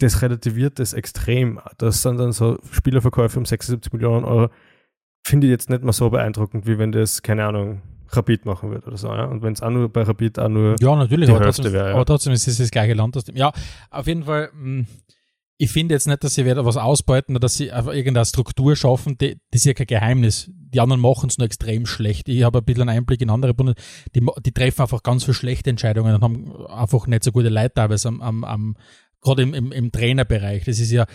das 0.00 0.20
relativiert 0.20 0.78
das 0.78 0.92
extrem. 0.92 1.60
Das 1.78 2.02
sind 2.02 2.18
dann 2.18 2.32
so 2.32 2.58
Spielerverkäufe 2.70 3.38
um 3.38 3.46
76 3.46 3.92
Millionen 3.92 4.24
Euro. 4.24 4.50
Finde 5.22 5.46
ich 5.46 5.52
jetzt 5.52 5.70
nicht 5.70 5.82
mal 5.82 5.92
so 5.92 6.10
beeindruckend, 6.10 6.66
wie 6.66 6.78
wenn 6.78 6.92
das, 6.92 7.22
keine 7.22 7.46
Ahnung, 7.46 7.80
Rapid 8.08 8.44
machen 8.44 8.70
würde 8.70 8.86
oder 8.86 8.96
so. 8.96 9.08
Ja? 9.08 9.24
Und 9.24 9.42
wenn 9.42 9.54
es 9.54 9.62
auch 9.62 9.70
nur 9.70 9.88
bei 9.88 10.02
Rapid 10.02 10.38
auch 10.38 10.48
nur 10.48 10.76
ja, 10.80 10.96
natürlich, 10.96 11.28
die 11.28 11.34
Hälfte 11.34 11.72
wäre. 11.72 11.88
Ja. 11.90 11.94
Aber 11.94 12.04
trotzdem 12.04 12.32
ist 12.32 12.46
es 12.46 12.58
das 12.58 12.70
gleiche 12.70 12.94
Land. 12.94 13.16
Ja, 13.32 13.52
auf 13.90 14.06
jeden 14.06 14.24
Fall. 14.24 14.50
Mh, 14.52 14.60
hm, 14.62 14.86
ich 15.56 15.70
finde 15.70 15.94
jetzt 15.94 16.06
nicht, 16.06 16.24
dass 16.24 16.34
sie 16.34 16.44
was 16.44 16.76
ausbeuten 16.76 17.34
oder 17.36 17.40
dass 17.40 17.54
sie 17.56 17.70
einfach 17.70 17.92
irgendeine 17.92 18.24
Struktur 18.24 18.74
schaffen. 18.74 19.16
Die, 19.18 19.38
das 19.50 19.60
ist 19.60 19.66
ja 19.66 19.74
kein 19.74 19.86
Geheimnis. 19.86 20.50
Die 20.52 20.80
anderen 20.80 21.00
machen 21.00 21.28
es 21.28 21.38
nur 21.38 21.46
extrem 21.46 21.86
schlecht. 21.86 22.28
Ich 22.28 22.42
habe 22.42 22.58
ein 22.58 22.64
bisschen 22.64 22.88
einen 22.88 22.98
Einblick 22.98 23.20
in 23.20 23.30
andere 23.30 23.54
Bundes, 23.54 23.76
die, 24.14 24.26
die 24.44 24.52
treffen 24.52 24.82
einfach 24.82 25.02
ganz 25.02 25.24
viele 25.24 25.34
schlechte 25.34 25.70
Entscheidungen 25.70 26.14
und 26.14 26.22
haben 26.22 26.66
einfach 26.66 27.06
nicht 27.06 27.22
so 27.22 27.30
gute 27.30 27.50
Leute 27.50 27.74
teilweise 27.74 28.08
am, 28.08 28.20
am, 28.20 28.44
am 28.44 28.76
gerade 29.20 29.42
im, 29.42 29.54
im, 29.54 29.70
im 29.70 29.92
Trainerbereich. 29.92 30.64
Das 30.64 30.80
ist 30.80 30.90
ja, 30.90 31.06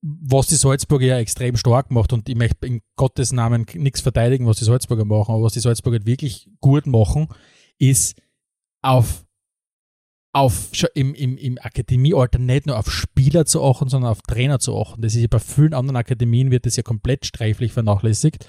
was 0.00 0.46
die 0.46 0.54
Salzburger 0.54 1.06
ja 1.06 1.18
extrem 1.18 1.56
stark 1.56 1.90
macht 1.90 2.12
und 2.14 2.28
ich 2.28 2.36
möchte 2.36 2.66
in 2.66 2.80
Gottes 2.96 3.32
Namen 3.32 3.66
nichts 3.74 4.00
verteidigen, 4.00 4.46
was 4.46 4.58
die 4.58 4.64
Salzburger 4.64 5.04
machen, 5.04 5.34
aber 5.34 5.42
was 5.42 5.52
die 5.52 5.60
Salzburger 5.60 6.06
wirklich 6.06 6.48
gut 6.60 6.86
machen, 6.86 7.28
ist 7.78 8.18
auf 8.80 9.26
auf, 10.38 10.70
im, 10.94 11.14
im, 11.14 11.36
im 11.36 11.58
Akademiealter 11.60 12.38
nicht 12.38 12.66
nur 12.66 12.78
auf 12.78 12.90
Spieler 12.90 13.46
zu 13.46 13.62
achten, 13.62 13.88
sondern 13.88 14.10
auf 14.10 14.22
Trainer 14.22 14.58
zu 14.58 14.78
achten. 14.78 15.02
Das 15.02 15.14
ist 15.14 15.22
ja 15.22 15.28
bei 15.28 15.38
vielen 15.38 15.74
anderen 15.74 15.96
Akademien 15.96 16.50
wird 16.50 16.66
das 16.66 16.76
ja 16.76 16.82
komplett 16.82 17.26
sträflich 17.26 17.72
vernachlässigt, 17.72 18.46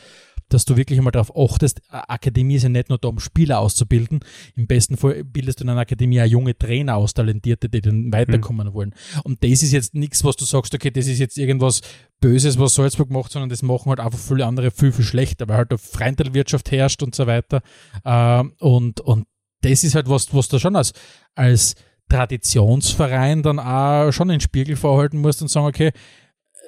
dass 0.50 0.66
du 0.66 0.78
wirklich 0.78 1.00
einmal 1.00 1.12
darauf 1.12 1.36
achtest, 1.36 1.82
Akademie 1.90 2.56
ist 2.56 2.64
ja 2.64 2.70
nicht 2.70 2.90
nur 2.90 2.98
da, 2.98 3.08
um 3.08 3.20
Spieler 3.20 3.60
auszubilden. 3.60 4.20
Im 4.56 4.68
besten 4.68 4.98
Fall 4.98 5.24
bildest 5.24 5.60
du 5.60 5.64
in 5.64 5.70
einer 5.70 5.82
Akademie 5.82 6.22
auch 6.22 6.26
junge 6.26 6.58
Trainer 6.58 6.98
aus, 6.98 7.14
Talentierte, 7.14 7.70
die 7.70 7.82
dann 7.82 8.12
weiterkommen 8.12 8.68
mhm. 8.68 8.74
wollen. 8.74 8.96
Und 9.24 9.44
das 9.44 9.64
ist 9.64 9.72
jetzt 9.72 9.94
nichts, 9.94 10.24
was 10.24 10.36
du 10.36 10.46
sagst, 10.46 10.74
okay, 10.74 10.92
das 10.92 11.08
ist 11.08 11.20
jetzt 11.20 11.38
irgendwas 11.38 11.82
Böses, 12.20 12.58
was 12.60 12.74
Salzburg 12.74 13.12
macht, 13.12 13.32
sondern 13.32 13.50
das 13.50 13.62
machen 13.62 13.90
halt 13.90 14.00
einfach 14.00 14.20
viele 14.20 14.46
andere 14.46 14.72
viel, 14.72 14.92
viel 14.92 15.06
schlechter, 15.06 15.48
weil 15.48 15.58
halt 15.58 15.72
eine 15.72 15.78
Freundelwirtschaft 15.78 16.72
herrscht 16.72 17.04
und 17.04 17.16
so 17.16 17.28
weiter. 17.28 17.62
Ähm, 18.04 18.54
und, 18.60 19.02
und 19.02 19.28
das 19.62 19.84
ist 19.84 19.96
halt 19.96 20.10
was, 20.10 20.34
was 20.34 20.48
du 20.48 20.60
schon 20.60 20.76
als, 20.76 20.94
als 21.36 21.76
Traditionsverein 22.10 23.44
dann 23.44 23.60
auch 23.60 24.12
schon 24.12 24.30
den 24.30 24.40
Spiegel 24.40 24.76
vorhalten 24.76 25.20
musst 25.22 25.42
und 25.42 25.50
sagen, 25.50 25.68
okay, 25.68 25.92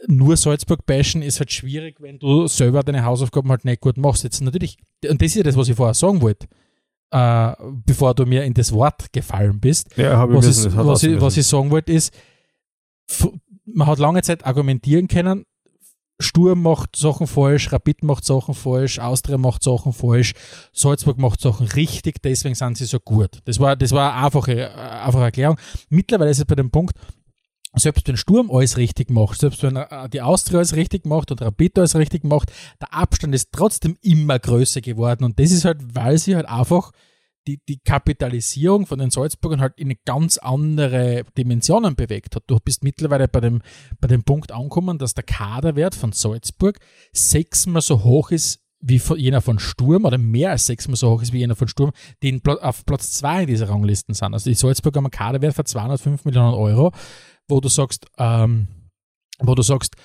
nur 0.08 0.36
Salzburg 0.38 0.86
bashen 0.86 1.22
ist 1.22 1.40
halt 1.40 1.52
schwierig, 1.52 1.98
wenn 2.00 2.20
du 2.20 2.48
selber 2.48 2.84
deine 2.84 3.06
Hausaufgaben 3.06 3.50
halt 3.50 3.66
nicht 3.66 3.82
gut 3.82 3.98
machst. 3.98 4.24
Jetzt 4.24 4.42
natürlich, 4.42 4.78
und 5.08 5.22
das 5.22 5.28
ist 5.28 5.36
ja 5.36 5.44
das, 5.44 5.56
was 5.56 5.70
ich 5.70 5.76
vorher 5.76 5.94
sagen 5.94 6.22
wollte, 6.22 6.48
äh, 7.12 7.54
bevor 7.86 8.14
du 8.16 8.26
mir 8.26 8.44
in 8.44 8.54
das 8.54 8.72
Wort 8.72 9.12
gefallen 9.14 9.60
bist. 9.60 9.96
Ja, 9.98 10.28
was, 10.30 10.46
ich, 10.46 10.50
wissen, 10.50 10.78
was, 10.78 11.04
ich, 11.04 11.22
was 11.22 11.38
ich 11.38 11.46
sagen 11.46 11.70
wollte, 11.70 11.92
ist, 11.92 12.14
man 13.66 13.88
hat 13.88 14.00
lange 14.00 14.22
Zeit 14.22 14.46
argumentieren 14.46 15.08
können, 15.08 15.46
Sturm 16.22 16.62
macht 16.62 16.96
Sachen 16.96 17.28
falsch, 17.28 17.72
Rapid 17.72 18.04
macht 18.04 18.26
Sachen 18.26 18.54
falsch, 18.54 19.00
Austria 19.00 19.38
macht 19.38 19.64
Sachen 19.64 19.94
falsch, 19.94 20.34
Salzburg 20.74 21.18
macht 21.18 21.42
Sachen 21.42 21.68
richtig, 21.68 22.22
deswegen 22.24 22.56
sind 22.56 22.78
sie 22.78 22.86
so 22.86 23.00
gut. 23.00 23.40
Das 23.46 23.60
war, 23.60 23.76
das 23.76 23.92
war 23.92 24.14
eine 24.14 24.26
einfache, 24.26 24.72
einfache 24.76 25.24
Erklärung. 25.24 25.58
Mittlerweile 25.90 26.32
ist 26.32 26.40
es 26.40 26.46
bei 26.46 26.56
dem 26.56 26.72
Punkt, 26.72 26.96
selbst 27.74 28.08
wenn 28.08 28.18
Sturm 28.18 28.52
alles 28.52 28.78
richtig 28.78 29.10
macht, 29.10 29.40
selbst 29.40 29.64
wenn 29.64 29.80
die 30.12 30.22
Austria 30.22 30.58
alles 30.58 30.76
richtig 30.76 31.06
macht 31.06 31.32
und 31.32 31.42
Rapid 31.42 31.78
alles 31.80 31.96
richtig 31.96 32.24
macht, 32.24 32.52
der 32.82 32.94
Abstand 32.94 33.34
ist 33.34 33.50
trotzdem 33.52 33.98
immer 34.02 34.40
größer 34.40 34.82
geworden 34.82 35.24
und 35.24 35.40
das 35.40 35.52
ist 35.52 35.66
halt, 35.66 35.80
weil 35.96 36.18
sie 36.18 36.36
halt 36.36 36.48
einfach 36.48 36.92
die, 37.48 37.60
die 37.68 37.80
Kapitalisierung 37.80 38.86
von 38.86 39.00
den 39.00 39.10
Salzburgern 39.10 39.62
halt 39.62 39.78
in 39.78 39.96
ganz 40.06 40.38
andere 40.38 41.24
Dimensionen 41.38 41.96
bewegt 41.96 42.36
hat. 42.36 42.44
Du 42.48 42.60
bist 42.60 42.84
mittlerweile 42.84 43.28
bei 43.28 43.40
dem, 43.40 43.62
bei 44.00 44.08
dem 44.08 44.24
Punkt 44.24 44.52
angekommen, 44.52 44.98
dass 44.98 45.14
der 45.14 45.24
Kaderwert 45.24 45.96
von 45.96 46.12
Salzburg 46.12 46.80
sechsmal 47.14 47.82
so 47.82 48.04
hoch 48.04 48.32
ist 48.32 48.60
wie 48.84 49.00
von, 49.00 49.18
jener 49.18 49.42
von 49.42 49.60
Sturm 49.60 50.06
oder 50.06 50.18
mehr 50.18 50.52
als 50.52 50.66
sechsmal 50.66 50.96
so 50.96 51.12
hoch 51.12 51.22
ist 51.22 51.34
wie 51.34 51.40
jener 51.40 51.56
von 51.56 51.68
Sturm, 51.68 51.92
die 52.24 52.42
auf 52.46 52.86
Platz 52.86 53.12
zwei 53.14 53.42
in 53.42 53.48
dieser 53.48 53.70
Ranglisten 53.70 54.16
sind. 54.16 54.34
Also 54.34 54.50
die 54.50 54.56
Salzburger 54.56 54.98
haben 54.98 55.06
einen 55.06 55.12
Kaderwert 55.12 55.56
von 55.56 55.66
205 55.66 56.26
Millionen 56.26 56.56
Euro, 56.56 56.92
wo 57.48 57.60
du 57.60 57.70
sagst, 57.70 58.08
ähm, 58.18 58.68
wo 59.40 59.56
du 59.56 59.62
sagst, 59.62 59.96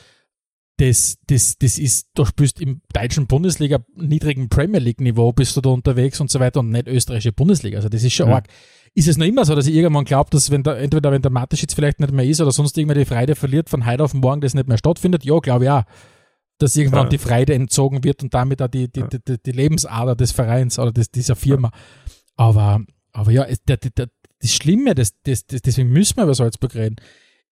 das, 0.79 1.17
das, 1.27 1.57
das 1.59 1.79
ist, 1.79 2.09
du 2.15 2.25
spielst 2.27 2.61
im 2.61 2.83
deutschen 2.93 3.27
Bundesliga, 3.27 3.79
niedrigen 3.95 4.49
Premier 4.49 4.81
League 4.81 5.01
Niveau 5.01 5.33
bist 5.33 5.57
du 5.57 5.62
da 5.62 5.71
unterwegs 5.71 6.21
und 6.21 6.31
so 6.31 6.39
weiter 6.39 6.61
und 6.61 6.71
nicht 6.71 6.87
österreichische 6.87 7.33
Bundesliga. 7.33 7.79
Also 7.79 7.89
das 7.89 8.05
ist 8.05 8.12
schon 8.12 8.29
ja. 8.29 8.37
arg. 8.37 8.47
Ist 8.95 9.09
es 9.09 9.17
noch 9.17 9.27
immer 9.27 9.45
so, 9.45 9.55
dass 9.55 9.67
ich 9.67 9.75
irgendwann 9.75 10.05
glaube, 10.05 10.31
dass 10.31 10.51
wenn 10.51 10.62
der, 10.62 10.79
entweder 10.79 11.12
wenn 11.12 11.23
der 11.23 11.31
Mateschitz 11.31 11.73
vielleicht 11.75 12.01
nicht 12.01 12.12
mehr 12.12 12.27
ist 12.27 12.41
oder 12.41 12.53
sonst 12.53 12.77
irgendwann 12.77 12.99
die 12.99 13.05
Freude 13.07 13.35
verliert, 13.35 13.71
von 13.71 13.87
heute 13.87 14.05
auf 14.05 14.12
morgen 14.12 14.41
das 14.43 14.55
nicht 14.55 14.69
mehr 14.69 14.79
stattfindet? 14.79 15.25
Ja, 15.25 15.39
glaube 15.39 15.65
ich 15.65 15.71
auch. 15.71 15.83
Dass 16.59 16.77
irgendwann 16.77 17.05
ja. 17.05 17.11
die 17.11 17.19
Freude 17.19 17.55
entzogen 17.55 18.05
wird 18.05 18.23
und 18.23 18.35
damit 18.35 18.61
auch 18.61 18.69
die, 18.69 18.91
die, 18.91 19.05
die, 19.09 19.39
die, 19.43 19.53
Lebensader 19.53 20.15
des 20.15 20.33
Vereins 20.33 20.79
oder 20.79 20.93
des, 20.93 21.11
dieser 21.11 21.37
Firma. 21.37 21.71
Aber, 22.37 22.83
aber 23.12 23.31
ja, 23.31 23.47
der, 23.67 23.77
der, 23.79 24.09
das 24.41 24.53
Schlimme, 24.53 24.95
das, 24.95 25.15
das, 25.23 25.47
das, 25.47 25.62
deswegen 25.62 25.91
müssen 25.91 26.17
wir 26.17 26.25
über 26.25 26.35
Salzburg 26.35 26.75
reden, 26.75 26.97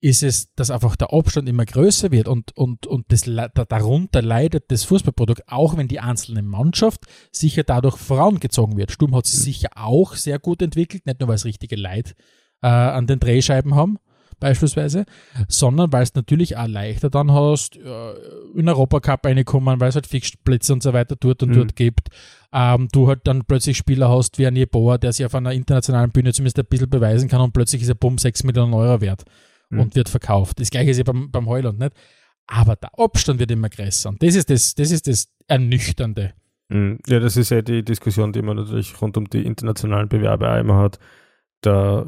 ist 0.05 0.23
es, 0.23 0.53
dass 0.55 0.71
einfach 0.71 0.97
der 0.97 1.15
Abstand 1.15 1.49
immer 1.49 1.65
größer 1.65 2.11
wird 2.11 2.29
und, 2.29 2.55
und, 2.59 2.87
und 2.87 3.07
das, 3.09 3.23
darunter 3.23 4.21
leidet 4.21 4.71
das 4.71 4.85
Fußballprodukt, 4.85 5.45
auch 5.47 5.79
wenn 5.79 5.89
die 5.89 5.99
einzelne 5.99 6.43
Mannschaft 6.43 7.07
sicher 7.33 7.63
dadurch 7.63 7.97
vorangezogen 7.97 8.77
wird. 8.77 8.93
Sturm 8.93 9.17
hat 9.17 9.25
sich 9.25 9.41
mhm. 9.41 9.45
sicher 9.45 9.69
auch 9.77 10.15
sehr 10.15 10.39
gut 10.39 10.61
entwickelt, 10.61 11.07
nicht 11.07 11.21
nur 11.21 11.31
weil 11.31 11.37
es 11.37 11.47
richtige 11.47 11.77
Leid 11.77 12.15
äh, 12.61 12.67
an 12.67 13.07
den 13.07 13.19
Drehscheiben 13.19 13.75
haben, 13.75 13.97
beispielsweise, 14.41 15.07
sondern 15.49 15.91
weil 15.91 16.03
es 16.03 16.15
natürlich 16.15 16.59
auch 16.59 16.69
leichter 16.69 17.09
dann 17.09 17.33
hast, 17.33 17.79
äh, 17.79 18.13
in 18.55 18.69
Europacup 18.69 19.25
reinkommen, 19.25 19.81
weil 19.81 19.89
es 19.89 19.95
halt 19.95 20.07
Fixplätze 20.07 20.75
und 20.75 20.83
so 20.83 20.93
weiter 20.93 21.17
dort 21.19 21.43
und 21.43 21.49
mhm. 21.49 21.55
dort 21.55 21.77
gibt. 21.77 22.09
Ähm, 22.53 22.89
du 22.93 23.09
halt 23.09 23.21
dann 23.25 23.47
plötzlich 23.47 23.79
Spieler 23.79 24.11
hast 24.11 24.39
wie 24.39 24.47
ein 24.47 24.55
Jeboa, 24.55 24.99
der 24.99 25.15
sich 25.15 25.25
auf 25.25 25.35
einer 25.35 25.53
internationalen 25.53 26.11
Bühne 26.11 26.35
zumindest 26.35 26.59
ein 26.59 26.67
bisschen 26.67 26.91
beweisen 26.91 27.31
kann 27.31 27.41
und 27.41 27.55
plötzlich 27.55 27.81
ist 27.81 27.89
er 27.89 27.95
bumm 27.95 28.19
6 28.19 28.45
Millionen 28.45 28.75
Euro 28.75 29.01
wert 29.01 29.25
mhm. 29.75 29.81
und 29.81 29.95
wird 29.97 30.09
verkauft. 30.09 30.61
Das 30.61 30.71
gleiche 30.71 30.91
ist 30.91 30.99
ja 30.99 31.05
beim, 31.05 31.31
beim 31.31 31.47
Heuland 31.47 31.79
nicht. 31.79 31.93
Aber 32.47 32.77
der 32.77 32.91
Abstand 32.99 33.41
wird 33.41 33.51
immer 33.51 33.69
größer. 33.69 34.11
Und 34.11 34.23
das 34.23 34.35
ist 34.35 34.51
das, 34.51 34.75
das 34.75 34.91
ist 34.91 35.07
das 35.07 35.29
Ernüchternde. 35.47 36.35
Mhm. 36.69 36.99
Ja, 37.07 37.21
das 37.21 37.37
ist 37.37 37.51
ja 37.51 37.63
die 37.63 37.85
Diskussion, 37.85 38.33
die 38.33 38.43
man 38.43 38.57
natürlich 38.57 39.01
rund 39.01 39.17
um 39.17 39.29
die 39.29 39.45
internationalen 39.45 40.09
Bewerbe 40.09 40.51
auch 40.51 40.59
immer 40.59 40.77
hat. 40.79 40.99
Der 41.65 42.07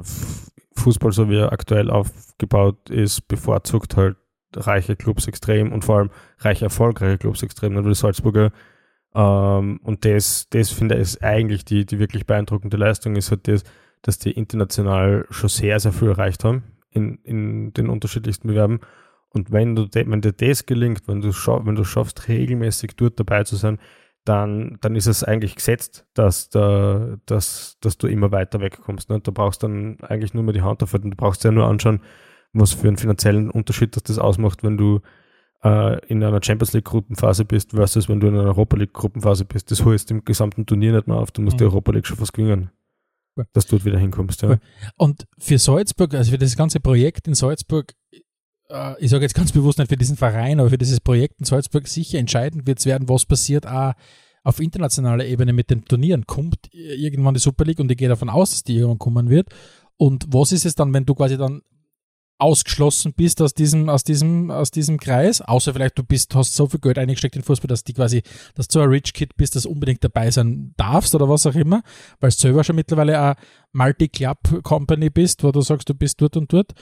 Fußball, 0.75 1.13
so 1.13 1.31
wie 1.31 1.37
er 1.37 1.53
aktuell 1.53 1.91
aufgebaut 1.91 2.91
ist, 2.91 3.27
bevorzugt 3.29 3.97
halt 3.97 4.17
reiche 4.55 4.97
Clubs 4.97 5.27
extrem 5.27 5.73
und 5.73 5.85
vor 5.85 5.99
allem 5.99 6.11
reiche, 6.39 6.67
erfolgreiche 6.67 7.19
Clubs 7.19 7.43
extrem, 7.43 7.75
nur 7.75 7.83
die 7.83 7.95
Salzburger. 7.95 8.53
Ähm, 9.15 9.81
und 9.83 10.05
das, 10.05 10.49
das 10.51 10.71
finde 10.71 10.97
ich 10.97 11.03
ist 11.03 11.23
eigentlich 11.23 11.65
die, 11.65 11.87
die 11.87 11.99
wirklich 11.99 12.27
beeindruckende 12.27 12.77
Leistung, 12.77 13.17
ist 13.17 13.31
halt 13.31 13.49
das, 13.49 13.65
dass 14.03 14.19
die 14.19 14.33
international 14.33 15.27
schon 15.31 15.49
sehr, 15.49 15.81
sehr 15.81 15.93
viel 15.93 16.09
erreicht 16.09 16.45
haben 16.45 16.63
in, 16.97 17.19
in 17.23 17.73
den 17.75 17.89
unterschiedlichsten 17.89 18.49
Bewerben. 18.49 18.81
Und 19.31 19.53
wenn, 19.53 19.77
du, 19.77 19.87
wenn 19.93 20.23
dir 20.23 20.33
das 20.33 20.67
gelingt, 20.67 21.07
wenn 21.07 21.21
du, 21.21 21.29
wenn 21.29 21.75
du 21.75 21.85
schaffst, 21.85 22.29
regelmäßig 22.29 22.97
dort 22.97 23.21
dabei 23.21 23.45
zu 23.45 23.57
sein, 23.57 23.79
dann, 24.25 24.79
dann 24.81 24.97
ist 24.97 25.07
es 25.07 25.23
eigentlich 25.23 25.55
gesetzt, 25.55 26.07
dass, 26.15 26.49
da, 26.49 27.17
dass, 27.27 27.77
dass 27.81 27.99
du 27.99 28.09
immer 28.09 28.33
weiter 28.33 28.61
wegkommst. 28.61 29.09
Ne? 29.11 29.21
Du 29.21 29.31
brauchst 29.31 29.63
dann 29.63 29.99
eigentlich 30.01 30.35
nur 30.35 30.43
mehr 30.43 30.55
die 30.55 30.63
Hand 30.63 30.83
aufhalten. 30.83 31.11
Du 31.11 31.17
brauchst 31.17 31.45
ja 31.45 31.53
nur 31.53 31.67
anschauen, 31.67 32.01
was 32.53 32.73
für 32.73 32.89
einen 32.89 32.97
finanziellen 32.97 33.51
Unterschied 33.51 33.95
das, 33.95 34.03
das 34.03 34.19
ausmacht, 34.19 34.65
wenn 34.65 34.79
du 34.79 35.01
äh, 35.63 36.05
in 36.07 36.25
einer 36.25 36.43
Champions 36.43 36.73
League 36.73 36.87
Gruppenphase 36.87 37.45
bist, 37.45 37.73
versus 37.73 38.09
wenn 38.09 38.19
du 38.19 38.27
in 38.27 38.35
einer 38.35 38.47
Europa 38.47 38.77
League 38.77 38.95
Gruppenphase 38.95 39.45
bist. 39.45 39.71
Das 39.71 39.85
holst 39.85 40.11
du 40.11 40.15
im 40.15 40.25
gesamten 40.25 40.67
Turnier 40.67 40.93
nicht 40.93 41.07
mehr 41.07 41.19
auf. 41.19 41.31
Du 41.31 41.43
musst 41.43 41.57
mhm. 41.57 41.59
die 41.59 41.65
Europa 41.65 41.93
League 41.93 42.07
schon 42.07 42.17
fast 42.17 42.33
gewinnen 42.33 42.71
dass 43.53 43.67
du 43.67 43.77
dort 43.77 43.85
wieder 43.85 43.99
hinkommst. 43.99 44.43
Ja. 44.43 44.59
Und 44.97 45.27
für 45.39 45.59
Salzburg, 45.59 46.15
also 46.15 46.31
für 46.31 46.39
das 46.39 46.57
ganze 46.57 46.81
Projekt 46.81 47.29
in 47.29 47.35
Salzburg, 47.35 47.93
äh, 48.69 48.95
ich 49.03 49.11
sage 49.11 49.25
jetzt 49.25 49.35
ganz 49.35 49.53
bewusst 49.53 49.79
nicht 49.79 49.89
für 49.89 49.97
diesen 49.97 50.17
Verein, 50.17 50.61
aber 50.61 50.71
für 50.71 50.79
dieses 50.79 51.01
Projekt 51.01 51.39
in 51.41 51.45
Salzburg 51.45 51.87
sicher 51.89 52.19
entscheidend 52.19 52.67
wird 52.67 52.79
es 52.79 52.87
werden, 52.87 53.09
was 53.09 53.27
passiert 53.27 53.67
auch 53.67 53.93
auf 54.43 54.61
internationaler 54.61 55.27
Ebene 55.27 55.53
mit 55.53 55.71
den 55.71 55.85
Turnieren. 55.85 56.27
Kommt 56.27 56.69
irgendwann 56.73 57.35
die 57.35 57.41
Super 57.41 57.65
League 57.65 57.81
und 57.81 57.91
ich 57.91 57.99
gehe 57.99 58.09
davon 58.09 58.31
aus, 58.31 58.51
dass 58.51 58.63
die 58.63 58.77
irgendwann 58.77 58.99
kommen 58.99 59.29
wird. 59.29 59.49
Und 59.97 60.27
was 60.29 60.53
ist 60.53 60.65
es 60.65 60.75
dann, 60.77 60.95
wenn 60.95 61.05
du 61.05 61.15
quasi 61.15 61.37
dann 61.37 61.63
ausgeschlossen 62.39 63.15
bist 63.15 63.41
aus 63.41 63.55
diesem, 63.55 63.89
aus 63.89 64.05
diesem, 64.05 64.51
aus 64.51 64.71
diesem 64.71 64.99
Kreis, 64.99 65.41
außer 65.41 65.73
vielleicht 65.73 65.99
du 65.99 66.03
bist, 66.03 66.35
hast 66.35 66.55
so 66.55 66.67
viel 66.67 66.81
Geld 66.81 66.99
eingesteckt 66.99 67.37
in 67.37 67.43
Fußball, 67.43 67.69
dass 67.69 67.85
die 67.85 67.95
quasi, 67.95 68.23
dass 68.55 68.69
du 68.69 68.81
ein 68.81 68.89
Rich 68.89 69.15
Kid 69.15 69.37
bist, 69.37 69.57
das 69.57 69.65
unbedingt 69.65 70.05
dabei 70.05 70.31
sein 70.31 70.75
darfst 70.77 71.15
oder 71.15 71.29
was 71.29 71.47
auch 71.47 71.55
immer, 71.55 71.83
weil 72.21 72.31
du 72.31 72.37
selber 72.37 72.63
schon 72.63 72.77
mittlerweile 72.77 73.19
eine 73.19 73.37
Multi-Club-Company 73.73 75.11
bist, 75.11 75.45
wo 75.45 75.53
du 75.53 75.63
sagst, 75.63 75.89
du 75.89 75.95
bist 75.95 76.21
dort 76.21 76.37
und 76.37 76.53
dort. 76.53 76.75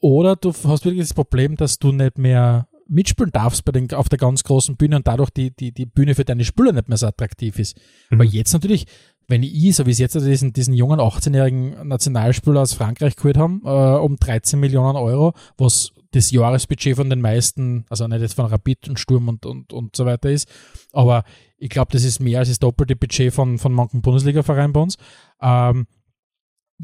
Oder 0.00 0.36
du 0.36 0.50
hast 0.50 0.84
wirklich 0.84 1.02
das 1.02 1.14
Problem, 1.14 1.56
dass 1.56 1.78
du 1.78 1.92
nicht 1.92 2.18
mehr 2.18 2.68
mitspielen 2.88 3.30
darfst 3.30 3.64
bei 3.64 3.72
den, 3.72 3.92
auf 3.92 4.08
der 4.08 4.18
ganz 4.18 4.42
großen 4.42 4.76
Bühne 4.76 4.96
und 4.96 5.06
dadurch 5.06 5.30
die, 5.30 5.50
die, 5.54 5.72
die 5.72 5.86
Bühne 5.86 6.14
für 6.14 6.24
deine 6.24 6.44
Spieler 6.44 6.72
nicht 6.72 6.88
mehr 6.88 6.96
so 6.96 7.06
attraktiv 7.06 7.58
ist. 7.58 7.78
Mhm. 8.10 8.18
Weil 8.18 8.26
jetzt 8.28 8.52
natürlich 8.52 8.86
wenn 9.28 9.42
ich, 9.42 9.76
so 9.76 9.86
wie 9.86 9.90
es 9.90 9.98
jetzt 9.98 10.14
diesen, 10.14 10.52
diesen 10.52 10.74
jungen 10.74 11.00
18-jährigen 11.00 11.86
Nationalspieler 11.86 12.62
aus 12.62 12.72
Frankreich 12.72 13.14
geholt 13.14 13.36
haben, 13.36 13.62
äh, 13.64 13.68
um 13.68 14.16
13 14.16 14.58
Millionen 14.58 14.96
Euro, 14.96 15.34
was 15.58 15.92
das 16.12 16.30
Jahresbudget 16.30 16.96
von 16.96 17.10
den 17.10 17.20
meisten, 17.20 17.84
also 17.90 18.08
nicht 18.08 18.22
jetzt 18.22 18.34
von 18.34 18.46
Rapid 18.46 18.88
und 18.88 18.98
Sturm 18.98 19.28
und, 19.28 19.44
und, 19.44 19.74
und 19.74 19.94
so 19.94 20.06
weiter 20.06 20.30
ist, 20.30 20.48
aber 20.92 21.24
ich 21.58 21.68
glaube, 21.68 21.92
das 21.92 22.04
ist 22.04 22.20
mehr 22.20 22.38
als 22.38 22.48
das 22.48 22.58
doppelte 22.58 22.96
Budget 22.96 23.32
von, 23.32 23.58
von 23.58 23.72
manchen 23.72 24.00
Bundesliga-Vereinen 24.00 24.72
bei 24.72 24.80
uns. 24.80 24.96
Ähm, 25.42 25.86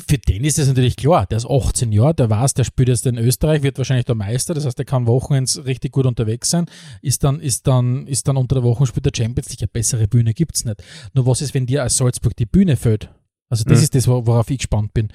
für 0.03 0.19
den 0.19 0.45
ist 0.45 0.59
es 0.59 0.67
natürlich 0.67 0.97
klar, 0.97 1.27
der 1.27 1.39
ist 1.39 1.47
18 1.49 1.93
Jahre, 1.93 2.15
der 2.15 2.31
weiß, 2.31 2.55
der 2.55 2.65
spielt 2.65 2.89
jetzt 2.89 3.07
in 3.07 3.17
Österreich, 3.17 3.63
wird 3.63 3.79
wahrscheinlich 3.79 4.07
der 4.07 4.17
Meister, 4.17 4.53
das 4.53 4.67
heißt, 4.67 4.79
der 4.79 4.85
kann 4.85 5.07
Wochenends 5.07 5.65
richtig 5.65 5.93
gut 5.93 6.07
unterwegs 6.07 6.51
sein, 6.51 6.67
ist 7.01 7.23
dann, 7.23 7.41
ist 7.41 7.67
dann, 7.69 8.07
ist 8.09 8.27
dann 8.27 8.37
unter 8.37 8.57
der 8.57 8.65
Woche 8.65 8.87
spielt 8.87 9.07
der 9.07 9.13
Champions 9.17 9.51
League, 9.51 9.63
eine 9.63 9.69
bessere 9.69 10.09
Bühne 10.09 10.35
gibt's 10.35 10.65
nicht. 10.65 10.83
Nur 11.15 11.27
was 11.27 11.43
ist, 11.43 11.55
wenn 11.55 11.67
dir 11.67 11.83
als 11.83 11.97
Salzburg 11.97 12.35
die 12.37 12.47
Bühne 12.47 12.77
fällt? 12.77 13.09
Also 13.49 13.65
das 13.65 13.79
mhm. 13.79 13.85
ist 13.85 13.95
das, 13.95 14.09
worauf 14.09 14.51
ich 14.51 14.59
gespannt 14.59 14.95
bin. 14.95 15.13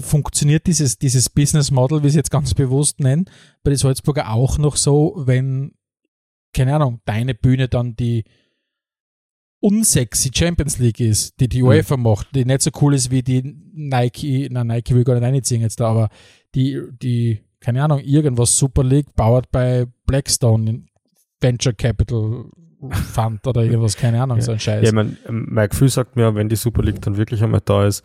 Funktioniert 0.00 0.66
dieses, 0.66 0.98
dieses 0.98 1.30
Business 1.30 1.70
Model, 1.70 2.02
wie 2.02 2.08
ich 2.08 2.12
es 2.12 2.16
jetzt 2.16 2.30
ganz 2.32 2.54
bewusst 2.54 2.98
nenne, 2.98 3.26
bei 3.62 3.70
den 3.70 3.78
Salzburger 3.78 4.32
auch 4.32 4.58
noch 4.58 4.76
so, 4.76 5.14
wenn, 5.26 5.74
keine 6.52 6.74
Ahnung, 6.74 7.00
deine 7.04 7.34
Bühne 7.34 7.68
dann 7.68 7.94
die, 7.94 8.24
unsexy 9.66 10.30
Champions 10.32 10.78
League 10.78 11.00
ist, 11.00 11.40
die 11.40 11.48
die 11.48 11.62
mhm. 11.62 11.68
UEFA 11.68 11.96
mhm. 11.96 12.02
macht, 12.04 12.34
die 12.34 12.44
nicht 12.44 12.62
so 12.62 12.70
cool 12.80 12.94
ist 12.94 13.10
wie 13.10 13.22
die 13.22 13.42
Nike, 13.74 14.48
na 14.50 14.62
Nike 14.62 14.94
will 14.94 15.04
gar 15.04 15.14
nicht 15.14 15.24
reinziehen 15.24 15.60
jetzt 15.60 15.80
da, 15.80 15.88
aber 15.88 16.08
die, 16.54 16.80
die, 17.02 17.40
keine 17.60 17.82
Ahnung, 17.82 18.00
irgendwas 18.00 18.56
Super 18.56 18.84
League, 18.84 19.14
baut 19.16 19.50
bei 19.50 19.86
Blackstone, 20.06 20.84
Venture 21.40 21.72
Capital 21.72 22.46
Fund 22.90 23.46
oder 23.46 23.64
irgendwas, 23.64 23.96
keine 23.96 24.22
Ahnung, 24.22 24.38
ja. 24.38 24.44
so 24.44 24.52
ein 24.52 24.60
Scheiß. 24.60 24.86
Ja, 24.86 24.92
mein, 24.92 25.16
mein 25.28 25.68
Gefühl 25.68 25.88
sagt 25.88 26.14
mir, 26.14 26.34
wenn 26.34 26.48
die 26.48 26.56
Super 26.56 26.82
League 26.82 27.00
dann 27.00 27.16
wirklich 27.16 27.42
einmal 27.42 27.62
da 27.64 27.86
ist, 27.86 28.04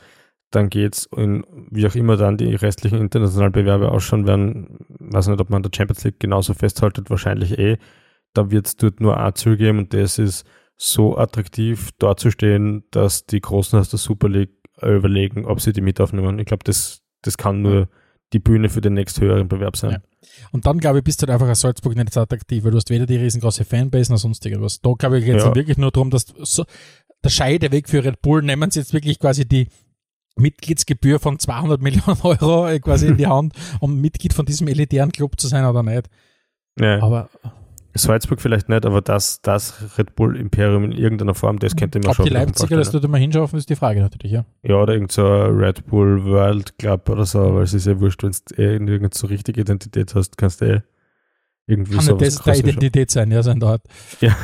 dann 0.49 0.69
geht's 0.69 1.07
in, 1.15 1.45
wie 1.69 1.85
auch 1.85 1.95
immer 1.95 2.17
dann 2.17 2.37
die 2.37 2.55
restlichen 2.55 2.99
internationalen 2.99 3.51
Bewerbe 3.51 3.91
ausschauen 3.91 4.25
werden, 4.25 4.79
weiß 4.99 5.27
nicht, 5.27 5.39
ob 5.39 5.49
man 5.49 5.61
der 5.61 5.71
Champions 5.75 6.03
League 6.03 6.19
genauso 6.19 6.53
festhaltet, 6.53 7.09
wahrscheinlich 7.09 7.57
eh, 7.59 7.77
da 8.33 8.49
wird 8.49 8.65
es 8.65 8.75
dort 8.77 8.99
nur 8.99 9.17
ein 9.17 9.35
Ziel 9.35 9.57
geben 9.57 9.77
und 9.77 9.93
das 9.93 10.17
ist 10.17 10.45
so 10.83 11.15
attraktiv 11.15 11.91
dazustehen, 11.99 12.83
dass 12.89 13.27
die 13.27 13.39
Großen 13.39 13.77
aus 13.77 13.89
der 13.89 13.99
Super 13.99 14.29
League 14.29 14.55
überlegen, 14.81 15.45
ob 15.45 15.61
sie 15.61 15.73
die 15.73 15.81
mit 15.81 16.01
aufnehmen. 16.01 16.39
Ich 16.39 16.47
glaube, 16.47 16.63
das, 16.63 17.03
das 17.21 17.37
kann 17.37 17.61
nur 17.61 17.87
die 18.33 18.39
Bühne 18.39 18.67
für 18.67 18.81
den 18.81 18.93
nächsthöheren 18.93 19.47
Bewerb 19.47 19.77
sein. 19.77 19.91
Ja. 19.91 20.01
Und 20.51 20.65
dann, 20.65 20.79
glaube 20.79 20.99
ich, 20.99 21.03
bist 21.03 21.21
du 21.21 21.27
halt 21.27 21.33
einfach 21.33 21.47
als 21.47 21.59
Salzburg 21.59 21.95
nicht 21.95 22.11
so 22.11 22.21
attraktiv, 22.21 22.63
weil 22.63 22.71
du 22.71 22.77
hast 22.77 22.89
weder 22.89 23.05
die 23.05 23.17
riesengroße 23.17 23.63
Fanbase 23.63 24.11
noch 24.11 24.17
sonst 24.17 24.43
irgendwas. 24.43 24.81
Da, 24.81 24.93
glaube 24.97 25.19
ich, 25.19 25.25
geht 25.25 25.35
es 25.35 25.43
ja. 25.43 25.53
wirklich 25.53 25.77
nur 25.77 25.91
darum, 25.91 26.09
dass 26.09 26.25
so, 26.39 26.63
der 27.23 27.29
Scheideweg 27.29 27.87
für 27.87 28.03
Red 28.03 28.21
Bull 28.23 28.41
nehmen 28.41 28.71
sie 28.71 28.79
jetzt 28.79 28.93
wirklich 28.93 29.19
quasi 29.19 29.47
die 29.47 29.67
Mitgliedsgebühr 30.35 31.19
von 31.19 31.37
200 31.37 31.79
Millionen 31.79 32.19
Euro 32.23 32.67
äh, 32.67 32.79
quasi 32.79 33.07
in 33.07 33.17
die 33.17 33.27
Hand, 33.27 33.53
um 33.81 34.01
Mitglied 34.01 34.33
von 34.33 34.47
diesem 34.47 34.67
elitären 34.67 35.11
Club 35.11 35.39
zu 35.39 35.47
sein 35.47 35.63
oder 35.65 35.83
nicht. 35.83 36.09
Ja. 36.79 37.03
Aber 37.03 37.29
Salzburg 37.93 38.41
vielleicht 38.41 38.69
nicht, 38.69 38.85
aber 38.85 39.01
das, 39.01 39.41
das 39.41 39.97
Red 39.97 40.15
Bull 40.15 40.37
Imperium 40.37 40.83
in 40.85 40.91
irgendeiner 40.91 41.35
Form, 41.35 41.59
das 41.59 41.75
könnte 41.75 41.99
man 41.99 42.09
Ob 42.09 42.15
schon. 42.15 42.23
Ob 42.23 42.29
die 42.29 42.33
Leipziger 42.33 42.77
das 42.77 42.91
dort 42.91 43.07
mal 43.07 43.19
hinschaffen, 43.19 43.57
ist 43.59 43.69
die 43.69 43.75
Frage 43.75 43.99
natürlich, 43.99 44.31
ja. 44.31 44.45
Ja, 44.63 44.75
oder 44.75 44.93
irgend 44.93 45.11
so 45.11 45.25
Red 45.25 45.85
Bull 45.87 46.23
World 46.23 46.77
Club 46.77 47.09
oder 47.09 47.25
so, 47.25 47.55
weil 47.55 47.63
es 47.63 47.73
ist 47.73 47.87
ja 47.87 47.99
wurscht, 47.99 48.23
wenn 48.23 48.31
du 48.31 48.61
eh 48.61 48.79
nirgends 48.79 49.19
so 49.19 49.27
richtige 49.27 49.61
Identität 49.61 50.15
hast, 50.15 50.37
kannst 50.37 50.61
du 50.61 50.65
eh 50.65 50.81
Irgendwie 51.67 51.95
Kann 51.95 52.05
so 52.05 52.15
das 52.15 52.41
der 52.41 52.55
Identität 52.57 53.11
sein, 53.11 53.31
ja, 53.31 53.43
sein 53.43 53.59
dort. 53.59 53.83
Ja, 54.19 54.35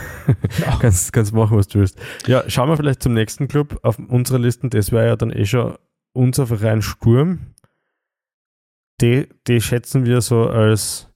ja. 0.60 0.78
kannst, 0.80 1.12
kannst 1.14 1.34
machen, 1.34 1.58
was 1.58 1.68
du 1.68 1.80
willst. 1.80 2.00
Ja, 2.28 2.44
schauen 2.50 2.70
wir 2.70 2.78
vielleicht 2.78 3.04
zum 3.04 3.14
nächsten 3.14 3.48
Club 3.48 3.80
auf 3.84 4.00
unserer 4.00 4.40
Liste. 4.40 4.70
Das 4.70 4.92
wäre 4.92 5.08
ja 5.08 5.16
dann 5.16 5.32
eh 5.32 5.46
schon 5.46 5.76
unser 6.14 6.48
Verein 6.48 6.82
Sturm. 6.82 7.54
Die, 9.02 9.28
die 9.48 9.62
schätzen 9.62 10.06
wir 10.06 10.22
so 10.22 10.48
als 10.48 11.07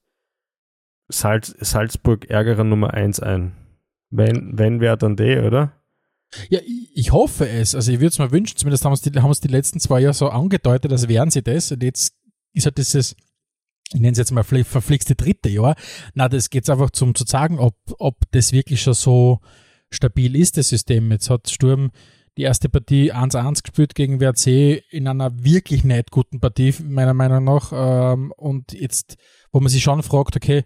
Salz, 1.11 1.55
Salzburg-Ärgerer 1.59 2.63
Nummer 2.63 2.93
1 2.93 3.19
ein. 3.19 3.53
Wenn, 4.09 4.57
wenn 4.57 4.81
wäre 4.81 4.97
dann 4.97 5.15
der, 5.15 5.45
oder? 5.45 5.73
Ja, 6.49 6.59
ich, 6.65 6.91
ich 6.93 7.11
hoffe 7.11 7.47
es. 7.47 7.75
Also 7.75 7.91
ich 7.91 7.99
würde 7.99 8.07
es 8.07 8.19
mir 8.19 8.31
wünschen, 8.31 8.57
zumindest 8.57 8.85
haben 8.85 8.93
es 8.93 9.01
die, 9.01 9.11
die 9.11 9.47
letzten 9.47 9.79
zwei 9.79 10.01
Jahre 10.01 10.13
so 10.13 10.29
angedeutet, 10.29 10.91
als 10.91 11.07
wären 11.07 11.29
sie 11.29 11.43
das. 11.43 11.71
Und 11.71 11.83
jetzt 11.83 12.13
ist 12.53 12.65
halt 12.65 12.77
dieses, 12.77 13.15
ich 13.93 13.99
nenne 13.99 14.13
es 14.13 14.17
jetzt 14.17 14.31
mal 14.31 14.43
verflixte 14.43 15.15
dritte 15.15 15.49
Jahr. 15.49 15.75
Na, 16.13 16.29
das 16.29 16.49
geht 16.49 16.69
einfach 16.69 16.91
zum 16.91 17.15
zu 17.15 17.25
sagen, 17.25 17.59
ob, 17.59 17.75
ob 17.99 18.15
das 18.31 18.51
wirklich 18.51 18.81
schon 18.81 18.93
so 18.93 19.39
stabil 19.89 20.35
ist, 20.35 20.57
das 20.57 20.69
System. 20.69 21.11
Jetzt 21.11 21.29
hat 21.29 21.49
Sturm 21.49 21.91
die 22.37 22.43
erste 22.43 22.69
Partie 22.69 23.11
1-1 23.11 23.63
gespielt 23.63 23.93
gegen 23.93 24.21
WRC 24.21 24.83
in 24.89 25.07
einer 25.07 25.43
wirklich 25.43 25.83
nicht 25.83 26.11
guten 26.11 26.39
Partie, 26.39 26.73
meiner 26.81 27.13
Meinung 27.13 27.43
nach. 27.43 27.71
Ähm, 27.73 28.31
und 28.37 28.71
jetzt, 28.71 29.17
wo 29.51 29.59
man 29.59 29.69
sich 29.69 29.83
schon 29.83 30.01
fragt, 30.01 30.37
okay, 30.37 30.63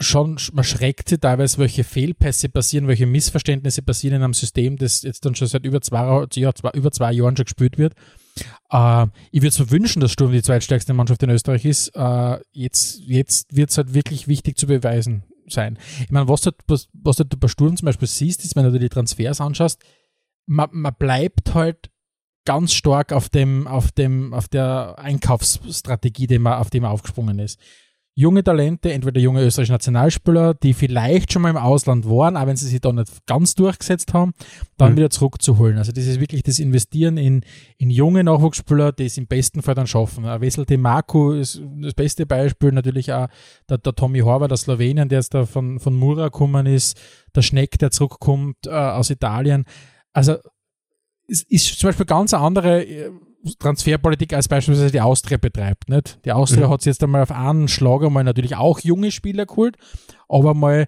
schon, 0.00 0.38
man 0.52 0.64
schreckt 0.64 1.08
sich 1.10 1.20
teilweise, 1.20 1.58
welche 1.58 1.84
Fehlpässe 1.84 2.48
passieren, 2.48 2.88
welche 2.88 3.06
Missverständnisse 3.06 3.82
passieren 3.82 4.16
in 4.16 4.22
einem 4.22 4.34
System, 4.34 4.76
das 4.76 5.02
jetzt 5.02 5.24
dann 5.24 5.34
schon 5.34 5.46
seit 5.46 5.64
über 5.64 5.80
zwei, 5.80 6.26
ja, 6.34 6.54
zwei, 6.54 6.70
über 6.70 6.90
zwei 6.90 7.12
Jahren 7.12 7.36
schon 7.36 7.44
gespielt 7.44 7.78
wird. 7.78 7.94
Äh, 8.70 9.06
ich 9.30 9.42
würde 9.42 9.48
es 9.48 9.58
mir 9.58 9.70
wünschen, 9.70 10.00
dass 10.00 10.12
Sturm 10.12 10.32
die 10.32 10.42
zweitstärkste 10.42 10.94
Mannschaft 10.94 11.22
in 11.22 11.30
Österreich 11.30 11.64
ist. 11.64 11.88
Äh, 11.94 12.38
jetzt 12.52 13.00
jetzt 13.00 13.54
wird 13.54 13.70
es 13.70 13.76
halt 13.76 13.92
wirklich 13.92 14.26
wichtig 14.26 14.56
zu 14.56 14.66
beweisen 14.66 15.24
sein. 15.46 15.78
Ich 16.00 16.10
meine, 16.10 16.28
was 16.28 16.48
was, 16.66 16.88
was 16.92 17.16
du 17.16 17.24
bei 17.24 17.48
Sturm 17.48 17.76
zum 17.76 17.86
Beispiel 17.86 18.08
siehst, 18.08 18.42
ist, 18.44 18.56
wenn 18.56 18.64
du 18.64 18.72
dir 18.72 18.78
die 18.78 18.88
Transfers 18.88 19.40
anschaust, 19.40 19.82
man, 20.46 20.70
man 20.72 20.94
bleibt 20.98 21.54
halt 21.54 21.90
ganz 22.46 22.72
stark 22.72 23.12
auf 23.12 23.28
dem, 23.28 23.66
auf 23.66 23.92
dem, 23.92 24.32
auf 24.32 24.48
der 24.48 24.98
Einkaufsstrategie, 24.98 26.26
die 26.26 26.38
man, 26.38 26.54
auf 26.54 26.70
die 26.70 26.80
man 26.80 26.90
aufgesprungen 26.90 27.38
ist 27.38 27.60
junge 28.14 28.42
Talente, 28.42 28.92
entweder 28.92 29.20
junge 29.20 29.42
österreichische 29.42 29.72
Nationalspieler, 29.72 30.54
die 30.54 30.74
vielleicht 30.74 31.32
schon 31.32 31.42
mal 31.42 31.50
im 31.50 31.56
Ausland 31.56 32.08
waren, 32.08 32.36
aber 32.36 32.50
wenn 32.50 32.56
sie 32.56 32.66
sich 32.66 32.80
da 32.80 32.92
nicht 32.92 33.24
ganz 33.26 33.54
durchgesetzt 33.54 34.12
haben, 34.12 34.32
dann 34.76 34.92
mhm. 34.92 34.96
wieder 34.96 35.10
zurückzuholen. 35.10 35.78
Also 35.78 35.92
das 35.92 36.06
ist 36.06 36.20
wirklich 36.20 36.42
das 36.42 36.58
Investieren 36.58 37.16
in, 37.16 37.42
in 37.78 37.90
junge 37.90 38.24
Nachwuchsspieler, 38.24 38.92
die 38.92 39.06
es 39.06 39.16
im 39.16 39.26
besten 39.26 39.62
Fall 39.62 39.74
dann 39.74 39.86
schaffen. 39.86 40.24
Wessel 40.24 40.66
de 40.66 40.76
Marco 40.76 41.32
ist 41.32 41.62
das 41.80 41.94
beste 41.94 42.26
Beispiel, 42.26 42.72
natürlich 42.72 43.12
auch 43.12 43.28
der, 43.68 43.78
der 43.78 43.94
Tommy 43.94 44.20
Horvath 44.20 44.52
aus 44.52 44.62
Slowenien, 44.62 45.08
der 45.08 45.20
jetzt 45.20 45.34
da 45.34 45.46
von, 45.46 45.78
von 45.78 45.94
Mura 45.94 46.24
gekommen 46.24 46.66
ist, 46.66 47.00
der 47.34 47.42
Schneck, 47.42 47.78
der 47.78 47.90
zurückkommt 47.90 48.66
äh, 48.66 48.70
aus 48.70 49.10
Italien. 49.10 49.64
Also 50.12 50.36
es 51.28 51.42
ist 51.44 51.78
zum 51.78 51.88
Beispiel 51.88 52.06
ganz 52.06 52.34
eine 52.34 52.42
andere 52.42 52.84
äh, 52.84 53.10
Transferpolitik 53.58 54.32
als 54.32 54.48
beispielsweise 54.48 54.90
die 54.90 55.00
Austria 55.00 55.38
betreibt. 55.38 55.88
Nicht? 55.88 56.18
Die 56.24 56.32
Austria 56.32 56.66
mhm. 56.66 56.72
hat 56.72 56.84
jetzt 56.84 57.02
einmal 57.02 57.22
auf 57.22 57.32
einen 57.32 57.68
Schlag 57.68 58.02
einmal 58.02 58.24
natürlich 58.24 58.56
auch 58.56 58.80
junge 58.80 59.10
Spieler 59.10 59.46
geholt, 59.46 59.76
aber 60.28 60.54
mal 60.54 60.86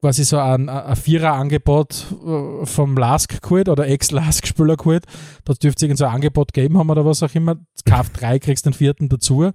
quasi 0.00 0.24
so 0.24 0.38
ein, 0.38 0.68
ein 0.68 0.96
Vierer-Angebot 0.96 2.06
äh, 2.24 2.66
vom 2.66 2.96
Lask 2.96 3.42
geholt 3.42 3.68
oder 3.68 3.86
Ex-Lask-Spieler 3.86 4.76
geholt. 4.76 5.04
Da 5.44 5.52
dürfte 5.52 5.78
es 5.78 5.82
irgend 5.82 5.98
so 5.98 6.06
ein 6.06 6.14
Angebot 6.14 6.52
geben 6.52 6.78
haben 6.78 6.90
oder 6.90 7.04
was 7.04 7.22
auch 7.22 7.34
immer. 7.34 7.56
Kauf 7.84 8.08
drei, 8.10 8.38
kriegst 8.38 8.66
den 8.66 8.72
vierten 8.72 9.08
dazu. 9.08 9.50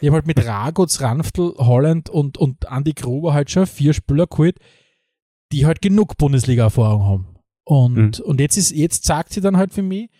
Die 0.00 0.06
haben 0.06 0.14
halt 0.14 0.26
mit 0.26 0.44
Raguz, 0.44 1.00
Ranftl, 1.00 1.54
Holland 1.58 2.08
und, 2.10 2.38
und 2.38 2.66
Andy 2.70 2.92
Gruber 2.92 3.34
halt 3.34 3.50
schon 3.50 3.66
vier 3.66 3.92
Spieler 3.92 4.26
geholt, 4.26 4.58
die 5.50 5.66
halt 5.66 5.82
genug 5.82 6.16
Bundesliga-Erfahrung 6.16 7.02
haben. 7.02 7.26
Und, 7.64 8.20
mhm. 8.20 8.24
und 8.24 8.40
jetzt 8.40 8.56
ist, 8.56 8.70
jetzt 8.70 9.04
sagt 9.04 9.32
sie 9.32 9.40
dann 9.40 9.56
halt 9.56 9.72
für 9.72 9.82
mich, 9.82 10.10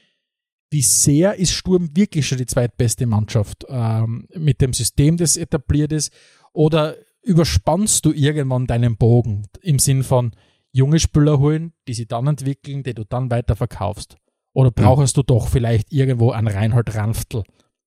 wie 0.70 0.82
sehr 0.82 1.36
ist 1.36 1.52
Sturm 1.52 1.90
wirklich 1.96 2.26
schon 2.26 2.38
die 2.38 2.46
zweitbeste 2.46 3.06
Mannschaft 3.06 3.64
ähm, 3.68 4.26
mit 4.34 4.60
dem 4.60 4.72
System, 4.72 5.16
das 5.16 5.36
etabliert 5.36 5.92
ist? 5.92 6.12
Oder 6.52 6.96
überspannst 7.22 8.04
du 8.04 8.12
irgendwann 8.12 8.66
deinen 8.66 8.96
Bogen 8.96 9.46
im 9.62 9.78
Sinn 9.78 10.02
von 10.02 10.32
junge 10.72 10.98
Spieler 10.98 11.38
holen, 11.38 11.72
die 11.86 11.94
sie 11.94 12.06
dann 12.06 12.26
entwickeln, 12.26 12.82
die 12.82 12.94
du 12.94 13.04
dann 13.04 13.30
weiter 13.30 13.56
verkaufst? 13.56 14.16
Oder 14.52 14.70
brauchst 14.70 15.16
mhm. 15.16 15.20
du 15.20 15.34
doch 15.34 15.48
vielleicht 15.48 15.92
irgendwo 15.92 16.32
einen 16.32 16.48
Reinhold 16.48 16.94
Ranftl 16.94 17.44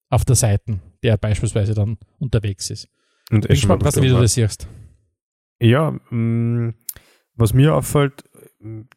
auf 0.10 0.26
der 0.26 0.36
Seite, 0.36 0.80
der 1.04 1.18
beispielsweise 1.18 1.74
dann 1.74 1.98
unterwegs 2.20 2.70
ist? 2.70 2.88
Und 3.30 3.46
ich 3.46 3.48
bin 3.48 3.56
gespannt, 3.56 3.84
was, 3.84 4.02
wie 4.02 4.10
du 4.10 4.20
das 4.20 4.34
siehst. 4.34 4.68
Ja, 5.60 5.92
mh, 5.92 6.12
mm, 6.12 6.74
was 7.36 7.54
mir 7.54 7.76
auffällt, 7.76 8.24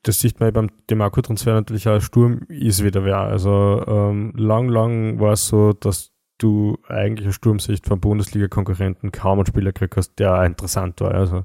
das 0.02 0.20
sieht 0.20 0.40
man 0.40 0.52
beim 0.52 0.70
Demarco-Transfer 0.90 1.54
natürlich 1.54 1.88
auch, 1.88 2.00
Sturm 2.00 2.42
ist 2.48 2.84
wieder 2.84 3.04
wer. 3.04 3.18
Also 3.18 3.82
ähm, 3.86 4.32
lang, 4.36 4.68
lang 4.68 5.20
war 5.20 5.32
es 5.32 5.48
so, 5.48 5.72
dass 5.72 6.12
du 6.38 6.78
eigentlich 6.88 7.28
aus 7.28 7.34
Sturmsicht 7.34 7.86
von 7.86 8.00
Bundesliga-Konkurrenten 8.00 9.12
kaum 9.12 9.38
einen 9.38 9.46
Spieler 9.46 9.72
gekriegt 9.72 9.96
hast, 9.96 10.18
der 10.18 10.44
interessant 10.44 11.00
war. 11.00 11.12
Also, 11.12 11.44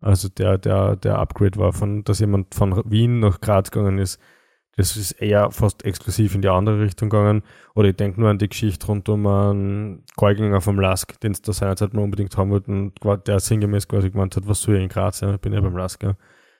also 0.00 0.28
der, 0.28 0.58
der, 0.58 0.96
der 0.96 1.18
Upgrade 1.18 1.58
war, 1.58 1.72
von, 1.72 2.04
dass 2.04 2.20
jemand 2.20 2.54
von 2.54 2.82
Wien 2.90 3.20
nach 3.20 3.40
Graz 3.40 3.70
gegangen 3.70 3.98
ist. 3.98 4.20
Das 4.76 4.94
ist 4.98 5.12
eher 5.12 5.50
fast 5.52 5.86
exklusiv 5.86 6.34
in 6.34 6.42
die 6.42 6.50
andere 6.50 6.80
Richtung 6.80 7.08
gegangen. 7.08 7.42
Oder 7.74 7.88
ich 7.88 7.96
denke 7.96 8.20
nur 8.20 8.28
an 8.28 8.38
die 8.38 8.48
Geschichte 8.48 8.86
rund 8.88 9.08
um 9.08 9.26
einen 9.26 10.04
Geuginger 10.16 10.60
vom 10.60 10.78
Lask, 10.78 11.18
den 11.20 11.32
es 11.32 11.40
da 11.40 11.54
seinerzeit 11.54 11.94
mal 11.94 12.02
unbedingt 12.02 12.36
haben 12.36 12.50
wollten, 12.50 12.92
der 13.26 13.40
sinngemäß 13.40 13.88
quasi 13.88 14.10
gemeint 14.10 14.36
hat, 14.36 14.46
was 14.46 14.60
soll 14.60 14.76
ich 14.76 14.82
in 14.82 14.90
Graz, 14.90 15.20
ja, 15.20 15.32
ich 15.32 15.40
bin 15.40 15.54
ja 15.54 15.62
beim 15.62 15.76
Lask. 15.76 16.02
Ja. 16.02 16.14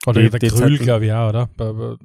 Oder 0.06 0.22
die, 0.22 0.30
der 0.30 0.38
die 0.38 0.48
Grül, 0.48 0.78
glaube 0.78 1.06
ich, 1.06 1.12
auch, 1.12 1.28
oder? 1.28 1.48
Be 1.56 1.74
be 1.74 1.98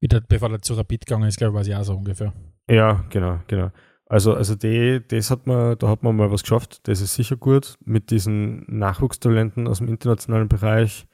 wieder, 0.00 0.20
bevor 0.20 0.50
er 0.50 0.60
zu 0.60 0.74
Rapid 0.74 1.06
gegangen 1.06 1.28
ist, 1.28 1.38
glaube 1.38 1.52
ich, 1.52 1.54
war 1.54 1.60
es 1.62 1.68
ja 1.68 1.82
so 1.84 1.94
ungefähr. 1.94 2.34
Ja, 2.68 3.04
genau, 3.08 3.40
genau. 3.46 3.70
Also, 4.06 4.34
also 4.34 4.54
die, 4.54 5.00
das 5.06 5.30
hat 5.30 5.46
man, 5.46 5.78
da 5.78 5.88
hat 5.88 6.02
man 6.02 6.14
mal 6.14 6.30
was 6.30 6.42
geschafft. 6.42 6.86
Das 6.88 7.00
ist 7.00 7.14
sicher 7.14 7.36
gut 7.36 7.76
mit 7.84 8.10
diesen 8.10 8.64
Nachwuchstalenten 8.68 9.66
aus 9.66 9.78
dem 9.78 9.88
internationalen 9.88 10.48
Bereich. 10.48 11.06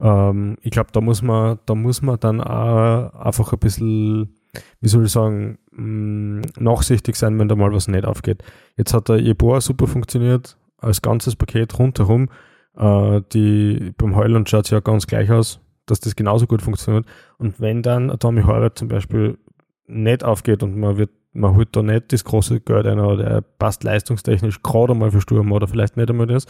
Ähm, 0.00 0.56
ich 0.60 0.70
glaube, 0.70 0.90
da 0.92 1.00
muss 1.00 1.22
man, 1.22 1.58
da 1.66 1.74
muss 1.74 2.02
man 2.02 2.18
dann 2.18 2.40
auch 2.40 3.14
einfach 3.14 3.52
ein 3.52 3.58
bisschen, 3.58 4.34
wie 4.80 4.88
soll 4.88 5.06
ich 5.06 5.12
sagen, 5.12 5.58
mh, 5.70 5.82
mm, 5.82 6.42
nachsichtig 6.58 7.16
sein, 7.16 7.38
wenn 7.38 7.48
da 7.48 7.54
mal 7.54 7.72
was 7.72 7.88
nicht 7.88 8.04
aufgeht. 8.04 8.42
Jetzt 8.76 8.92
hat 8.92 9.08
der 9.08 9.18
Eboa 9.18 9.60
super 9.60 9.86
funktioniert, 9.86 10.58
als 10.78 11.00
ganzes 11.00 11.36
Paket 11.36 11.78
rundherum. 11.78 12.28
Äh, 12.76 13.22
die, 13.32 13.92
beim 13.96 14.16
Heuland 14.16 14.48
schaut 14.48 14.66
es 14.66 14.70
ja 14.70 14.80
ganz 14.80 15.06
gleich 15.06 15.30
aus, 15.30 15.60
dass 15.86 16.00
das 16.00 16.16
genauso 16.16 16.46
gut 16.46 16.62
funktioniert. 16.62 17.06
Und 17.38 17.60
wenn 17.60 17.82
dann 17.82 18.16
Tommy 18.18 18.42
Horvath 18.42 18.78
zum 18.78 18.88
Beispiel 18.88 19.38
nicht 19.86 20.24
aufgeht 20.24 20.62
und 20.62 20.76
man 20.76 20.96
wird, 20.96 21.10
man 21.32 21.54
holt 21.54 21.74
da 21.76 21.82
nicht 21.82 22.12
das 22.12 22.24
große 22.24 22.60
Geld 22.60 22.86
ein 22.86 22.98
oder 22.98 23.24
er 23.24 23.40
passt 23.42 23.84
leistungstechnisch 23.84 24.62
gerade 24.62 24.94
mal 24.94 25.10
für 25.10 25.20
Sturm 25.20 25.52
oder 25.52 25.68
vielleicht 25.68 25.96
nicht 25.96 26.10
einmal 26.10 26.26
das, 26.26 26.46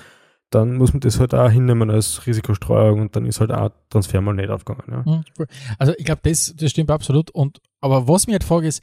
dann 0.51 0.77
muss 0.77 0.93
man 0.93 1.01
das 1.01 1.19
halt 1.19 1.35
auch 1.35 1.51
hinnehmen 1.51 1.91
als 1.91 2.27
Risikostreuung 2.27 3.01
und 3.01 3.17
dann 3.17 3.27
ist 3.27 3.41
halt 3.41 3.51
auch 3.53 3.71
Transfer 3.91 4.21
mal 4.21 4.33
nicht 4.33 4.49
aufgegangen. 4.49 5.05
Ja. 5.07 5.17
Mhm, 5.17 5.47
also 5.79 5.93
ich 5.99 6.05
glaube, 6.05 6.21
das, 6.25 6.55
das 6.57 6.71
stimmt 6.71 6.91
absolut. 6.91 7.31
Und 7.31 7.61
aber 7.81 8.09
was 8.09 8.27
mir 8.27 8.35
halt 8.35 8.45
frage 8.45 8.69
ist, 8.69 8.83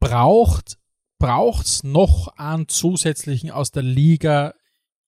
braucht 0.00 0.76
es 1.66 1.84
noch 1.84 2.28
einen 2.36 2.68
zusätzlichen 2.68 3.50
aus 3.50 3.70
der 3.70 3.82
Liga 3.82 4.54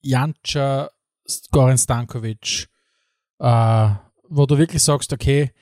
Jantscher 0.02 0.90
Goran 1.50 1.78
Stankovic, 1.78 2.68
äh, 3.38 3.88
wo 4.28 4.46
du 4.46 4.58
wirklich 4.58 4.82
sagst, 4.82 5.12
okay, 5.12 5.52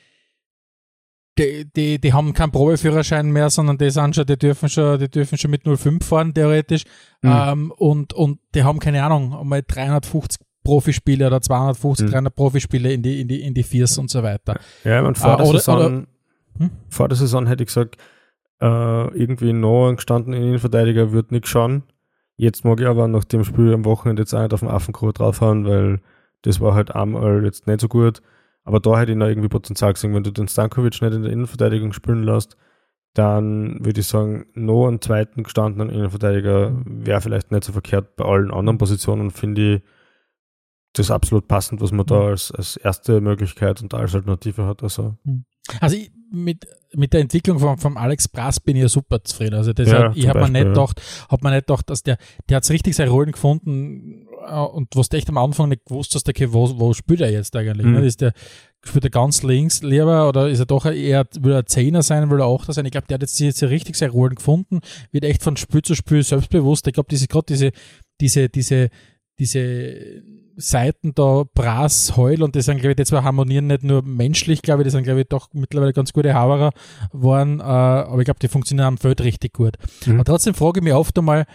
die, 1.39 1.65
die, 1.73 2.01
die 2.01 2.13
haben 2.13 2.33
keinen 2.33 2.53
Probeführerschein 2.53 3.31
mehr, 3.31 3.51
sondern 3.51 3.77
die 3.77 3.91
sind 3.91 4.15
schon, 4.15 4.27
die 4.27 4.39
dürfen 4.39 4.69
schon, 4.69 4.99
die 4.99 5.11
dürfen 5.11 5.37
schon 5.37 5.51
mit 5.51 5.63
05 5.65 6.05
fahren, 6.05 6.33
theoretisch. 6.33 6.85
Mhm. 7.23 7.33
Ähm, 7.33 7.73
und, 7.77 8.13
und 8.13 8.39
die 8.55 8.63
haben 8.63 8.79
keine 8.79 9.03
Ahnung, 9.03 9.37
einmal 9.37 9.63
350 9.67 10.41
Profispiele 10.63 11.27
oder 11.27 11.41
250, 11.41 12.07
mhm. 12.07 12.11
300 12.13 12.35
Profispiele 12.35 12.93
in 12.93 13.03
die, 13.03 13.21
in 13.21 13.29
die, 13.29 13.43
in 13.43 13.53
die 13.53 13.63
Viers 13.63 13.99
und 13.99 14.11
so 14.11 14.23
weiter. 14.23 14.59
Ja, 14.85 15.03
meine, 15.03 15.15
vor, 15.15 15.35
äh, 15.35 15.37
der, 15.37 15.47
oder, 15.47 15.59
Saison, 15.59 15.77
oder, 15.77 16.07
hm? 16.59 16.71
vor 16.89 17.09
der 17.09 17.17
Saison 17.17 17.47
hätte 17.47 17.65
ich 17.65 17.69
gesagt, 17.69 17.97
äh, 18.61 18.67
irgendwie 19.19 19.53
noch 19.53 19.89
ein 19.89 19.97
gestandenen 19.97 20.43
Innenverteidiger 20.43 21.13
wird 21.13 21.33
nicht 21.33 21.47
schauen. 21.47 21.83
Jetzt 22.37 22.65
mag 22.65 22.81
ich 22.81 22.87
aber 22.87 23.09
nach 23.09 23.25
dem 23.25 23.45
Spiel 23.45 23.73
am 23.73 23.85
Wochenende 23.85 24.23
jetzt 24.23 24.35
auch 24.35 24.43
nicht 24.43 24.55
auf 24.55 24.61
den 24.61 24.69
Affenkro 24.69 25.13
draufhauen, 25.13 25.67
weil 25.67 26.01
das 26.43 26.61
war 26.61 26.75
halt 26.75 26.95
einmal 26.95 27.45
jetzt 27.45 27.67
nicht 27.67 27.81
so 27.81 27.89
gut. 27.89 28.21
Aber 28.65 28.81
da 28.81 28.99
hätte 28.99 29.13
ich 29.13 29.19
noch 29.19 29.27
irgendwie 29.27 29.49
Potenzial 29.49 29.93
gesehen. 29.93 30.15
Wenn 30.15 30.25
du 30.25 30.31
den 30.31 30.49
Stankovic 30.49 31.01
nicht 31.01 31.15
in 31.15 31.23
der 31.23 31.33
Innenverteidigung 31.33 31.93
spielen 31.93 32.23
lässt, 32.23 32.57
dann 33.13 33.85
würde 33.85 34.01
ich 34.01 34.09
sagen, 34.09 34.47
noch 34.55 34.89
einen 34.89 35.01
zweiten 35.01 35.45
gestandenen 35.45 35.91
Innenverteidiger 35.91 36.73
wäre 36.85 37.21
vielleicht 37.21 37.53
nicht 37.53 37.65
so 37.65 37.73
verkehrt. 37.73 38.17
Bei 38.17 38.25
allen 38.25 38.51
anderen 38.51 38.79
Positionen 38.79 39.31
finde 39.31 39.77
ich 39.77 39.83
das 40.95 41.11
absolut 41.11 41.47
passend, 41.47 41.81
was 41.81 41.93
man 41.93 42.07
da 42.07 42.21
mhm. 42.21 42.27
als, 42.29 42.51
als 42.51 42.77
erste 42.77 43.21
Möglichkeit 43.21 43.83
und 43.83 43.95
als 43.95 44.15
Alternative 44.15 44.65
hat. 44.67 44.83
Also, 44.83 45.17
mhm. 45.25 45.45
also 45.81 45.97
ich, 45.97 46.11
mit, 46.33 46.67
mit 46.97 47.13
der 47.13 47.21
Entwicklung 47.21 47.59
von, 47.59 47.79
von 47.79 47.97
Alex 47.97 48.29
Brass 48.29 48.61
bin 48.61 48.77
ich 48.77 48.83
ja 48.83 48.89
super 48.89 49.23
zufrieden. 49.23 49.55
Also 49.55 49.73
das 49.73 49.89
ja, 49.89 50.05
hat, 50.05 50.17
ich 50.17 50.29
habe 50.29 50.41
mir 50.41 50.51
nicht 50.51 50.67
gedacht, 50.67 51.01
habe 51.29 51.47
mir 51.47 51.55
nicht 51.55 51.67
gedacht, 51.67 51.91
dass 51.91 52.03
der, 52.03 52.19
der 52.49 52.57
hat 52.57 52.71
richtig 52.71 52.95
seine 52.95 53.11
Rollen 53.11 53.33
gefunden, 53.33 54.27
äh, 54.47 54.59
und 54.59 54.89
was 54.95 55.09
du 55.09 55.17
echt 55.17 55.29
am 55.29 55.39
Anfang 55.39 55.69
nicht 55.69 55.85
gewusst 55.87 56.15
hast, 56.15 56.29
okay, 56.29 56.53
wo, 56.53 56.79
wo 56.79 56.93
spielt 56.93 57.21
er 57.21 57.31
jetzt 57.31 57.55
eigentlich? 57.57 57.87
Mhm. 57.87 57.93
Ne? 57.93 58.07
Ist 58.07 58.21
der, 58.21 58.33
spielt 58.85 59.05
er 59.05 59.11
ganz 59.11 59.43
links 59.43 59.83
lieber 59.83 60.29
oder 60.29 60.49
ist 60.49 60.61
er 60.61 60.67
doch 60.67 60.87
eher, 60.87 61.27
will 61.41 61.53
er 61.53 61.67
Zehner 61.67 62.03
sein, 62.03 62.31
will 62.31 62.41
er 62.41 62.47
Achter 62.47 62.73
sein? 62.73 62.85
Ich 62.85 62.93
glaube, 62.93 63.07
der 63.07 63.15
hat 63.15 63.23
jetzt, 63.23 63.39
jetzt 63.41 63.63
richtig 63.63 63.97
seine 63.97 64.13
Rollen 64.13 64.35
gefunden, 64.35 64.81
wird 65.11 65.25
echt 65.25 65.43
von 65.43 65.57
Spiel 65.57 65.83
zu 65.83 65.95
Spiel 65.95 66.23
selbstbewusst. 66.23 66.87
Ich 66.87 66.95
glaube, 66.95 67.09
diese, 67.11 67.27
gerade 67.27 67.47
diese, 67.49 67.73
diese, 68.21 68.49
diese, 68.49 68.91
diese 69.39 70.23
Seiten 70.57 71.15
da, 71.15 71.45
Brass, 71.55 72.17
Heul 72.17 72.43
und 72.43 72.55
das 72.57 72.67
sind, 72.67 72.79
glaube 72.79 72.93
ich, 72.93 72.97
die 72.97 73.05
zwar 73.05 73.25
harmonieren 73.25 73.67
nicht 73.67 73.83
nur 73.83 74.03
menschlich, 74.03 74.63
glaube 74.63 74.83
ich, 74.83 74.87
die 74.87 74.91
sind, 74.91 75.05
glaube 75.05 75.21
ich, 75.21 75.29
doch 75.29 75.49
mittlerweile 75.53 75.93
ganz 75.93 76.13
gute 76.13 76.35
Haberer 76.35 76.73
waren, 77.13 77.61
äh, 77.61 77.63
aber 77.63 78.21
ich 78.21 78.25
glaube, 78.25 78.41
die 78.41 78.49
funktionieren 78.49 78.87
am 78.87 78.99
Feld 78.99 79.21
richtig 79.21 79.53
gut. 79.53 79.77
Mhm. 80.07 80.15
Aber 80.15 80.25
trotzdem 80.25 80.55
frage 80.55 80.81
ich 80.81 80.85
mich 80.85 80.93
oft 80.93 81.19
einmal, 81.19 81.47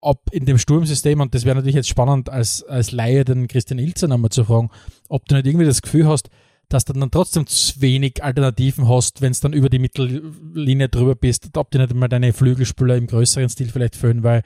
ob 0.00 0.22
in 0.32 0.44
dem 0.44 0.58
Sturmsystem, 0.58 1.20
und 1.20 1.34
das 1.34 1.44
wäre 1.44 1.56
natürlich 1.56 1.74
jetzt 1.74 1.88
spannend 1.88 2.28
als, 2.28 2.62
als 2.62 2.92
Laie 2.92 3.24
den 3.24 3.48
Christian 3.48 3.78
Ilzer 3.78 4.08
nochmal 4.08 4.30
zu 4.30 4.44
fragen, 4.44 4.70
ob 5.08 5.26
du 5.26 5.34
nicht 5.34 5.46
irgendwie 5.46 5.66
das 5.66 5.82
Gefühl 5.82 6.06
hast, 6.06 6.28
dass 6.68 6.84
du 6.84 6.92
dann 6.92 7.10
trotzdem 7.10 7.46
zu 7.46 7.80
wenig 7.80 8.22
Alternativen 8.22 8.88
hast, 8.88 9.22
wenn 9.22 9.32
es 9.32 9.40
dann 9.40 9.52
über 9.52 9.68
die 9.68 9.78
Mittellinie 9.78 10.88
drüber 10.88 11.14
bist, 11.14 11.56
ob 11.56 11.70
dir 11.70 11.78
nicht 11.78 11.94
mal 11.94 12.08
deine 12.08 12.32
Flügelspieler 12.32 12.96
im 12.96 13.06
größeren 13.06 13.48
Stil 13.48 13.68
vielleicht 13.68 13.96
fehlen, 13.96 14.22
weil 14.22 14.42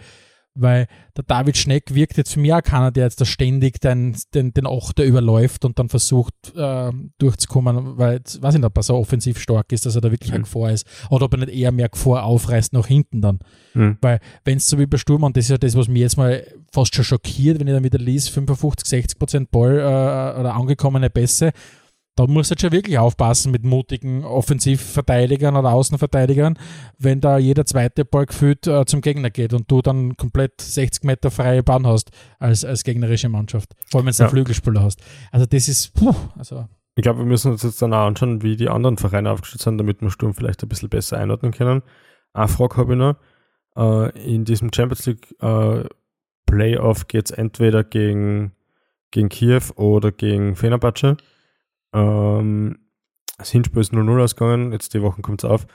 weil 0.55 0.86
der 1.16 1.24
David 1.24 1.57
Schneck 1.57 1.94
wirkt 1.94 2.16
jetzt 2.16 2.34
für 2.34 2.40
mich 2.40 2.53
auch 2.53 2.62
keiner, 2.62 2.90
der 2.90 3.05
jetzt 3.05 3.20
da 3.20 3.24
ständig 3.24 3.80
den, 3.80 4.16
den, 4.34 4.53
den 4.53 4.66
Achter 4.66 5.05
überläuft 5.05 5.64
und 5.64 5.78
dann 5.78 5.88
versucht 5.88 6.34
äh, 6.57 6.90
durchzukommen, 7.18 7.98
weil, 7.98 8.14
jetzt 8.14 8.42
weiß 8.42 8.55
ich 8.55 8.61
nicht, 8.61 8.66
ob 8.66 8.76
er 8.76 8.82
so 8.82 8.96
offensiv 8.96 9.38
stark 9.38 9.72
ist, 9.72 9.86
dass 9.86 9.94
er 9.94 10.01
da 10.01 10.11
wirklich 10.11 10.30
eine 10.32 10.40
Mhm. 10.40 10.44
Gefahr 10.44 10.72
ist. 10.72 10.86
Oder 11.11 11.26
ob 11.26 11.34
er 11.34 11.38
nicht 11.40 11.53
eher 11.53 11.72
mehr 11.72 11.88
Gefahr 11.88 12.24
aufreißt 12.24 12.72
nach 12.72 12.86
hinten 12.86 13.20
dann. 13.20 13.38
Mhm. 13.74 13.98
Weil, 14.01 14.20
wenn 14.44 14.57
es 14.59 14.68
so 14.68 14.78
wie 14.78 14.86
bei 14.86 14.96
Sturm, 14.96 15.22
und 15.22 15.36
das 15.36 15.44
ist 15.44 15.51
ja 15.51 15.59
das, 15.59 15.76
was 15.76 15.88
mich 15.88 16.01
jetzt 16.01 16.16
mal 16.16 16.44
fast 16.72 16.94
schon 16.94 17.05
schockiert, 17.05 17.61
wenn 17.61 17.66
ich 17.66 17.74
dann 17.74 17.84
wieder 17.84 17.98
lese, 17.98 18.30
55, 18.30 18.88
60 18.88 19.18
Prozent 19.18 19.51
Ball 19.51 19.78
äh, 19.78 20.40
oder 20.40 20.55
angekommene 20.55 21.11
Pässe, 21.11 21.53
da 22.17 22.27
musst 22.27 22.51
du 22.51 22.55
jetzt 22.55 22.61
schon 22.63 22.73
wirklich 22.73 22.99
aufpassen 22.99 23.51
mit 23.53 23.65
mutigen 23.65 24.25
Offensivverteidigern 24.25 25.57
oder 25.57 25.73
Außenverteidigern, 25.73 26.59
wenn 26.99 27.21
da 27.21 27.39
jeder 27.39 27.65
zweite 27.65 28.05
Ball 28.05 28.27
gefühlt 28.27 28.67
äh, 28.67 28.85
zum 28.85 29.01
Gegner 29.01 29.31
geht 29.31 29.53
und 29.55 29.71
du 29.71 29.81
dann 29.81 30.17
komplett 30.17 30.61
60 30.61 31.05
Meter 31.05 31.31
freie 31.31 31.63
Bahn 31.63 31.87
hast 31.87 32.11
als, 32.39 32.65
als 32.65 32.85
gegnerische 32.85 33.29
Mannschaft. 33.29 33.75
Vor 33.91 34.01
allem, 34.01 34.07
wenn 34.07 34.13
du 34.15 34.19
Ja. 34.19 34.27
einen 34.27 34.31
Flügelspieler 34.33 34.83
hast. 34.83 35.01
Also 35.31 35.47
das 35.47 35.69
ist, 35.69 35.95
puh, 35.95 36.15
also 36.37 36.67
Ich 36.97 37.03
glaube, 37.03 37.21
wir 37.21 37.27
müssen 37.27 37.53
uns 37.53 37.63
jetzt 37.63 37.81
dann 37.81 37.95
auch 37.95 38.07
anschauen, 38.07 38.43
wie 38.43 38.57
die 38.57 38.69
anderen 38.69 38.99
Vereine 38.99 39.31
aufgestellt 39.31 39.63
sind, 39.63 39.79
damit 39.79 40.03
wir 40.03 40.11
Sturm 40.11 40.35
vielleicht 40.35 40.63
ein 40.63 40.69
bisschen 40.69 40.91
besser 40.91 41.17
einordnen 41.17 41.53
können. 41.53 41.83
Eine 42.35 42.49
Frage 42.49 42.77
habe 42.77 42.93
ich 42.93 42.99
noch. 42.99 43.17
Äh, 43.77 44.35
in 44.35 44.45
diesem 44.45 44.71
Champions 44.75 45.07
League 45.07 45.35
äh, 45.41 45.85
Playoff 46.47 47.07
geht 47.07 47.27
es 47.27 47.31
entweder 47.31 47.85
gegen, 47.85 48.53
gegen 49.13 49.29
Kiew 49.29 49.63
oder 49.77 50.11
gegen 50.13 50.57
Fenerbahce. 50.57 51.17
Ähm, 51.93 52.78
das 53.38 53.51
Hinspiel 53.51 53.80
ist 53.80 53.93
0-0 53.93 54.22
ausgegangen, 54.22 54.72
jetzt 54.72 54.93
die 54.95 55.03
Woche 55.03 55.22
kommt 55.22 55.43
es 55.45 55.51
auf. 55.51 55.66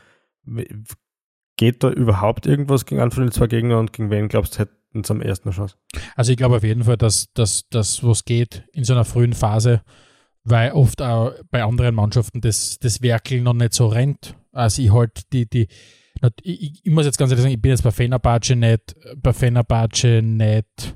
Geht 1.58 1.84
da 1.84 1.90
überhaupt 1.90 2.46
irgendwas 2.46 2.86
gegen 2.86 3.02
einen 3.02 3.12
von 3.12 3.24
den 3.24 3.32
zwei 3.32 3.48
Gegnern 3.48 3.80
und 3.80 3.94
gegen 3.94 4.10
wen 4.10 4.28
glaubst 4.28 4.56
du, 4.56 4.60
hätten 4.60 5.04
sie 5.04 5.12
am 5.12 5.22
ersten 5.22 5.50
eine 5.50 5.56
Chance? 5.56 5.78
Also 6.16 6.32
ich 6.32 6.38
glaube 6.38 6.58
auf 6.58 6.64
jeden 6.64 6.84
Fall, 6.84 6.98
dass 6.98 7.32
das, 7.34 7.66
was 8.04 8.26
geht 8.26 8.64
in 8.74 8.84
so 8.84 8.94
einer 8.94 9.06
frühen 9.06 9.34
Phase, 9.34 9.82
weil 10.44 10.74
oft 10.74 11.02
auch 11.02 11.32
bei 11.52 11.64
anderen 11.64 11.96
Mannschaften 11.96 12.42
das, 12.42 12.78
das 12.80 13.02
Werkel 13.02 13.42
noch 13.42 13.54
nicht 13.54 13.74
so 13.74 13.88
rennt. 13.88 14.36
Also 14.52 14.82
ich 14.82 14.92
halt 14.94 15.32
die, 15.34 15.50
die, 15.50 15.68
ich- 16.44 16.82
ich 16.86 16.92
muss 16.92 17.06
jetzt 17.06 17.18
ganz 17.18 17.32
ehrlich 17.32 17.44
sagen, 17.44 17.56
ich 17.56 17.62
bin 17.62 17.72
jetzt 17.72 17.84
bei 17.84 17.92
Fenerbahce 17.92 18.56
nicht, 18.56 18.96
bei 19.16 19.32
Fenerbahce 19.34 20.22
nicht 20.22 20.96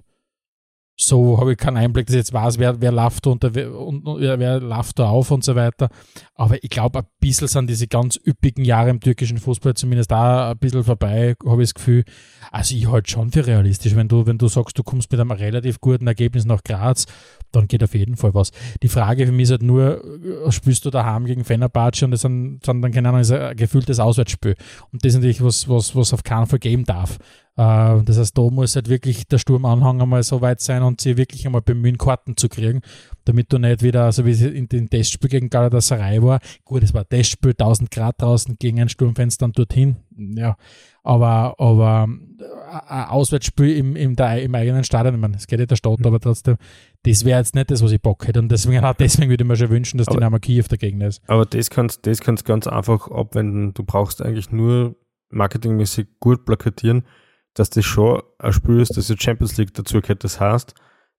so 1.02 1.40
habe 1.40 1.54
ich 1.54 1.58
keinen 1.58 1.78
Einblick, 1.78 2.08
dass 2.08 2.14
ich 2.14 2.20
jetzt 2.20 2.34
weiß, 2.34 2.60
wer, 2.60 2.82
wer 2.82 2.92
läuft 2.92 3.26
unter, 3.26 3.56
wer, 3.56 3.74
und 3.74 4.04
wer, 4.20 4.38
wer 4.38 4.60
läuft 4.60 5.00
da 5.00 5.08
auf 5.08 5.32
und 5.32 5.46
so 5.46 5.56
weiter. 5.56 5.88
Aber 6.36 6.62
ich 6.62 6.70
glaube, 6.70 7.00
ein 7.00 7.06
bisschen 7.22 7.48
sind 7.48 7.70
diese 7.70 7.88
ganz 7.88 8.20
üppigen 8.28 8.66
Jahre 8.66 8.90
im 8.90 9.00
türkischen 9.00 9.38
Fußball 9.38 9.76
zumindest 9.76 10.12
da 10.12 10.52
ein 10.52 10.58
bisschen 10.58 10.84
vorbei, 10.84 11.36
habe 11.46 11.64
ich 11.64 11.70
das 11.70 11.74
Gefühl. 11.74 12.04
Also 12.52 12.76
ich 12.76 12.92
halte 12.92 13.10
schon 13.10 13.32
für 13.32 13.48
realistisch. 13.48 13.96
Wenn 13.96 14.10
du, 14.10 14.26
wenn 14.26 14.38
du 14.38 14.50
sagst, 14.50 14.78
du 14.78 14.84
kommst 14.84 15.10
mit 15.10 15.22
einem 15.22 15.32
relativ 15.32 15.80
guten 15.80 16.06
Ergebnis 16.06 16.44
nach 16.44 16.64
Graz, 16.64 17.06
dann 17.54 17.70
geht 17.70 17.82
auf 17.82 17.96
jeden 17.96 18.18
Fall 18.18 18.34
was. 18.34 18.52
Die 18.84 18.90
Frage 18.90 19.26
für 19.26 19.32
mich 19.32 19.44
ist 19.44 19.52
halt 19.52 19.64
nur, 19.64 20.04
äh, 20.04 20.52
spielst 20.52 20.84
du 20.84 20.90
daheim 20.90 21.26
gegen 21.26 21.46
Fenerbahce 21.46 22.04
und 22.06 22.12
das 22.12 22.22
sind, 22.22 22.66
sind 22.66 22.82
dann, 22.82 22.92
keine 22.92 23.08
Ahnung, 23.08 23.22
ist 23.22 23.32
ein 23.32 23.56
gefühltes 23.56 24.00
Auswärtsspiel. 24.00 24.56
Und 24.92 25.06
das 25.06 25.14
ist 25.14 25.16
natürlich 25.16 25.42
was, 25.42 25.70
was, 25.70 25.96
was 25.96 26.14
auf 26.14 26.24
keinen 26.24 26.48
Fall 26.48 26.60
geben 26.60 26.84
darf. 26.84 27.18
Äh, 27.60 28.04
Das 28.06 28.18
heißt, 28.18 28.38
da 28.38 28.42
muss 28.50 28.76
halt 28.76 28.88
wirklich 28.88 29.28
der 29.28 29.38
Sturmanhang 29.38 30.02
einmal 30.02 30.24
so 30.24 30.40
weit 30.40 30.62
sein 30.62 30.82
und 30.82 31.02
sie 31.02 31.18
wirklich 31.18 31.46
einmal 31.46 31.62
bemühen, 31.62 31.98
Karten 31.98 32.38
zu 32.38 32.48
kriegen, 32.48 32.82
damit 33.26 33.52
du 33.52 33.58
nicht 33.58 33.84
wieder, 33.84 34.12
so 34.14 34.26
wie 34.26 34.32
es 34.32 34.42
in 34.42 34.70
dem 34.70 34.90
Testspiel 34.90 35.30
gegen 35.30 35.50
Galatasaray 35.50 36.22
war, 36.24 36.40
gut, 36.64 36.84
es 36.84 36.94
war 36.94 37.02
ein 37.02 37.10
Testspiel, 37.10 37.52
1000 37.52 37.92
Grad 37.92 38.22
draußen 38.22 38.56
gegen 38.60 38.80
ein 38.80 38.88
Sturmfenster 38.90 39.46
und 39.46 39.58
dorthin, 39.60 39.98
ja, 40.18 40.56
aber, 41.04 41.56
aber 41.60 42.08
äh, 42.40 42.92
ein 42.94 43.06
Auswärtsspiel 43.10 43.76
im, 43.78 43.96
im, 43.98 44.16
der, 44.16 44.42
im 44.42 44.56
eigenen 44.56 44.84
Stadion, 44.86 45.16
ich 45.16 45.22
meine, 45.22 45.36
es 45.36 45.46
geht 45.48 45.60
ja 45.60 45.66
der 45.66 45.76
Stadt, 45.76 46.06
aber 46.06 46.20
trotzdem, 46.20 46.56
das 47.04 47.26
wäre 47.26 47.40
jetzt 47.40 47.56
nicht 47.56 47.72
das, 47.72 47.84
was 47.84 47.92
ich 47.92 48.02
Bock 48.02 48.26
hätte 48.28 48.40
und 48.40 48.50
deswegen, 48.52 48.82
deswegen 49.00 49.30
würde 49.30 49.44
ich 49.44 49.48
mir 49.48 49.56
schon 49.58 49.70
wünschen, 49.70 49.98
dass 49.98 50.08
Aber- 50.08 50.18
Dynamo 50.18 50.40
Kiew 50.40 50.64
der 50.70 50.78
Gegner 50.78 51.08
ist. 51.08 51.22
Aber 51.28 51.46
das 51.46 51.70
kannst 51.70 52.06
das 52.08 52.22
kannst 52.22 52.46
ganz 52.46 52.68
einfach 52.68 53.10
abwenden. 53.12 53.74
Du 53.74 53.84
brauchst 53.84 54.22
eigentlich 54.22 54.52
nur 54.52 54.96
marketingmäßig 55.32 56.08
gut 56.20 56.46
plakatieren, 56.46 57.04
dass 57.54 57.70
das 57.70 57.86
schon 57.86 58.22
ein 58.38 58.54
Spiel 58.54 58.80
ist, 58.80 58.96
das 58.98 59.08
die 59.08 59.18
Champions 59.18 59.58
League 59.58 59.74
dazu 59.74 60.02
gehört. 60.02 60.24
Das 60.24 60.40
heißt, 60.40 60.74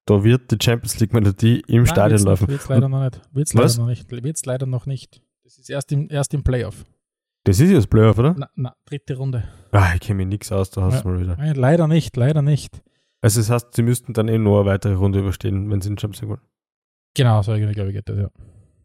da 0.05 0.23
wird 0.23 0.51
die 0.51 0.57
Champions 0.63 0.99
League 0.99 1.13
Melodie 1.13 1.61
im 1.67 1.85
Stadion 1.85 2.21
laufen. 2.21 2.47
Wird 2.47 2.61
es 2.61 2.69
leider 2.69 2.89
noch 2.89 3.01
nicht. 3.03 3.21
Wird's 3.33 3.53
leider 3.53 3.77
noch 3.77 3.87
nicht. 3.87 4.11
Wird's 4.11 4.45
leider 4.45 4.65
noch 4.65 4.85
nicht. 4.85 5.21
Das 5.43 5.57
ist 5.57 5.69
erst 5.69 5.91
im, 5.91 6.07
erst 6.09 6.33
im 6.33 6.43
Playoff. 6.43 6.85
Das 7.43 7.59
ist 7.59 7.69
ja 7.69 7.75
das 7.75 7.87
Playoff, 7.87 8.17
oder? 8.19 8.35
Na, 8.37 8.49
na, 8.55 8.75
dritte 8.85 9.17
Runde. 9.17 9.43
Ah, 9.71 9.93
ich 9.95 10.01
kenne 10.01 10.17
mich 10.17 10.27
nichts 10.27 10.51
aus, 10.51 10.69
da 10.69 10.81
hast 10.83 10.95
Ja. 10.95 11.01
du 11.01 11.07
mal 11.09 11.19
wieder. 11.21 11.35
Nein, 11.37 11.55
leider 11.55 11.87
nicht, 11.87 12.15
leider 12.15 12.41
nicht. 12.41 12.81
Also 13.21 13.39
das 13.39 13.49
heißt, 13.49 13.73
sie 13.75 13.81
müssten 13.83 14.13
dann 14.13 14.27
eh 14.27 14.37
nur 14.37 14.61
eine 14.61 14.69
weitere 14.69 14.93
Runde 14.93 15.19
überstehen, 15.19 15.69
wenn 15.69 15.81
sie 15.81 15.89
in 15.89 15.97
Champions 15.97 16.21
League 16.21 16.29
wollen. 16.29 16.41
Genau, 17.15 17.41
so 17.41 17.53
irgendwie, 17.53 17.73
glaube 17.73 17.89
ich, 17.89 17.95
geht 17.95 18.07
das, 18.09 18.17
ja. 18.17 18.29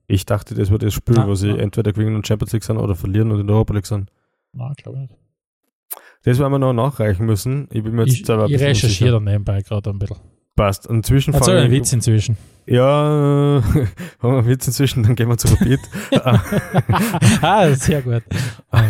Ich 0.09 0.24
dachte, 0.26 0.55
das 0.55 0.70
war 0.70 0.78
das 0.78 0.94
Spiel, 0.94 1.16
Na, 1.16 1.26
wo 1.26 1.34
sie 1.34 1.53
na. 1.53 1.59
entweder 1.59 1.92
gewinnen 1.92 2.16
und 2.16 2.26
Champions 2.26 2.53
League 2.53 2.64
sind 2.64 2.76
oder 2.78 2.94
verlieren 2.94 3.30
und 3.30 3.40
in 3.40 3.47
der 3.47 3.57
Europa 3.57 3.74
League 3.74 3.86
sind. 3.86 4.11
Nein, 4.53 4.72
glaube 4.76 4.99
ich 4.99 5.11
nicht. 5.11 5.20
Das 6.26 6.40
werden 6.40 6.50
wir 6.50 6.58
noch 6.58 6.72
nachreichen 6.72 7.24
müssen. 7.24 7.68
Ich 7.70 7.84
bin 7.84 7.94
mir 7.94 8.02
jetzt 8.02 8.14
Ich, 8.20 8.28
ein 8.28 8.50
ich 8.50 8.60
recherchiere 8.60 9.12
dann 9.12 9.24
nebenbei 9.24 9.62
gerade 9.62 9.90
ein 9.90 9.98
bisschen. 10.00 10.16
Passt. 10.56 10.88
Und 10.88 11.06
zwischen 11.06 11.32
Erzähl 11.34 11.56
einen 11.56 11.70
Witz 11.70 11.92
inzwischen. 11.92 12.36
Ja, 12.66 12.82
haben 13.62 13.92
wir 14.20 14.38
einen 14.38 14.46
Witz 14.48 14.66
inzwischen, 14.66 15.04
dann 15.04 15.14
gehen 15.14 15.28
wir 15.28 15.38
zu 15.38 15.46
Rapid. 15.46 15.78
ah, 17.42 17.72
sehr 17.74 18.02
gut. 18.02 18.24
Ah. 18.72 18.82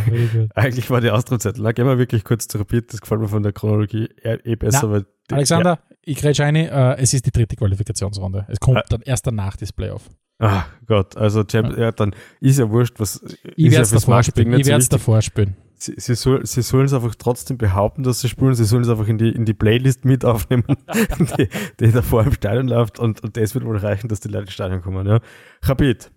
Eigentlich 0.55 0.89
war 0.89 1.03
die 1.03 1.11
Austropzettel. 1.11 1.63
Na, 1.63 1.73
gehen 1.73 1.87
wir 1.87 1.99
wirklich 1.99 2.25
kurz 2.25 2.49
zu 2.49 2.57
Rapid. 2.57 2.95
Das 2.95 3.03
gefällt 3.03 3.21
mir 3.21 3.29
von 3.29 3.43
der 3.43 3.53
Chronologie 3.53 4.09
eh 4.23 4.39
eh 4.43 4.57
besser. 4.57 5.05
Na, 5.31 5.37
Alexander, 5.37 5.81
ich 6.01 6.17
grätsch 6.17 6.41
eine, 6.41 6.71
äh, 6.71 7.03
es 7.03 7.13
ist 7.13 7.27
die 7.27 7.33
dritte 7.33 7.57
Qualifikationsrunde. 7.57 8.47
Es 8.49 8.61
kommt 8.61 8.79
Ah. 8.79 8.85
dann 8.89 9.03
erst 9.03 9.27
danach 9.27 9.59
das 9.59 9.75
Playoff. 9.75 10.09
Ja. 10.41 10.49
Ah 10.49 10.67
Gott, 10.87 11.19
also 11.19 11.45
Champions, 11.47 11.79
ja. 11.79 11.93
dann 11.93 12.15
ist 12.41 12.59
ja 12.59 12.71
wurscht, 12.71 12.95
was 12.99 13.21
Ich 13.57 13.71
werde 13.71 13.83
es 13.83 13.91
davor 13.91 14.23
spielen. 14.23 14.55
Ich 14.55 14.67
werde 14.67 14.81
es 14.81 14.89
davor 14.89 15.21
spielen. 15.21 15.55
Sie, 15.79 15.95
sie, 15.97 16.15
soll, 16.15 16.45
sie 16.47 16.63
sollen 16.63 16.87
es 16.87 16.95
einfach 16.95 17.15
trotzdem 17.15 17.59
behaupten, 17.59 18.03
dass 18.03 18.21
sie 18.21 18.29
spielen. 18.29 18.55
Sie 18.55 18.65
sollen 18.65 18.83
es 18.83 18.89
einfach 18.89 19.09
in 19.09 19.19
die, 19.19 19.29
in 19.29 19.45
die 19.45 19.55
Playlist 19.55 20.05
mit 20.05 20.25
aufnehmen, 20.25 20.65
die, 21.39 21.49
die 21.81 21.93
davor 21.93 22.25
im 22.25 22.33
Stadion 22.33 22.69
läuft. 22.69 22.99
Und, 22.99 23.23
und 23.23 23.37
das 23.37 23.55
wird 23.55 23.65
wohl 23.65 23.77
reichen, 23.77 24.09
dass 24.09 24.21
die 24.21 24.29
Leute 24.29 24.45
ins 24.45 24.55
Stadion 24.55 24.83
kommen. 24.83 25.07
Ja. 25.07 25.21
Rapid. 25.63 26.11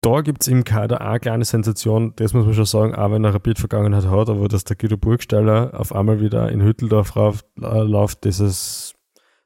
Da 0.00 0.20
gibt 0.20 0.42
es 0.42 0.48
im 0.48 0.64
Kader 0.64 1.00
auch 1.00 1.06
eine 1.06 1.20
kleine 1.20 1.44
Sensation, 1.46 2.12
das 2.16 2.34
muss 2.34 2.44
man 2.44 2.54
schon 2.54 2.66
sagen, 2.66 2.94
auch 2.94 3.10
wenn 3.10 3.24
er 3.24 3.32
Rapid 3.32 3.58
Vergangenheit 3.58 4.04
hat, 4.04 4.28
aber 4.28 4.48
dass 4.48 4.64
der 4.64 4.76
Guido 4.76 4.98
Burgstaller 4.98 5.72
auf 5.72 5.94
einmal 5.94 6.20
wieder 6.20 6.52
in 6.52 6.60
Hütteldorf 6.60 7.16
rauf, 7.16 7.42
äh, 7.58 7.82
läuft, 7.82 8.26
das 8.26 8.38
ist, 8.38 8.96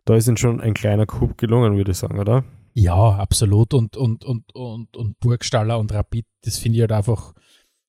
da 0.05 0.16
ist 0.16 0.26
ihm 0.26 0.37
schon 0.37 0.61
ein 0.61 0.74
kleiner 0.74 1.07
Coup 1.07 1.39
gelungen, 1.39 1.76
würde 1.76 1.93
ich 1.93 1.99
sagen, 1.99 2.18
oder? 2.18 2.43
Ja, 2.74 2.95
absolut. 2.95 3.74
Und, 3.74 3.97
und, 3.97 4.24
und, 4.24 4.55
und, 4.55 4.97
und 4.97 5.18
Burgstaller 5.20 5.79
und 5.79 5.93
Rapid, 5.93 6.26
das 6.43 6.59
finde 6.59 6.76
ich 6.76 6.81
halt 6.83 6.93
einfach. 6.93 7.35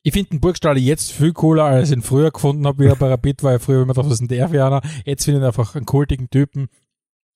Ich 0.01 0.13
finde 0.13 0.29
den 0.29 0.39
Burgstaller 0.39 0.79
jetzt 0.79 1.11
viel 1.11 1.33
cooler, 1.33 1.65
als 1.65 1.89
ich 1.89 1.97
ihn 1.97 2.01
früher 2.01 2.31
gefunden 2.31 2.65
habe, 2.65 2.83
wie 2.83 2.87
er 2.87 2.95
bei 2.95 3.09
Rapid 3.09 3.43
war. 3.43 3.59
Früher 3.59 3.81
immer 3.81 3.93
gedacht, 3.93 4.05
was 4.05 4.13
ist 4.13 4.19
denn 4.19 4.27
der 4.29 4.49
für 4.49 4.65
einer? 4.65 4.81
Jetzt 5.05 5.25
finde 5.25 5.39
ich 5.39 5.43
ihn 5.43 5.47
einfach 5.47 5.75
einen 5.75 5.85
kultigen 5.85 6.29
Typen. 6.29 6.69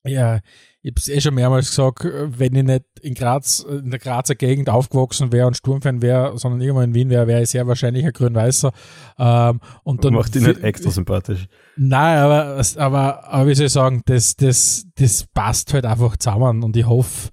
Ja, 0.06 0.40
ich 0.82 0.92
habe 0.92 1.00
es 1.00 1.08
eh 1.08 1.22
schon 1.22 1.36
mehrmals 1.36 1.70
gesagt, 1.70 2.04
wenn 2.04 2.56
ich 2.56 2.64
nicht 2.64 2.84
in 3.02 3.14
Graz, 3.14 3.60
in 3.62 3.90
der 3.90 4.00
Grazer 4.00 4.36
Gegend 4.36 4.70
aufgewachsen 4.70 5.32
wäre 5.32 5.48
und 5.48 5.56
Sturmfan 5.56 6.02
wäre, 6.02 6.38
sondern 6.38 6.60
irgendwo 6.60 6.82
in 6.82 6.94
Wien 6.94 7.10
wäre, 7.10 7.26
wäre 7.26 7.42
ich 7.42 7.50
sehr 7.50 7.68
wahrscheinlich 7.68 8.06
ein 8.06 8.12
Grün-Weißer. 8.12 8.74
Ähm, 9.18 9.62
und 9.84 10.04
dann 10.04 10.14
Macht 10.14 10.36
ihn 10.36 10.44
nicht 10.44 10.62
extra 10.62 10.92
sympathisch. 10.92 11.48
Nein, 11.78 12.18
aber, 12.18 12.62
aber, 12.78 13.24
aber 13.24 13.48
wie 13.48 13.56
soll 13.56 13.68
ich 13.68 13.72
sagen, 13.72 14.02
das, 14.06 14.36
das, 14.36 14.86
das 14.96 15.26
passt 15.34 15.74
halt 15.74 15.86
einfach 15.86 16.18
zusammen 16.18 16.64
und 16.64 16.76
ich 16.76 16.86
hoffe 16.86 17.30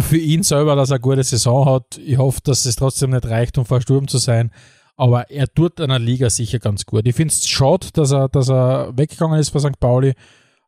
für 0.00 0.16
ihn 0.16 0.42
selber, 0.42 0.76
dass 0.76 0.90
er 0.90 0.94
eine 0.94 1.00
gute 1.00 1.22
Saison 1.22 1.66
hat. 1.66 1.98
Ich 1.98 2.18
hoffe, 2.18 2.40
dass 2.44 2.64
es 2.64 2.76
trotzdem 2.76 3.10
nicht 3.10 3.26
reicht, 3.26 3.58
um 3.58 3.64
vor 3.64 3.80
Sturm 3.80 4.08
zu 4.08 4.18
sein. 4.18 4.50
Aber 4.96 5.30
er 5.30 5.46
tut 5.52 5.80
einer 5.80 5.98
Liga 5.98 6.30
sicher 6.30 6.58
ganz 6.58 6.86
gut. 6.86 7.06
Ich 7.06 7.14
finde 7.14 7.32
es 7.32 7.46
schade, 7.46 7.88
dass 7.92 8.12
er, 8.12 8.28
dass 8.28 8.48
er 8.48 8.96
weggegangen 8.96 9.38
ist 9.38 9.50
von 9.50 9.60
St. 9.60 9.78
Pauli. 9.78 10.14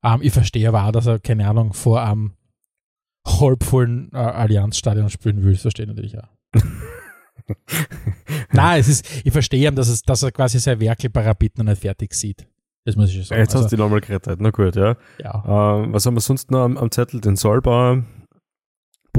Ähm, 0.05 0.21
ich 0.23 0.33
verstehe 0.33 0.69
aber 0.69 0.85
auch, 0.85 0.93
dass 0.93 1.07
er, 1.07 1.19
keine 1.19 1.49
Ahnung, 1.49 1.73
vor 1.73 2.03
einem 2.03 2.35
halbvollen 3.27 4.11
äh, 4.13 4.19
Allianzstadion 4.19 5.09
spielen 5.09 5.43
will. 5.43 5.53
Das 5.53 5.63
verstehe 5.63 5.87
ich 5.87 5.89
natürlich 5.89 6.19
auch. 6.19 6.29
Nein, 8.53 8.81
es 8.81 8.89
ist, 8.89 9.23
ich 9.25 9.33
verstehe, 9.33 9.73
dass, 9.73 9.89
es, 9.89 10.03
dass 10.03 10.23
er 10.23 10.33
quasi 10.33 10.59
sein 10.59 10.81
Werkel 10.81 11.11
bei 11.11 11.23
Rapid 11.23 11.59
noch 11.59 11.65
nicht 11.65 11.81
fertig 11.81 12.15
sieht. 12.15 12.47
Das 12.85 12.97
muss 12.97 13.11
ich 13.11 13.17
schon 13.17 13.25
sagen. 13.25 13.41
Jetzt 13.41 13.55
hast 13.55 13.71
du 13.71 13.77
die 13.77 13.83
nochmal 13.83 14.01
gerettet. 14.01 14.41
Na 14.41 14.51
gut, 14.51 14.77
ja. 14.77 14.97
ja. 15.23 15.77
Ähm, 15.77 15.93
was 15.93 16.07
haben 16.07 16.15
wir 16.15 16.21
sonst 16.21 16.51
noch 16.51 16.61
am, 16.61 16.77
am 16.79 16.91
Zettel? 16.91 17.21
Den 17.21 17.37
Solbauer, 17.37 18.05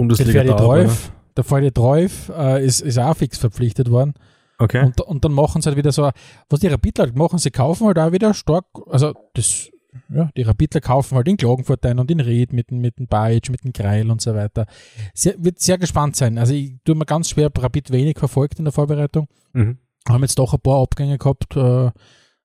Der 0.08 0.16
Bundesliga 0.26 0.43
Ferdi 0.43 0.56
Treuf, 0.64 1.12
der 1.38 1.43
Ferdi 1.43 1.72
Treuf 1.72 2.30
äh, 2.36 2.66
ist, 2.66 2.82
ist 2.82 2.97
auch 2.97 3.16
fix 3.16 3.38
verpflichtet 3.38 3.89
worden. 3.91 4.14
Okay. 4.58 4.84
Und, 4.86 5.00
und 5.02 5.24
dann 5.24 5.32
machen 5.34 5.62
sie 5.62 5.68
halt 5.70 5.78
wieder 5.78 5.91
so, 5.91 6.10
was 6.50 6.60
die 6.60 6.68
Rapidler 6.68 7.06
halt 7.06 7.16
machen, 7.16 7.39
sie 7.39 7.52
kaufen 7.52 7.88
halt 7.88 7.97
auch 8.00 8.12
wieder 8.12 8.34
stark, 8.34 8.66
also 8.88 9.14
das, 9.34 9.70
ja, 10.14 10.30
die 10.36 10.41
Rapidler 10.41 10.82
kaufen 10.82 11.16
halt 11.16 11.28
in 11.30 11.38
Klagenfurt 11.38 11.86
ein 11.86 11.97
und 12.00 12.12
in 12.12 12.20
Ried 12.20 12.52
mit, 12.54 12.70
dem- 12.70 12.80
mit 12.80 13.00
dem 13.00 13.08
Bajic, 13.08 13.50
mit 13.50 13.64
dem 13.64 13.72
Kreil 13.74 14.12
und 14.12 14.22
so 14.22 14.36
weiter. 14.36 14.66
Sehr, 15.14 15.36
wird 15.38 15.60
sehr 15.60 15.78
gespannt 15.78 16.16
sein. 16.18 16.38
Also 16.38 16.54
ich 16.54 16.76
tue 16.84 16.95
mir 16.95 17.06
ganz 17.06 17.30
schwer, 17.30 17.50
Rapid 17.58 17.91
wenig 17.91 18.20
verfolgt 18.20 18.60
in 18.60 18.66
der 18.66 18.74
Vorbereitung. 18.74 19.28
Mhm. 19.54 19.78
Haben 20.08 20.24
jetzt 20.24 20.38
doch 20.39 20.54
ein 20.54 20.60
paar 20.60 20.82
Abgänge 20.82 21.18
gehabt. 21.18 21.56
Äh, 21.56 21.91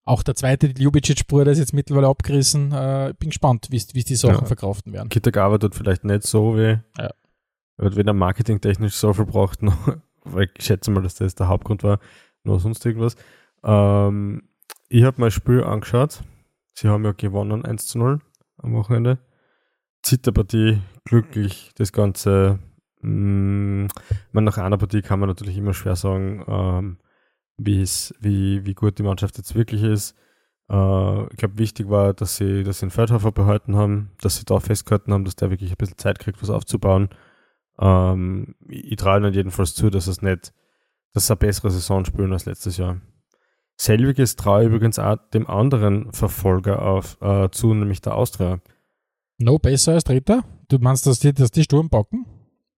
auch 0.05 0.23
der 0.23 0.35
zweite 0.35 0.67
Ljubicic-Bruder 0.69 1.51
ist 1.53 1.59
jetzt 1.59 1.73
mittlerweile 1.73 2.09
abgerissen. 2.09 2.73
Äh, 2.73 3.15
bin 3.19 3.31
gespannt, 3.31 3.69
wie 3.71 3.83
wie 3.93 4.03
die 4.05 4.17
Sachen 4.17 4.41
Ja. 4.41 4.45
verkraften 4.45 4.93
werden. 4.93 5.09
Kitagawa 5.09 5.59
tut 5.59 5.75
vielleicht 5.75 6.05
nicht 6.05 6.25
so 6.25 6.57
weh. 6.57 6.77
Ja. 6.99 7.11
Wird 7.77 7.97
weder 7.97 8.13
marketingtechnisch 8.13 8.95
so 8.95 9.13
viel 9.13 9.25
braucht, 9.25 9.63
noch, 9.63 9.97
weil 10.25 10.51
ich 10.57 10.65
schätze 10.65 10.91
mal, 10.91 11.03
dass 11.03 11.17
das 11.17 11.35
der 11.35 11.49
Hauptgrund 11.49 11.83
war, 11.83 11.99
noch 12.45 12.61
sonst 12.61 12.85
irgendwas. 12.85 13.17
Ähm, 13.63 14.43
ich 14.89 15.05
habe 15.05 15.21
mein 15.21 15.31
Spiel 15.31 15.65
angeschaut. 15.65 16.23
Sie 16.75 16.89
haben 16.89 17.05
ja 17.05 17.13
gewonnen 17.13 17.65
1 17.65 17.87
zu 17.87 17.99
0 17.99 18.21
am 18.59 18.75
Wochenende. 18.75 19.19
Zitterpartie, 20.03 20.81
glücklich, 21.05 21.73
das 21.77 21.93
Ganze. 21.93 22.59
Mh, 23.01 23.89
ich 24.11 24.33
meine, 24.33 24.45
nach 24.47 24.59
einer 24.59 24.79
Partie 24.79 25.03
kann 25.03 25.21
man 25.21 25.29
natürlich 25.29 25.57
immer 25.57 25.75
schwer 25.75 25.97
sagen, 25.97 26.45
ähm, 26.49 26.99
wie, 27.57 27.85
wie 28.65 28.75
gut 28.75 28.99
die 28.99 29.03
Mannschaft 29.03 29.39
jetzt 29.39 29.55
wirklich 29.55 29.83
ist. 29.83 30.17
Äh, 30.71 31.25
ich 31.25 31.37
glaube, 31.37 31.59
wichtig 31.59 31.89
war, 31.89 32.15
dass 32.15 32.37
sie, 32.37 32.65
dass 32.65 32.81
sie 32.81 32.87
den 32.87 32.91
Feldhofer 32.91 33.33
behalten 33.33 33.77
haben, 33.77 34.11
dass 34.21 34.37
sie 34.37 34.45
da 34.45 34.61
festgehalten 34.61 35.13
haben, 35.13 35.25
dass 35.25 35.37
der 35.37 35.51
wirklich 35.51 35.71
ein 35.71 35.77
bisschen 35.77 35.99
Zeit 35.99 36.19
kriegt, 36.19 36.43
was 36.43 36.51
aufzubauen. 36.51 37.09
Ähm, 37.79 38.55
ich, 38.69 38.97
traue 38.97 39.19
ihnen 39.19 39.35
jedenfalls 39.35 39.75
zu, 39.75 39.91
dass 39.91 40.07
es 40.07 40.23
nicht, 40.23 40.53
dass 41.13 41.27
sie 41.27 41.33
eine 41.33 41.39
bessere 41.39 41.71
Saison 41.71 42.05
spielen 42.05 42.33
als 42.33 42.47
letztes 42.47 42.77
Jahr. 42.77 43.01
Selbiges 43.77 44.37
traue 44.37 44.63
ich 44.63 44.69
übrigens 44.69 44.99
auch 44.99 45.17
dem 45.33 45.49
anderen 45.49 46.13
Verfolger 46.13 46.83
auf, 46.83 47.21
äh, 47.21 47.51
zu, 47.51 47.75
nämlich 47.75 48.01
der 48.01 48.15
Austria. 48.15 48.61
No 49.39 49.59
besser 49.59 49.95
als 49.95 50.05
Dritter? 50.05 50.45
Du 50.69 50.79
meinst, 50.79 51.07
dass 51.07 51.19
die, 51.19 51.33
dass 51.33 51.51
die 51.51 51.65
Sturm 51.65 51.91
packen? 51.91 52.25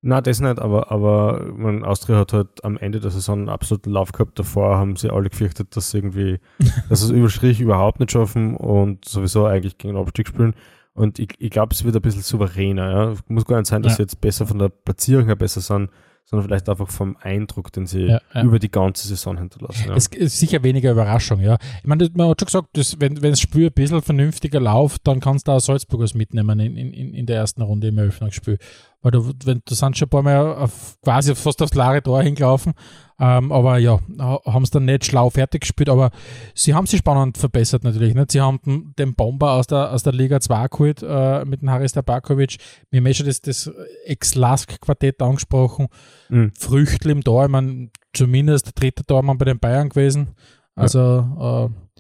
Na, 0.02 0.20
das 0.20 0.40
nicht, 0.40 0.60
aber, 0.60 0.92
aber 0.92 1.52
man, 1.56 1.84
Austria 1.84 2.18
hat 2.18 2.32
halt 2.32 2.64
am 2.64 2.76
Ende 2.76 3.00
der 3.00 3.10
Saison 3.10 3.40
einen 3.40 3.48
absoluten 3.48 3.90
Lauf 3.90 4.12
gehabt. 4.12 4.38
Davor 4.38 4.76
haben 4.76 4.96
sie 4.96 5.10
alle 5.10 5.28
gefürchtet, 5.28 5.74
dass 5.76 5.90
sie 5.90 5.98
irgendwie, 5.98 6.38
dass 6.88 7.00
sie 7.00 7.06
es 7.06 7.10
über 7.10 7.28
Strich 7.28 7.60
überhaupt 7.60 8.00
nicht 8.00 8.12
schaffen 8.12 8.56
und 8.56 9.04
sowieso 9.04 9.46
eigentlich 9.46 9.78
gegen 9.78 9.94
den 9.94 10.00
Abstieg 10.00 10.28
spielen. 10.28 10.54
Und 10.96 11.18
ich, 11.18 11.28
ich 11.38 11.50
glaube, 11.50 11.74
es 11.74 11.84
wird 11.84 11.94
ein 11.94 12.02
bisschen 12.02 12.22
souveräner. 12.22 12.90
Ja. 12.90 13.14
Muss 13.28 13.44
gar 13.44 13.58
nicht 13.58 13.68
sein, 13.68 13.82
dass 13.82 13.92
Ja. 13.92 13.96
sie 13.96 14.02
jetzt 14.02 14.20
besser 14.20 14.46
von 14.46 14.58
der 14.58 14.68
Platzierung 14.70 15.26
her 15.26 15.36
besser 15.36 15.60
sind, 15.60 15.90
sondern 16.24 16.48
vielleicht 16.48 16.68
einfach 16.68 16.88
vom 16.88 17.16
Eindruck, 17.20 17.70
den 17.72 17.86
sie 17.86 18.06
Ja, 18.06 18.20
ja. 18.34 18.42
über 18.42 18.58
die 18.58 18.70
ganze 18.70 19.06
Saison 19.06 19.38
hinterlassen. 19.38 19.92
Es 19.94 20.08
ist 20.08 20.38
sicher 20.40 20.62
weniger 20.64 20.90
Überraschung, 20.90 21.40
ja. 21.40 21.56
Ich 21.82 21.86
meine, 21.86 22.10
man 22.14 22.30
hat 22.30 22.40
schon 22.40 22.46
gesagt, 22.46 22.68
dass, 22.76 23.00
wenn, 23.00 23.22
wenn 23.22 23.30
das 23.30 23.40
Spiel 23.40 23.66
ein 23.66 23.72
bisschen 23.72 24.02
vernünftiger 24.02 24.58
läuft, 24.58 25.06
dann 25.06 25.20
kannst 25.20 25.46
du 25.46 25.52
auch 25.52 25.60
Salzburgers 25.60 26.14
mitnehmen 26.14 26.58
in, 26.58 26.76
in, 26.76 27.14
in 27.14 27.26
der 27.26 27.36
ersten 27.36 27.62
Runde 27.62 27.88
im 27.88 27.98
Eröffnungsspiel. 27.98 28.58
Weil 29.06 29.12
du, 29.12 29.32
wenn, 29.44 29.62
du 29.64 29.74
sind 29.76 29.96
schon 29.96 30.06
ein 30.06 30.10
paar 30.10 30.22
Mal 30.22 30.56
auf, 30.56 30.98
quasi 31.00 31.36
fast 31.36 31.62
aufs 31.62 31.70
klare 31.70 32.02
Tor 32.02 32.24
hingelaufen. 32.24 32.72
Ähm, 33.20 33.52
aber 33.52 33.78
ja, 33.78 34.00
haben 34.18 34.64
es 34.64 34.70
dann 34.70 34.84
nicht 34.84 35.04
schlau 35.04 35.30
fertig 35.30 35.60
gespielt, 35.60 35.88
aber 35.88 36.10
sie 36.56 36.74
haben 36.74 36.88
sich 36.88 36.98
spannend 36.98 37.38
verbessert 37.38 37.84
natürlich. 37.84 38.16
Nicht? 38.16 38.32
Sie 38.32 38.40
haben 38.40 38.94
den, 38.98 39.14
Bomber 39.14 39.52
aus 39.52 39.68
der, 39.68 39.92
aus 39.92 40.02
der 40.02 40.12
Liga 40.12 40.40
2 40.40 40.66
geholt 40.66 41.04
äh, 41.06 41.44
mit 41.44 41.62
dem 41.62 41.70
Haris 41.70 41.92
Tabakovic. 41.92 42.56
Wir 42.90 42.98
haben 42.98 43.06
eh 43.06 43.14
schon 43.14 43.26
das, 43.26 43.40
das 43.40 43.70
Ex-Lask-Quartett 44.06 45.22
angesprochen. 45.22 45.86
Mhm. 46.28 46.50
Früchtl 46.58 47.10
im 47.10 47.22
Tor, 47.22 47.44
ich 47.44 47.50
meine, 47.52 47.90
zumindest 48.12 48.66
der 48.66 48.72
dritte 48.72 49.04
Tormann 49.04 49.38
bei 49.38 49.44
den 49.44 49.60
Bayern 49.60 49.88
gewesen. 49.88 50.34
Also 50.74 51.70
äh, 51.70 51.96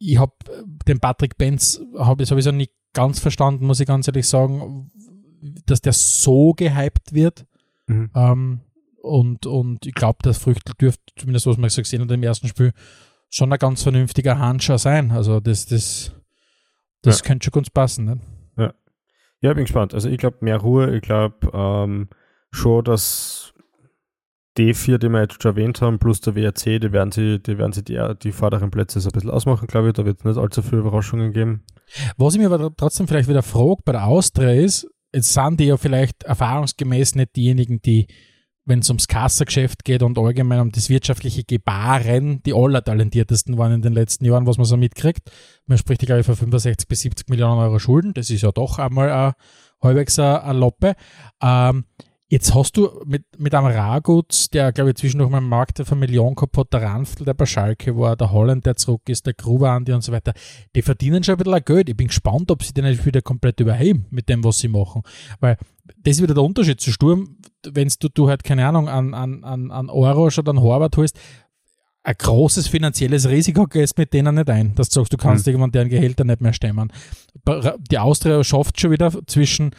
ich 0.00 0.18
habe 0.18 0.32
den 0.88 0.98
Patrick 0.98 1.38
Benz 1.38 1.80
habe 1.96 2.24
ich 2.24 2.28
sowieso 2.28 2.50
nicht 2.50 2.72
ganz 2.92 3.20
verstanden, 3.20 3.66
muss 3.66 3.78
ich 3.78 3.86
ganz 3.86 4.08
ehrlich 4.08 4.26
sagen, 4.26 4.90
dass 5.66 5.80
der 5.80 5.92
so 5.92 6.52
gehypt 6.52 7.12
wird. 7.12 7.46
Mhm. 7.86 8.10
Ähm, 8.14 8.60
und, 9.02 9.46
und 9.46 9.86
ich 9.86 9.94
glaube, 9.94 10.18
der 10.24 10.34
Früchtl 10.34 10.72
dürfte, 10.80 11.02
zumindest 11.16 11.46
was 11.46 11.58
man 11.58 11.68
so 11.70 11.82
gesehen 11.82 12.00
hat 12.02 12.10
im 12.10 12.22
ersten 12.22 12.48
Spiel, 12.48 12.72
schon 13.30 13.52
ein 13.52 13.58
ganz 13.58 13.82
vernünftiger 13.82 14.38
Handscher 14.38 14.78
sein. 14.78 15.10
Also 15.10 15.40
das, 15.40 15.66
das, 15.66 16.12
das 17.02 17.18
Ja. 17.20 17.26
könnte 17.26 17.44
schon 17.44 17.52
ganz 17.52 17.70
passen. 17.70 18.04
Ne? 18.04 18.20
Ja, 19.40 19.52
bin 19.52 19.64
gespannt. 19.64 19.92
Also 19.92 20.08
ich 20.08 20.16
glaube, 20.16 20.38
mehr 20.40 20.56
Ruhe. 20.56 20.96
Ich 20.96 21.02
glaube 21.02 21.50
ähm, 21.52 22.08
schon, 22.50 22.82
dass 22.82 23.52
die 24.56 24.72
vier, 24.72 24.96
die 24.98 25.10
wir 25.10 25.20
jetzt 25.20 25.42
schon 25.42 25.50
erwähnt 25.50 25.82
haben, 25.82 25.98
plus 25.98 26.22
der 26.22 26.34
WRC, 26.34 26.80
die 26.80 26.92
werden 26.92 27.12
sie, 27.12 27.40
die 27.42 27.58
werden 27.58 27.72
sie 27.72 27.84
die, 27.84 28.00
die 28.22 28.32
vorderen 28.32 28.70
Plätze 28.70 29.00
so 29.00 29.10
ein 29.10 29.12
bisschen 29.12 29.28
ausmachen, 29.28 29.66
glaube 29.66 29.88
ich. 29.88 29.92
Da 29.92 30.06
wird 30.06 30.20
es 30.20 30.24
nicht 30.24 30.38
allzu 30.38 30.62
viele 30.62 30.78
Überraschungen 30.80 31.32
geben. 31.34 31.62
Was 32.16 32.32
ich 32.34 32.40
mir 32.40 32.50
aber 32.50 32.74
trotzdem 32.74 33.06
vielleicht 33.06 33.28
wieder 33.28 33.42
frage 33.42 33.82
bei 33.84 33.92
der 33.92 34.06
Austria 34.06 34.52
ist, 34.52 34.88
jetzt 35.14 35.32
sind 35.32 35.60
die 35.60 35.66
ja 35.66 35.76
vielleicht 35.76 36.24
erfahrungsgemäß 36.24 37.14
nicht 37.14 37.36
diejenigen, 37.36 37.80
die, 37.80 38.06
wenn 38.64 38.80
es 38.80 38.88
ums 38.88 39.08
Kassageschäft 39.08 39.84
geht 39.84 40.02
und 40.02 40.18
allgemein 40.18 40.60
um 40.60 40.72
das 40.72 40.88
wirtschaftliche 40.88 41.44
Gebaren, 41.44 42.42
die 42.42 42.54
allertalentiertesten 42.54 43.56
waren 43.58 43.72
in 43.72 43.82
den 43.82 43.92
letzten 43.92 44.24
Jahren, 44.24 44.46
was 44.46 44.56
man 44.56 44.66
so 44.66 44.76
mitkriegt. 44.76 45.30
Man 45.66 45.78
spricht, 45.78 46.00
glaube 46.00 46.20
ich, 46.20 46.26
von 46.26 46.36
65 46.36 46.88
bis 46.88 47.00
70 47.00 47.28
Millionen 47.28 47.60
Euro 47.60 47.78
Schulden. 47.78 48.14
Das 48.14 48.30
ist 48.30 48.42
ja 48.42 48.52
doch 48.52 48.78
einmal 48.78 49.10
ein, 49.10 49.32
halbwegs 49.82 50.18
eine, 50.18 50.42
eine 50.42 50.58
Loppe. 50.58 50.94
Ähm, 51.42 51.84
Jetzt 52.34 52.52
hast 52.52 52.76
du 52.76 52.90
mit, 53.06 53.22
mit 53.38 53.54
einem 53.54 53.68
Ragutz, 53.68 54.50
der, 54.50 54.72
glaube 54.72 54.90
ich, 54.90 54.96
zwischendurch 54.96 55.30
mal 55.30 55.36
einen 55.36 55.48
Markt 55.48 55.78
Million 55.94 56.34
gehabt 56.34 56.56
hat, 56.58 56.72
der 56.72 56.82
Ranftl, 56.82 57.24
der 57.24 57.34
bei 57.34 57.46
Schalke 57.46 57.96
war, 57.96 58.16
der 58.16 58.32
Holland, 58.32 58.66
der 58.66 58.74
zurück 58.74 59.02
ist, 59.08 59.24
der 59.26 59.34
Gruber 59.34 59.70
Andi 59.70 59.92
und 59.92 60.02
so 60.02 60.10
weiter, 60.10 60.32
die 60.74 60.82
verdienen 60.82 61.22
schon 61.22 61.36
ein 61.36 61.44
bisschen 61.44 61.64
Geld. 61.64 61.88
Ich 61.90 61.96
bin 61.96 62.08
gespannt, 62.08 62.50
ob 62.50 62.64
sie 62.64 62.74
den 62.74 62.86
nicht 62.86 63.06
wieder 63.06 63.22
komplett 63.22 63.60
überheben 63.60 64.06
mit 64.10 64.28
dem, 64.28 64.42
was 64.42 64.58
sie 64.58 64.66
machen. 64.66 65.02
Weil 65.38 65.58
das 66.02 66.16
ist 66.16 66.22
wieder 66.22 66.34
der 66.34 66.42
Unterschied 66.42 66.80
zu 66.80 66.90
Sturm, 66.90 67.36
wenn 67.70 67.88
du, 68.00 68.08
du 68.08 68.28
halt, 68.28 68.42
keine 68.42 68.66
Ahnung, 68.66 68.88
an, 68.88 69.14
an, 69.14 69.44
an, 69.44 69.70
an 69.70 69.88
Euro 69.88 70.26
oder 70.26 70.50
an 70.50 70.60
Horvath 70.60 70.96
holst, 70.96 71.16
ein 72.02 72.16
großes 72.18 72.66
finanzielles 72.66 73.28
Risiko 73.28 73.68
gehst 73.68 73.96
mit 73.96 74.12
denen 74.12 74.34
nicht 74.34 74.50
ein, 74.50 74.74
dass 74.74 74.88
du 74.88 74.94
sagst, 74.94 75.12
du 75.12 75.18
kannst 75.18 75.46
Mhm. 75.46 75.52
irgendwann 75.52 75.70
deren 75.70 75.88
Gehälter 75.88 76.24
nicht 76.24 76.40
mehr 76.40 76.52
stemmen. 76.52 76.92
Die 77.92 77.98
Austria 77.98 78.42
schafft 78.42 78.80
schon 78.80 78.90
wieder 78.90 79.12
zwischen 79.28 79.70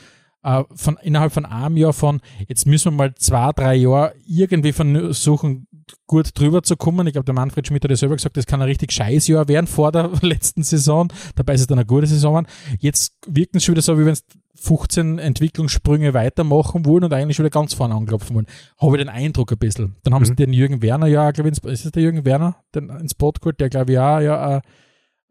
äh, 0.46 0.64
von 0.76 0.98
innerhalb 1.02 1.34
von 1.34 1.46
einem 1.46 1.76
Jahr 1.78 1.94
von, 1.94 2.22
jetzt 2.48 2.66
müssen 2.68 2.92
wir 2.94 2.98
mal 2.98 3.16
zwei, 3.16 3.52
drei 3.54 3.76
Jahre 3.76 4.14
irgendwie 4.28 4.72
versuchen, 4.72 5.68
gut 6.08 6.30
drüber 6.34 6.64
zu 6.64 6.78
kommen. 6.78 7.06
Ich 7.08 7.14
glaube, 7.14 7.26
der 7.26 7.36
Manfred 7.36 7.68
Schmidt 7.68 7.84
hat 7.84 7.92
ja 7.92 7.98
selber 7.98 8.16
gesagt, 8.16 8.38
das 8.38 8.46
kann 8.46 8.62
ein 8.62 8.68
richtig 8.68 8.92
scheiß 8.92 9.28
Jahr 9.28 9.48
werden 9.48 9.68
vor 9.68 9.92
der 9.92 10.10
letzten 10.22 10.64
Saison. 10.64 11.12
Dabei 11.36 11.54
ist 11.56 11.62
es 11.62 11.68
dann 11.68 11.78
eine 11.80 11.86
gute 11.86 12.08
Saison. 12.08 12.46
Jetzt 12.80 13.14
wirkt 13.28 13.56
es 13.56 13.64
schon 13.64 13.74
wieder 13.76 13.82
so, 13.82 13.98
wie 14.00 14.06
wenn 14.06 14.14
es 14.14 14.24
15 14.58 15.20
Entwicklungssprünge 15.20 16.14
weitermachen 16.14 16.86
wollen 16.86 17.04
und 17.04 17.14
eigentlich 17.14 17.36
schon 17.36 17.44
wieder 17.46 17.52
ganz 17.60 17.74
vorne 17.74 17.94
anklopfen 17.94 18.36
wollen. 18.36 18.48
Habe 18.80 18.96
ich 18.98 19.04
den 19.04 19.10
Eindruck 19.10 19.52
ein 19.52 19.58
bisschen. 19.58 19.96
Dann 20.04 20.14
haben 20.14 20.26
sie 20.26 20.32
Mhm. 20.32 20.38
den 20.38 20.54
Jürgen 20.54 20.82
Werner, 20.82 21.08
ja, 21.08 21.30
glaube 21.32 21.50
ich, 21.50 21.58
ins- 21.58 21.72
ist 21.72 21.86
es 21.86 21.92
der 21.92 22.02
Jürgen 22.04 22.24
Werner, 22.26 22.56
den 22.74 22.90
ins 22.90 23.14
Boot 23.14 23.42
geholt, 23.42 23.60
der 23.60 23.70
glaube 23.70 23.92
ich 23.92 24.00
auch, 24.00 24.20
ja, 24.22 24.62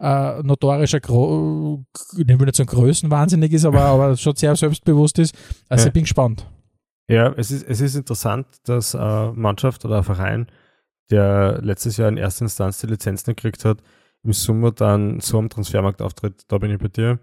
äh, 0.01 0.39
äh, 0.41 0.43
notorischer, 0.43 1.01
Gro 1.01 1.85
ich 2.17 2.27
will 2.27 2.37
nicht 2.37 2.57
sagen 2.57 2.69
Größenwahnsinnig 2.69 3.53
ist, 3.53 3.65
aber, 3.65 3.83
aber 3.83 4.17
schon 4.17 4.35
sehr 4.37 4.55
selbstbewusst 4.57 5.19
ist. 5.19 5.35
Also 5.69 5.85
Ja. 5.85 5.87
ich 5.89 5.93
bin 5.93 6.03
gespannt. 6.05 6.49
Ja, 7.09 7.33
es 7.37 7.51
ist, 7.51 7.67
es 7.69 7.81
ist 7.81 7.95
interessant, 7.97 8.47
dass 8.65 8.95
eine 8.95 9.33
Mannschaft 9.37 9.85
oder 9.85 9.99
ein 9.99 10.05
Verein, 10.05 10.47
der 11.11 11.61
letztes 11.63 11.97
Jahr 11.99 12.09
in 12.09 12.17
erster 12.17 12.45
Instanz 12.47 12.79
die 12.81 12.87
Lizenz 12.87 13.27
nicht 13.27 13.37
gekriegt 13.37 13.65
hat, 13.65 13.79
im 14.23 14.33
Sommer 14.33 14.73
dann 14.73 15.21
so 15.21 15.39
am 15.39 15.51
Transfermarkt 15.51 16.01
auftritt. 16.01 16.43
Da 16.49 16.57
bin 16.59 16.71
ich 16.71 16.79
bei 16.79 16.89
dir. 16.89 17.19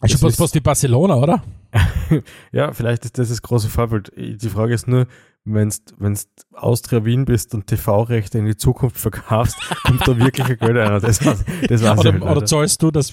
Also 0.00 0.14
Es 0.16 0.20
fast, 0.20 0.32
ist- 0.32 0.36
fast 0.38 0.54
wie 0.54 0.60
Barcelona, 0.60 1.14
oder? 1.16 1.42
ja, 2.52 2.72
vielleicht 2.72 3.04
ist 3.06 3.18
das 3.18 3.30
das 3.30 3.40
große 3.40 3.68
Vorbild. 3.70 4.12
Die 4.16 4.48
Frage 4.50 4.74
ist 4.74 4.86
nur, 4.86 5.06
wenn 5.44 5.68
du 5.70 6.14
Austria 6.56 7.04
Wien 7.04 7.24
bist 7.24 7.54
und 7.54 7.66
TV-Rechte 7.66 8.38
in 8.38 8.46
die 8.46 8.56
Zukunft 8.56 8.96
verkaufst, 8.98 9.56
kommt 9.84 10.06
da 10.06 10.16
wirklich 10.18 10.46
ein 10.48 10.56
Geld 10.58 10.76
rein. 10.76 11.00
Das, 11.00 11.24
war's- 11.24 11.44
das 11.68 11.82
war's 11.82 11.98
Oder, 12.00 12.12
halt 12.12 12.22
oder 12.22 12.44
zahlst 12.46 12.82
du, 12.82 12.90
dass, 12.90 13.12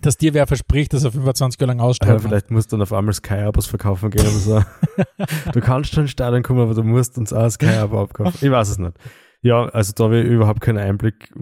dass 0.00 0.16
dir 0.16 0.32
wer 0.34 0.46
verspricht, 0.46 0.92
dass 0.94 1.04
er 1.04 1.12
25 1.12 1.60
Jahre 1.60 1.72
lang 1.72 1.78
Ja, 1.78 1.84
ausstrahlt? 1.84 2.22
vielleicht 2.22 2.50
musst 2.50 2.72
du 2.72 2.76
dann 2.76 2.82
auf 2.82 2.92
einmal 2.92 3.12
Sky-Abos 3.14 3.66
verkaufen 3.66 4.10
gehen 4.10 4.22
oder 4.26 4.30
so. 4.30 4.64
du 5.52 5.60
kannst 5.60 5.92
schon 5.94 6.04
ins 6.04 6.10
Stadion 6.12 6.42
kommen, 6.42 6.60
aber 6.60 6.74
du 6.74 6.82
musst 6.82 7.18
uns 7.18 7.32
auch 7.32 7.50
Sky-Abo 7.50 8.00
abkaufen. 8.02 8.38
Ich 8.40 8.50
weiß 8.50 8.68
es 8.70 8.78
nicht. 8.78 8.94
Ja, 9.42 9.66
also 9.66 9.92
da 9.94 10.04
habe 10.04 10.20
ich 10.20 10.28
überhaupt 10.28 10.60
keinen 10.60 10.78
Einblick. 10.78 11.32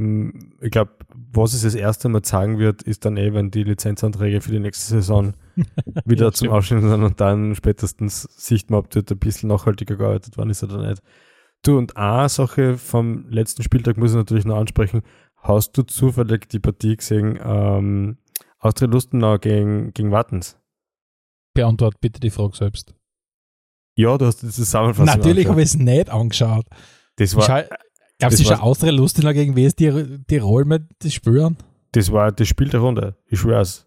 Ich 0.61 0.71
glaube, 0.71 0.93
was 1.33 1.53
es 1.53 1.63
das 1.63 1.75
erste 1.75 2.09
Mal 2.09 2.25
sagen 2.25 2.59
wird, 2.59 2.83
ist 2.83 3.05
dann 3.05 3.19
eh, 3.19 3.35
wenn 3.35 3.51
die 3.51 3.63
Lizenzanträge 3.63 4.41
für 4.41 4.51
die 4.51 4.59
nächste 4.59 4.87
Saison 4.87 5.35
wieder 6.07 6.27
ja, 6.27 6.33
zum 6.33 6.49
Aufstehen 6.49 6.81
sind 6.81 7.03
und 7.03 7.21
dann 7.21 7.55
spätestens 7.55 8.23
sieht 8.37 8.71
man, 8.71 8.81
ob 8.81 8.91
dort 8.91 9.11
ein 9.13 9.19
bisschen 9.19 9.51
nachhaltiger 9.51 9.97
gearbeitet 9.97 10.39
worden 10.39 10.51
ist 10.51 10.65
oder 10.65 10.89
nicht. 10.89 11.03
Du, 11.63 11.77
und 11.77 11.99
eine 11.99 12.31
Sache 12.31 12.79
vom 12.79 13.29
letzten 13.29 13.63
Spieltag 13.63 13.99
muss 13.99 14.13
ich 14.13 14.17
natürlich 14.17 14.47
noch 14.47 14.57
ansprechen. 14.57 15.03
Hast 15.37 15.77
du 15.77 15.83
zufällig 15.83 16.49
die 16.49 16.59
Partie 16.59 16.97
gesehen, 16.97 17.39
ähm, 17.43 18.17
Austria 18.59 18.89
Lustenau 18.89 19.39
gegen, 19.39 19.93
gegen 19.93 20.11
Wattens? 20.11 20.59
Beantwort 21.53 22.01
bitte 22.01 22.21
die 22.21 22.31
Frage 22.31 22.57
selbst. 22.57 22.95
Ja, 23.95 24.17
du 24.17 24.25
hast 24.25 24.43
die 24.43 24.49
Zusammenfassung 24.49 25.19
Natürlich 25.19 25.49
habe 25.49 25.61
ich 25.61 25.69
es 25.69 25.77
nicht 25.77 26.09
angeschaut. 26.09 26.65
Das 27.17 27.37
war, 27.37 27.65
Gab 28.21 28.33
es 28.33 28.47
schon 28.47 28.57
Austria 28.57 28.93
Lustenau 28.93 29.33
gegen 29.33 29.57
wer 29.57 29.67
ist 29.67 29.79
die, 29.79 30.19
die 30.29 30.39
Rolle 30.39 30.67
mit 30.67 30.83
die 31.03 31.11
spüren? 31.11 31.57
Das 31.93 32.13
war 32.13 32.31
das 32.31 32.47
Spiel 32.47 32.69
der 32.69 32.81
Runde, 32.81 33.17
ich 33.27 33.41
schwör's. 33.41 33.87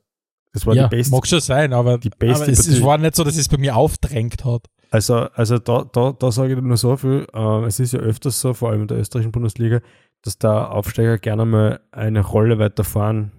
Das 0.53 0.67
war 0.67 0.75
ja, 0.75 0.87
die 0.87 0.95
beste. 0.95 1.13
Mag 1.13 1.25
schon 1.25 1.39
sein, 1.39 1.73
aber, 1.73 1.97
die 1.97 2.09
beste 2.09 2.43
aber 2.43 2.51
es, 2.51 2.67
es, 2.67 2.83
war 2.83 2.97
nicht 2.97 3.15
so, 3.15 3.23
dass 3.23 3.37
es 3.37 3.49
bei 3.49 3.57
mir 3.57 3.75
aufdrängt 3.75 4.45
hat. 4.45 4.67
Also, 4.91 5.15
also 5.33 5.57
da, 5.57 5.85
da, 5.91 6.11
da 6.11 6.31
sage 6.31 6.53
ich 6.53 6.61
nur 6.61 6.77
so 6.77 6.95
viel. 6.95 7.25
Äh, 7.33 7.65
es 7.65 7.79
ist 7.79 7.93
ja 7.93 7.99
öfters 7.99 8.39
so, 8.39 8.53
vor 8.53 8.69
allem 8.69 8.81
in 8.81 8.87
der 8.87 8.99
österreichischen 8.99 9.31
Bundesliga, 9.31 9.81
dass 10.21 10.37
der 10.37 10.71
Aufsteiger 10.71 11.17
gerne 11.17 11.45
mal 11.45 11.79
eine 11.91 12.21
Rolle 12.21 12.59
weiter 12.59 12.83
vorn 12.83 13.31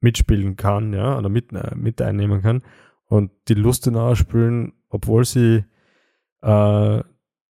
mitspielen 0.00 0.56
kann, 0.56 0.94
ja, 0.94 1.18
oder 1.18 1.28
mit, 1.28 1.52
äh, 1.52 1.74
mit 1.74 2.00
einnehmen 2.00 2.40
kann. 2.40 2.62
Und 3.04 3.30
die 3.48 3.54
Lustenauer 3.54 4.16
spielen, 4.16 4.72
obwohl 4.88 5.26
sie 5.26 5.64
äh, 6.42 7.02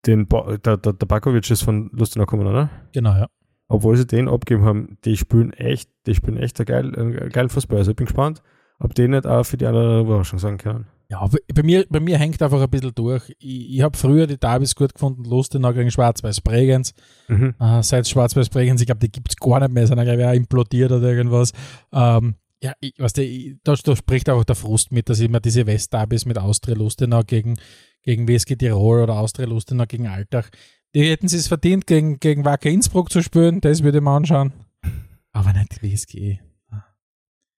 den 0.05 0.27
ba 0.27 0.57
der, 0.57 0.77
der, 0.77 0.93
der 0.93 1.05
Bakovic 1.05 1.49
ist 1.49 1.63
von 1.63 1.89
Lustenau 1.93 2.25
gekommen, 2.25 2.47
oder? 2.47 2.69
Genau, 2.93 3.11
ja. 3.11 3.27
Obwohl 3.67 3.97
sie 3.97 4.05
den 4.05 4.27
abgeben 4.27 4.63
haben, 4.63 4.97
die 5.05 5.17
spielen 5.17 5.53
echt, 5.53 5.89
die 6.05 6.15
spielen 6.15 6.37
echt 6.37 6.59
ein 6.59 6.65
geil, 6.65 6.93
ein 6.95 7.29
geil 7.29 7.49
Fußball. 7.49 7.77
Also 7.77 7.91
ich 7.91 7.97
bin 7.97 8.05
gespannt, 8.05 8.41
ob 8.79 8.93
die 8.93 9.07
nicht 9.07 9.25
auch 9.25 9.43
für 9.43 9.57
die 9.57 9.65
andere 9.65 10.01
Überraschung 10.01 10.39
sagen 10.39 10.57
können. 10.57 10.87
Ja, 11.09 11.27
bei 11.53 11.63
mir, 11.63 11.85
bei 11.89 11.99
mir 11.99 12.17
hängt 12.17 12.41
einfach 12.41 12.61
ein 12.61 12.69
bisschen 12.69 12.95
durch. 12.95 13.29
Ich, 13.39 13.75
ich 13.75 13.81
habe 13.81 13.97
früher 13.97 14.25
die 14.25 14.39
Derbys 14.39 14.75
gut 14.75 14.93
gefunden, 14.93 15.23
Lustenau 15.25 15.71
gegen 15.73 15.91
Schwarz-Weiß 15.91 16.41
Bregenz. 16.41 16.93
Mhm. 17.27 17.53
Äh, 17.59 17.83
seit 17.83 18.07
Schwarz-Weiß 18.07 18.49
Bregenz, 18.49 18.81
ich 18.81 18.87
glaube, 18.87 18.99
die 18.99 19.11
gibt 19.11 19.29
es 19.29 19.37
gar 19.37 19.59
nicht 19.59 19.71
mehr, 19.71 19.85
sondern 19.85 20.05
glaube 20.05 20.21
ich 20.21 20.27
auch 20.27 20.33
implodiert 20.33 20.91
oder 20.91 21.11
irgendwas. 21.11 21.51
Ähm, 21.91 22.35
ja, 22.63 22.73
ich, 22.79 22.93
weißt 22.97 23.17
du, 23.17 23.57
da, 23.63 23.75
da 23.75 23.95
spricht 23.95 24.29
einfach 24.29 24.45
der 24.45 24.55
Frust 24.55 24.91
mit, 24.91 25.09
dass 25.09 25.19
immer 25.19 25.41
diese 25.41 25.67
West-Derbys 25.67 26.25
mit 26.25 26.37
Austria 26.37 26.75
Lustenau 26.75 27.21
gegen 27.23 27.57
gegen 28.03 28.27
WSG 28.27 28.55
Tirol 28.55 29.01
oder 29.01 29.15
Austria 29.15 29.47
Lustenau 29.47 29.85
gegen 29.87 30.07
Altach. 30.07 30.49
Die 30.93 31.09
hätten 31.09 31.27
sie 31.27 31.37
es 31.37 31.47
verdient, 31.47 31.87
gegen, 31.87 32.19
gegen 32.19 32.45
Wacker 32.45 32.69
Innsbruck 32.69 33.11
zu 33.11 33.23
spielen, 33.23 33.61
das 33.61 33.81
würde 33.81 33.97
ich 33.97 34.03
mir 34.03 34.11
anschauen. 34.11 34.53
Aber 35.31 35.51
nicht 35.53 35.81
WSG. 35.81 36.39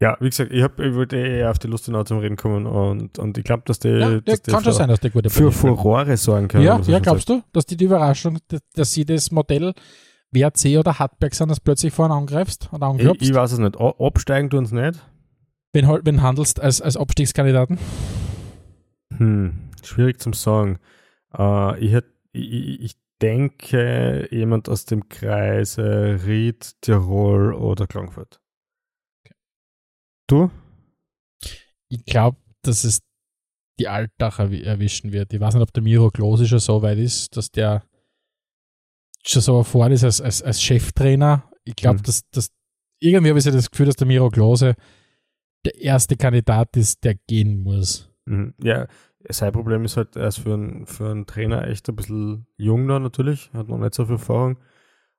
Ja, 0.02 0.18
wie 0.20 0.30
gesagt, 0.30 0.52
ich, 0.52 0.62
hab, 0.62 0.80
ich 0.80 0.94
wollte 0.94 1.18
eher 1.18 1.52
auf 1.52 1.58
die 1.60 1.68
Lustenau 1.68 2.04
zum 2.04 2.20
Reden 2.20 2.36
kommen 2.36 2.66
und, 2.66 3.18
und 3.18 3.38
ich 3.38 3.44
glaube, 3.44 3.64
dass 3.66 3.80
die, 3.80 3.90
ja, 3.90 4.20
dass 4.22 4.42
die 4.42 4.52
kann 4.52 4.64
schon 4.64 4.74
sein, 4.74 4.90
dass 4.90 5.00
die 5.00 5.10
gute 5.10 5.30
für 5.30 5.52
Furore 5.52 6.18
sorgen 6.18 6.50
können. 6.50 6.66
Ja, 6.66 6.80
ja 6.82 7.00
glaubst 7.00 7.28
sagt. 7.28 7.44
du, 7.44 7.48
dass 7.54 7.66
die 7.66 7.78
die 7.78 7.86
Überraschung, 7.86 8.40
dass, 8.50 8.62
dass 8.74 8.92
sie 8.92 9.06
das 9.06 9.32
Modell 9.32 9.74
WRC 10.36 10.78
oder 10.78 11.00
Hartberg 11.00 11.34
sind, 11.34 11.50
das 11.50 11.60
plötzlich 11.60 11.94
vorne 11.94 12.14
angreifst 12.14 12.70
und 12.72 12.84
anklopfst? 12.84 13.22
Ich, 13.22 13.30
ich 13.30 13.36
weiß 13.36 13.54
es 13.54 13.60
nicht. 13.60 13.80
Absteigen 13.80 14.50
tun 14.50 14.66
sie 14.66 14.76
nicht. 14.76 15.04
Wenn, 15.74 15.88
wenn 15.88 16.22
handelst 16.22 16.60
als, 16.60 16.82
als 16.82 16.96
Abstiegskandidaten? 16.96 17.80
Hm, 19.18 19.70
schwierig 19.84 20.22
zum 20.22 20.34
sagen. 20.34 20.80
Äh, 21.38 21.80
ich, 21.80 21.92
hätt, 21.92 22.06
ich, 22.32 22.82
ich, 22.82 22.96
denke, 23.22 24.28
jemand 24.30 24.68
aus 24.68 24.84
dem 24.84 25.08
Kreise 25.08 26.20
Ried, 26.26 26.74
Tirol 26.82 27.54
oder 27.54 27.88
Klagenfurt. 27.88 28.42
Okay. 29.24 29.36
Du? 30.28 30.52
Ich 31.88 32.04
glaube, 32.06 32.38
dass 32.62 32.84
es 32.84 33.00
die 33.80 33.88
Altach 33.88 34.40
erwischen 34.40 35.14
wird. 35.14 35.34
Ich 35.34 35.40
weiß 35.40 35.54
nicht, 35.54 35.64
ob 35.64 35.74
der 35.74 35.84
Miro 35.84 36.10
Klose 36.10 36.46
schon 36.46 36.60
so 36.60 36.82
weit 36.82 36.98
ist, 36.98 37.36
dass 37.38 37.52
der 37.52 37.84
schon 39.28 39.42
so 39.42 39.64
vorne 39.64 39.96
ist 39.96 40.04
als, 40.04 40.22
als, 40.22 40.42
als 40.42 40.62
Cheftrainer. 40.62 41.50
Ich 41.64 41.76
glaube, 41.76 42.00
mhm. 42.00 42.04
dass, 42.04 42.30
dass 42.30 42.52
irgendwie 43.00 43.30
habe 43.30 43.40
ich 43.40 43.46
das 43.46 43.72
Gefühl, 43.72 43.88
dass 43.88 43.96
der 43.96 44.08
Miro 44.08 44.30
Klose 44.30 44.76
der 45.66 45.82
erste 45.82 46.16
Kandidat 46.16 46.78
ist, 46.78 47.04
der 47.04 47.16
gehen 47.28 47.60
muss. 47.64 48.12
Mhm. 48.26 48.54
Ja, 48.62 48.88
sein 49.30 49.52
Problem 49.52 49.84
ist 49.86 49.98
halt, 49.98 50.16
er 50.16 50.28
ist 50.28 50.40
für 50.40 50.54
einen, 50.54 50.86
für 50.86 51.10
einen 51.10 51.26
Trainer 51.26 51.68
echt 51.68 51.90
ein 51.90 51.96
bisschen 51.96 52.48
jung 52.58 52.88
da 52.88 53.00
natürlich, 53.00 53.52
hat 53.54 53.68
noch 53.68 53.78
nicht 53.78 53.96
so 53.96 54.06
viel 54.06 54.16
Erfahrung, 54.16 54.58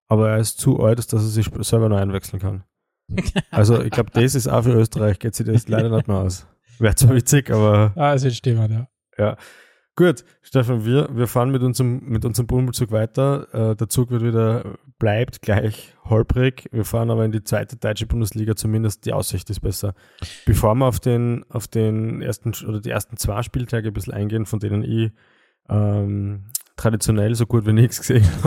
aber 0.07 0.31
er 0.31 0.39
ist 0.39 0.59
zu 0.59 0.81
alt, 0.81 0.99
dass 0.99 1.13
er 1.13 1.19
sich 1.21 1.51
selber 1.61 1.89
noch 1.89 1.99
einwechseln 1.99 2.41
kann. 2.41 2.65
Also 3.51 3.81
ich 3.83 3.91
glaube, 3.91 4.11
das 4.11 4.35
ist 4.35 4.49
auch 4.49 4.65
für 4.65 4.73
Österreich, 4.73 5.19
geht 5.19 5.35
sich 5.35 5.47
das 5.47 5.69
leider 5.69 5.89
nicht 5.89 6.09
mehr 6.09 6.19
aus. 6.19 6.47
Wäre 6.79 6.95
zwar 6.95 7.15
witzig, 7.15 7.51
aber. 7.51 7.93
Ah, 7.95 8.15
es 8.15 8.25
wird 8.25 8.35
stimmen, 8.35 8.71
ja. 8.71 8.89
Ja. 9.17 9.37
Gut, 9.97 10.25
Stefan, 10.43 10.85
wir, 10.85 11.09
wir 11.11 11.27
fahren 11.27 11.51
mit 11.51 11.63
unserem, 11.63 12.05
mit 12.05 12.27
unserem 12.27 12.47
Bummelzug 12.47 12.91
weiter. 12.91 13.71
Äh, 13.71 13.77
der 13.77 13.89
Zug 13.89 14.11
wird 14.11 14.23
wieder, 14.23 14.77
bleibt 14.99 15.41
gleich 15.41 15.95
holprig. 16.05 16.69
Wir 16.71 16.85
fahren 16.85 17.11
aber 17.11 17.25
in 17.25 17.33
die 17.33 17.43
zweite 17.43 17.77
deutsche 17.77 18.07
Bundesliga, 18.07 18.55
zumindest 18.55 19.07
die 19.07 19.15
Aussicht 19.15 19.49
ist 19.49 19.61
besser. 19.61 19.95
Bevor 20.45 20.75
wir 20.75 20.85
auf 20.85 21.01
den, 21.01 21.47
auf 21.49 21.67
den 21.67 22.21
ersten 22.21 22.53
oder 22.69 22.81
die 22.81 22.91
ersten 22.91 23.17
zwei 23.17 23.43
Spieltage 23.43 23.89
ein 23.89 23.95
bisschen 23.95 24.13
eingehen, 24.13 24.45
von 24.45 24.61
denen 24.61 24.85
ich 24.85 25.13
ähm, 25.71 26.45
traditionell 26.77 27.35
so 27.35 27.47
gut 27.47 27.67
wie 27.67 27.73
nichts 27.73 27.99
gesehen 28.01 28.29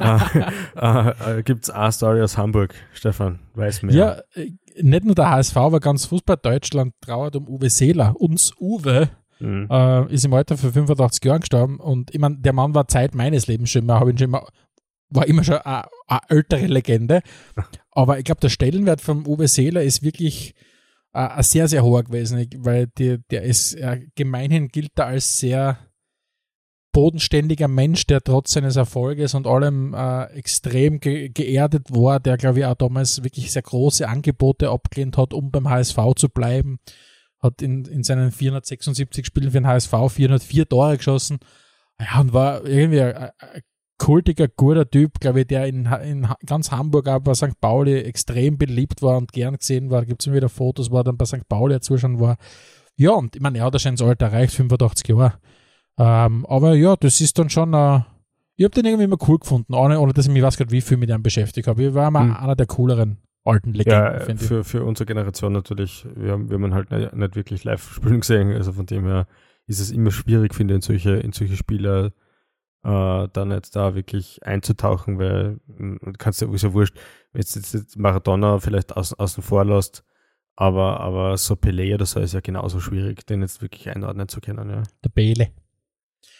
habe, 0.00 0.50
äh, 0.74 1.34
äh, 1.36 1.38
äh 1.38 1.42
gibt 1.44 1.62
es 1.62 1.70
eine 1.70 1.92
Story 1.92 2.22
aus 2.22 2.36
Hamburg. 2.36 2.74
Stefan, 2.92 3.38
weiß 3.54 3.84
mehr. 3.84 3.94
Ja, 3.94 4.18
äh, 4.34 4.50
nicht 4.82 5.04
nur 5.04 5.14
der 5.14 5.30
HSV, 5.30 5.56
aber 5.58 5.78
ganz 5.78 6.06
Fußball 6.06 6.38
Deutschland 6.42 6.94
trauert 7.00 7.36
um 7.36 7.46
Uwe 7.46 7.70
Seeler. 7.70 8.16
Uns 8.18 8.52
Uwe 8.58 9.10
Mhm. 9.40 9.68
Äh, 9.70 10.12
ist 10.12 10.24
im 10.24 10.34
Alter 10.34 10.56
für 10.56 10.72
85 10.72 11.24
Jahren 11.24 11.40
gestorben 11.40 11.78
und 11.78 12.14
ich 12.14 12.20
meine, 12.20 12.38
der 12.38 12.52
Mann 12.52 12.74
war 12.74 12.88
Zeit 12.88 13.14
meines 13.14 13.46
Lebens 13.46 13.70
schon 13.70 13.82
immer, 13.82 14.06
ihn 14.06 14.18
schon 14.18 14.28
immer, 14.28 14.46
war 15.10 15.26
immer 15.26 15.44
schon 15.44 15.58
eine, 15.58 15.84
ältere 16.28 16.66
Legende. 16.66 17.22
Aber 17.90 18.18
ich 18.18 18.24
glaube, 18.24 18.40
der 18.40 18.48
Stellenwert 18.48 19.00
von 19.00 19.26
Uwe 19.26 19.48
Seeler 19.48 19.82
ist 19.82 20.02
wirklich 20.02 20.54
äh, 21.12 21.42
sehr, 21.42 21.68
sehr 21.68 21.84
hoher 21.84 22.04
gewesen, 22.04 22.48
weil 22.58 22.86
die, 22.98 23.18
der 23.30 23.42
ist 23.42 23.74
äh, 23.74 24.06
gemeinhin 24.14 24.68
gilt 24.68 24.92
er 24.96 25.06
als 25.06 25.38
sehr 25.38 25.78
bodenständiger 26.92 27.68
Mensch, 27.68 28.06
der 28.06 28.22
trotz 28.22 28.52
seines 28.52 28.76
Erfolges 28.76 29.34
und 29.34 29.46
allem 29.46 29.94
äh, 29.94 30.24
extrem 30.32 31.00
ge 31.00 31.28
geerdet 31.28 31.90
war, 31.90 32.18
der, 32.18 32.36
glaube 32.38 32.60
ich, 32.60 32.64
auch 32.64 32.74
damals 32.74 33.22
wirklich 33.22 33.52
sehr 33.52 33.62
große 33.62 34.08
Angebote 34.08 34.70
abgelehnt 34.70 35.16
hat, 35.16 35.32
um 35.32 35.50
beim 35.50 35.68
HSV 35.68 35.98
zu 36.16 36.28
bleiben 36.28 36.78
hat 37.40 37.62
in, 37.62 37.84
in 37.84 38.02
seinen 38.02 38.32
476 38.32 39.26
Spielen 39.26 39.50
für 39.50 39.60
den 39.60 39.66
HSV 39.66 39.92
404 40.08 40.68
Tore 40.68 40.96
geschossen. 40.96 41.38
Ja, 42.00 42.20
und 42.20 42.32
war 42.32 42.64
irgendwie 42.64 43.00
ein, 43.00 43.14
ein 43.14 43.62
kultiger, 43.98 44.48
guter 44.48 44.88
Typ, 44.88 45.20
glaube 45.20 45.40
ich, 45.40 45.46
der 45.48 45.66
in, 45.66 45.86
in 45.86 46.28
ganz 46.46 46.70
Hamburg, 46.70 47.08
aber 47.08 47.24
bei 47.24 47.34
St. 47.34 47.60
Pauli 47.60 47.98
extrem 47.98 48.56
beliebt 48.56 49.02
war 49.02 49.18
und 49.18 49.32
gern 49.32 49.56
gesehen 49.56 49.90
war. 49.90 50.00
Da 50.00 50.06
gibt 50.06 50.22
es 50.22 50.26
immer 50.26 50.36
wieder 50.36 50.48
Fotos, 50.48 50.90
wo 50.90 50.98
er 50.98 51.04
dann 51.04 51.16
bei 51.16 51.24
St. 51.24 51.48
Pauli 51.48 51.80
zuschauen 51.80 52.20
war. 52.20 52.36
Ja, 52.96 53.12
und 53.12 53.36
ich 53.36 53.42
meine, 53.42 53.58
er 53.58 53.64
hat 53.64 53.80
schon 53.80 53.96
das 53.96 54.06
Alter 54.06 54.26
erreicht, 54.26 54.54
85 54.54 55.08
Jahre. 55.08 55.34
Ähm, 55.98 56.46
aber 56.46 56.74
ja, 56.74 56.96
das 56.96 57.20
ist 57.20 57.38
dann 57.38 57.50
schon, 57.50 57.74
äh, 57.74 58.00
ich 58.56 58.64
habe 58.64 58.74
den 58.74 58.86
irgendwie 58.86 59.04
immer 59.04 59.18
cool 59.28 59.38
gefunden, 59.38 59.74
ohne, 59.74 60.00
ohne 60.00 60.12
dass 60.12 60.26
ich 60.26 60.32
mich 60.32 60.42
weiß 60.42 60.56
gerade 60.56 60.70
wie 60.70 60.80
viel 60.80 60.96
mit 60.96 61.10
ihm 61.10 61.22
beschäftigt 61.22 61.66
habe. 61.68 61.84
Ich 61.84 61.94
war 61.94 62.08
immer 62.08 62.20
hm. 62.20 62.36
einer 62.36 62.56
der 62.56 62.66
cooleren 62.66 63.18
alten 63.48 63.74
Legenden. 63.74 64.28
Ja, 64.28 64.36
für, 64.36 64.64
für 64.64 64.84
unsere 64.84 65.06
Generation 65.06 65.52
natürlich. 65.52 66.06
Wir 66.14 66.32
haben, 66.32 66.50
wir 66.50 66.54
haben 66.54 66.74
halt 66.74 66.90
nicht, 66.90 67.12
nicht 67.12 67.36
wirklich 67.36 67.64
live 67.64 67.94
spielen 67.94 68.20
gesehen. 68.20 68.52
Also 68.52 68.72
von 68.72 68.86
dem 68.86 69.04
her 69.06 69.26
ist 69.66 69.80
es 69.80 69.90
immer 69.90 70.10
schwierig, 70.10 70.54
finde 70.54 70.74
ich, 70.74 70.76
in 70.76 70.82
solche, 70.82 71.10
in 71.16 71.32
solche 71.32 71.56
Spieler 71.56 72.12
äh, 72.84 73.28
dann 73.32 73.50
jetzt 73.50 73.76
da 73.76 73.94
wirklich 73.94 74.40
einzutauchen, 74.44 75.18
weil 75.18 75.60
hm, 75.76 75.98
du 76.02 76.12
kannst 76.16 76.40
ja 76.40 76.46
sowieso 76.46 76.72
wurscht, 76.72 76.96
jetzt, 77.34 77.56
jetzt, 77.56 77.74
jetzt 77.74 77.98
Maradona 77.98 78.58
vielleicht 78.58 78.96
außen, 78.96 79.18
außen 79.18 79.42
vor 79.42 79.64
lässt, 79.64 80.04
aber, 80.56 81.00
aber 81.00 81.36
so 81.36 81.54
Pelé 81.54 81.94
oder 81.94 82.06
so 82.06 82.20
ist 82.20 82.34
ja 82.34 82.40
genauso 82.40 82.80
schwierig, 82.80 83.26
den 83.26 83.42
jetzt 83.42 83.62
wirklich 83.62 83.88
einordnen 83.90 84.28
zu 84.28 84.40
können. 84.40 84.70
Ja. 84.70 84.82
Der 85.04 85.10
Bele. 85.10 85.50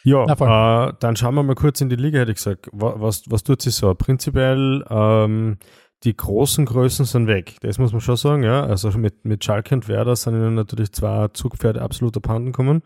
Ja, 0.05 0.25
äh, 0.25 0.93
dann 1.01 1.17
schauen 1.17 1.35
wir 1.35 1.43
mal 1.43 1.55
kurz 1.55 1.81
in 1.81 1.89
die 1.89 1.97
Liga, 1.97 2.21
hätte 2.21 2.31
ich 2.31 2.37
gesagt. 2.37 2.69
Was, 2.73 3.01
was, 3.01 3.23
was 3.31 3.43
tut 3.43 3.63
sie 3.63 3.71
so? 3.71 3.95
Prinzipiell 3.95 4.85
ähm, 4.89 5.59
die 6.05 6.17
großen 6.17 6.65
Größen 6.65 7.05
sind 7.05 7.27
weg. 7.27 7.57
Das 7.61 7.79
muss 7.79 7.93
man 7.93 8.01
schon 8.01 8.17
sagen, 8.17 8.43
ja. 8.43 8.65
Also 8.65 8.91
mit, 8.91 9.25
mit 9.25 9.45
Schalke 9.45 9.75
und 9.75 9.89
Werder 9.89 10.15
sind 10.15 10.35
ihnen 10.35 10.55
natürlich 10.55 10.93
zwei 10.93 11.29
Zugpferde 11.29 11.83
absolut 11.83 12.17
abhanden 12.17 12.53
gekommen. 12.53 12.83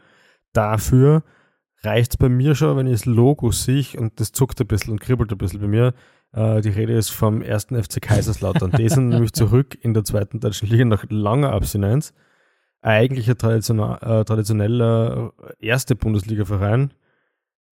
Dafür 0.53 1.23
reicht 1.83 2.13
es 2.13 2.17
bei 2.17 2.29
mir 2.29 2.55
schon, 2.55 2.77
wenn 2.77 2.87
ich 2.87 2.93
das 2.93 3.05
Logo 3.07 3.51
sehe 3.51 3.99
und 3.99 4.19
das 4.21 4.33
zuckt 4.33 4.61
ein 4.61 4.67
bisschen 4.67 4.93
und 4.93 5.01
kribbelt 5.01 5.31
ein 5.33 5.39
bisschen 5.39 5.61
bei 5.61 5.67
mir. 5.67 5.95
Äh, 6.33 6.63
die 6.63 6.71
Rede 6.71 6.95
ist 6.95 7.11
vom 7.11 7.43
ersten 7.43 7.81
FC 7.81 8.01
Kaiserslautern. 8.01 8.73
die 8.73 8.89
sind 8.89 9.09
nämlich 9.11 9.33
zurück 9.33 9.77
in 9.81 9.93
der 9.95 10.05
zweiten 10.05 10.41
deutschen 10.41 10.69
Liga 10.69 10.85
nach 10.85 11.05
langer 11.09 11.53
Abstinenz. 11.53 12.15
Eigentlich 12.81 13.29
ein 13.29 13.39
traditioneller, 13.39 14.21
äh, 14.21 14.25
traditioneller 14.25 15.33
erste 15.61 15.95
Bundesliga-Verein, 15.95 16.93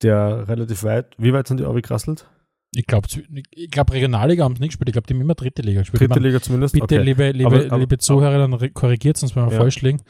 der 0.03 0.49
relativ 0.49 0.85
weit, 0.85 1.15
wie 1.19 1.33
weit 1.33 1.49
sind 1.49 1.61
die 1.61 1.65
abgekrasselt? 1.65 2.29
Ich 2.73 2.87
glaube, 2.87 3.09
ich 3.51 3.71
glaub, 3.71 3.93
Regionalliga 3.93 4.45
haben 4.45 4.53
es 4.53 4.61
nicht 4.61 4.71
gespielt. 4.71 4.89
Ich 4.89 4.93
glaube, 4.93 5.07
die 5.09 5.15
haben 5.15 5.21
immer 5.21 5.35
dritte 5.35 5.63
Liga 5.63 5.81
gespielt. 5.81 6.01
Dritte 6.03 6.13
Ich 6.13 6.17
mein, 6.21 6.25
Liga 6.25 6.41
zumindest. 6.41 6.75
Bitte, 6.75 6.85
okay. 6.85 7.03
liebe, 7.03 7.31
liebe, 7.33 7.47
Aber- 7.47 7.67
aber- 7.67 7.79
liebe 7.79 7.99
Zuhörer, 7.99 8.39
dann 8.47 8.75
korrigiert 8.75 9.21
uns, 9.23 9.35
wenn 9.35 9.47
wir 9.47 9.53
Ja. 9.53 9.59
falsch 9.59 9.83
liegen. 9.83 10.01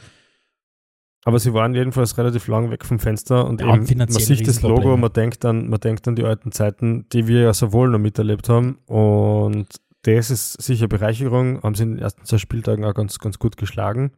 Aber 1.24 1.38
sie 1.38 1.52
waren 1.52 1.74
jedenfalls 1.74 2.16
relativ 2.18 2.46
lang 2.48 2.70
weg 2.70 2.84
vom 2.84 2.98
Fenster 2.98 3.46
und 3.46 3.60
Ja, 3.60 3.74
eben, 3.74 3.98
man 3.98 4.08
sieht 4.10 4.46
das 4.46 4.62
Logo, 4.62 4.96
man 4.96 5.12
denkt, 5.12 5.44
an, 5.44 5.68
man 5.68 5.80
denkt 5.80 6.08
an 6.08 6.16
die 6.16 6.24
alten 6.24 6.50
Zeiten, 6.52 7.06
die 7.12 7.26
wir 7.28 7.42
ja 7.42 7.54
so 7.54 7.72
wohl 7.72 7.90
noch 7.90 7.98
miterlebt 7.98 8.48
haben. 8.48 8.78
Und 8.86 9.66
das 10.02 10.30
ist 10.30 10.62
sicher 10.62 10.88
Bereicherung, 10.88 11.62
haben 11.62 11.74
sie 11.74 11.82
in 11.82 11.90
den 11.96 11.98
ersten 11.98 12.24
zwei 12.24 12.38
Spieltagen 12.38 12.84
auch 12.86 12.94
ganz, 12.94 13.18
ganz 13.18 13.38
gut 13.38 13.58
geschlagen. 13.58 14.12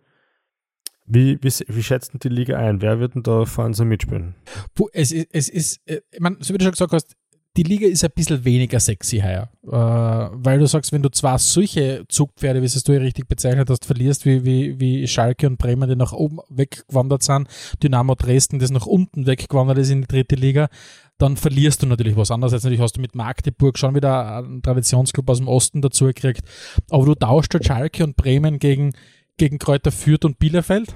Wie, 1.04 1.38
wie, 1.42 1.50
wie 1.66 1.82
schätzen 1.82 2.20
die 2.20 2.28
Liga 2.28 2.56
ein? 2.56 2.80
Wer 2.80 3.00
wird 3.00 3.16
denn 3.16 3.24
da 3.24 3.44
vorne 3.46 3.74
so 3.74 3.84
mitspielen? 3.84 4.36
Puh, 4.74 4.86
es 4.92 5.10
ist, 5.10 5.26
es 5.32 5.48
ist 5.48 5.80
äh, 5.86 6.00
ich 6.12 6.20
mein, 6.20 6.36
so 6.40 6.54
wie 6.54 6.58
du 6.58 6.64
schon 6.64 6.72
gesagt 6.72 6.92
hast, 6.92 7.16
die 7.56 7.64
Liga 7.64 7.86
ist 7.86 8.02
ein 8.02 8.10
bisschen 8.14 8.44
weniger 8.44 8.80
sexy 8.80 9.18
heuer. 9.18 9.50
Äh, 9.64 10.34
weil 10.34 10.58
du 10.58 10.66
sagst, 10.66 10.92
wenn 10.92 11.02
du 11.02 11.10
zwar 11.10 11.38
solche 11.38 12.04
Zugpferde, 12.08 12.62
wie 12.62 12.66
es 12.66 12.82
du 12.82 12.92
ja 12.92 13.00
richtig 13.00 13.28
bezeichnet 13.28 13.68
hast, 13.68 13.84
verlierst, 13.84 14.24
wie, 14.24 14.44
wie, 14.44 14.80
wie 14.80 15.06
Schalke 15.06 15.46
und 15.46 15.58
Bremen, 15.58 15.88
die 15.88 15.96
nach 15.96 16.12
oben 16.12 16.38
weggewandert 16.48 17.22
sind, 17.22 17.48
Dynamo 17.82 18.14
Dresden, 18.14 18.58
das 18.58 18.70
nach 18.70 18.86
unten 18.86 19.26
weggewandert 19.26 19.78
ist 19.78 19.90
in 19.90 20.02
die 20.02 20.08
dritte 20.08 20.34
Liga, 20.34 20.68
dann 21.18 21.36
verlierst 21.36 21.82
du 21.82 21.86
natürlich 21.86 22.16
was. 22.16 22.30
Andererseits 22.30 22.64
natürlich 22.64 22.80
hast 22.80 22.96
du 22.96 23.00
mit 23.02 23.14
Magdeburg 23.14 23.78
schon 23.78 23.94
wieder 23.94 24.38
einen 24.38 24.62
Traditionsclub 24.62 25.28
aus 25.28 25.38
dem 25.38 25.48
Osten 25.48 25.82
dazu 25.82 26.06
gekriegt. 26.06 26.42
Aber 26.90 27.04
du 27.04 27.14
tauscht 27.14 27.52
halt 27.52 27.66
Schalke 27.66 28.02
und 28.02 28.16
Bremen 28.16 28.58
gegen, 28.60 28.92
gegen 29.36 29.58
Kräuter 29.58 29.92
Fürth 29.92 30.24
und 30.24 30.38
Bielefeld. 30.38 30.94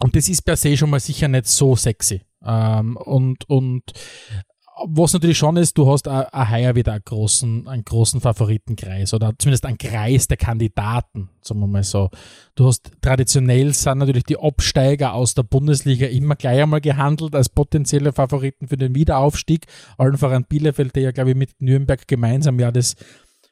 Und 0.00 0.16
das 0.16 0.28
ist 0.28 0.42
per 0.42 0.56
se 0.56 0.76
schon 0.76 0.90
mal 0.90 1.00
sicher 1.00 1.28
nicht 1.28 1.46
so 1.46 1.76
sexy. 1.76 2.22
Ähm, 2.44 2.96
und, 2.96 3.48
und 3.48 3.84
was 4.86 5.12
natürlich 5.12 5.38
schon 5.38 5.56
ist, 5.56 5.76
du 5.76 5.90
hast 5.90 6.08
auch 6.08 6.50
heuer 6.50 6.74
wieder 6.74 6.92
einen 6.92 7.04
großen, 7.04 7.68
einen 7.68 7.84
großen 7.84 8.20
Favoritenkreis 8.20 9.14
oder 9.14 9.32
zumindest 9.38 9.66
einen 9.66 9.78
Kreis 9.78 10.28
der 10.28 10.36
Kandidaten, 10.36 11.30
sagen 11.42 11.60
wir 11.60 11.66
mal 11.66 11.82
so. 11.82 12.10
Du 12.54 12.66
hast 12.66 12.90
traditionell 13.00 13.72
sind 13.74 13.98
natürlich 13.98 14.24
die 14.24 14.38
Absteiger 14.38 15.14
aus 15.14 15.34
der 15.34 15.42
Bundesliga 15.42 16.06
immer 16.06 16.36
gleich 16.36 16.62
einmal 16.62 16.80
gehandelt 16.80 17.34
als 17.34 17.48
potenzielle 17.48 18.12
Favoriten 18.12 18.68
für 18.68 18.76
den 18.76 18.94
Wiederaufstieg. 18.94 19.66
Allen 19.98 20.18
voran 20.18 20.44
Bielefeld, 20.44 20.96
der 20.96 21.02
ja, 21.02 21.10
glaube 21.10 21.30
ich, 21.30 21.36
mit 21.36 21.60
Nürnberg 21.60 22.06
gemeinsam 22.06 22.58
ja 22.58 22.70
das 22.70 22.96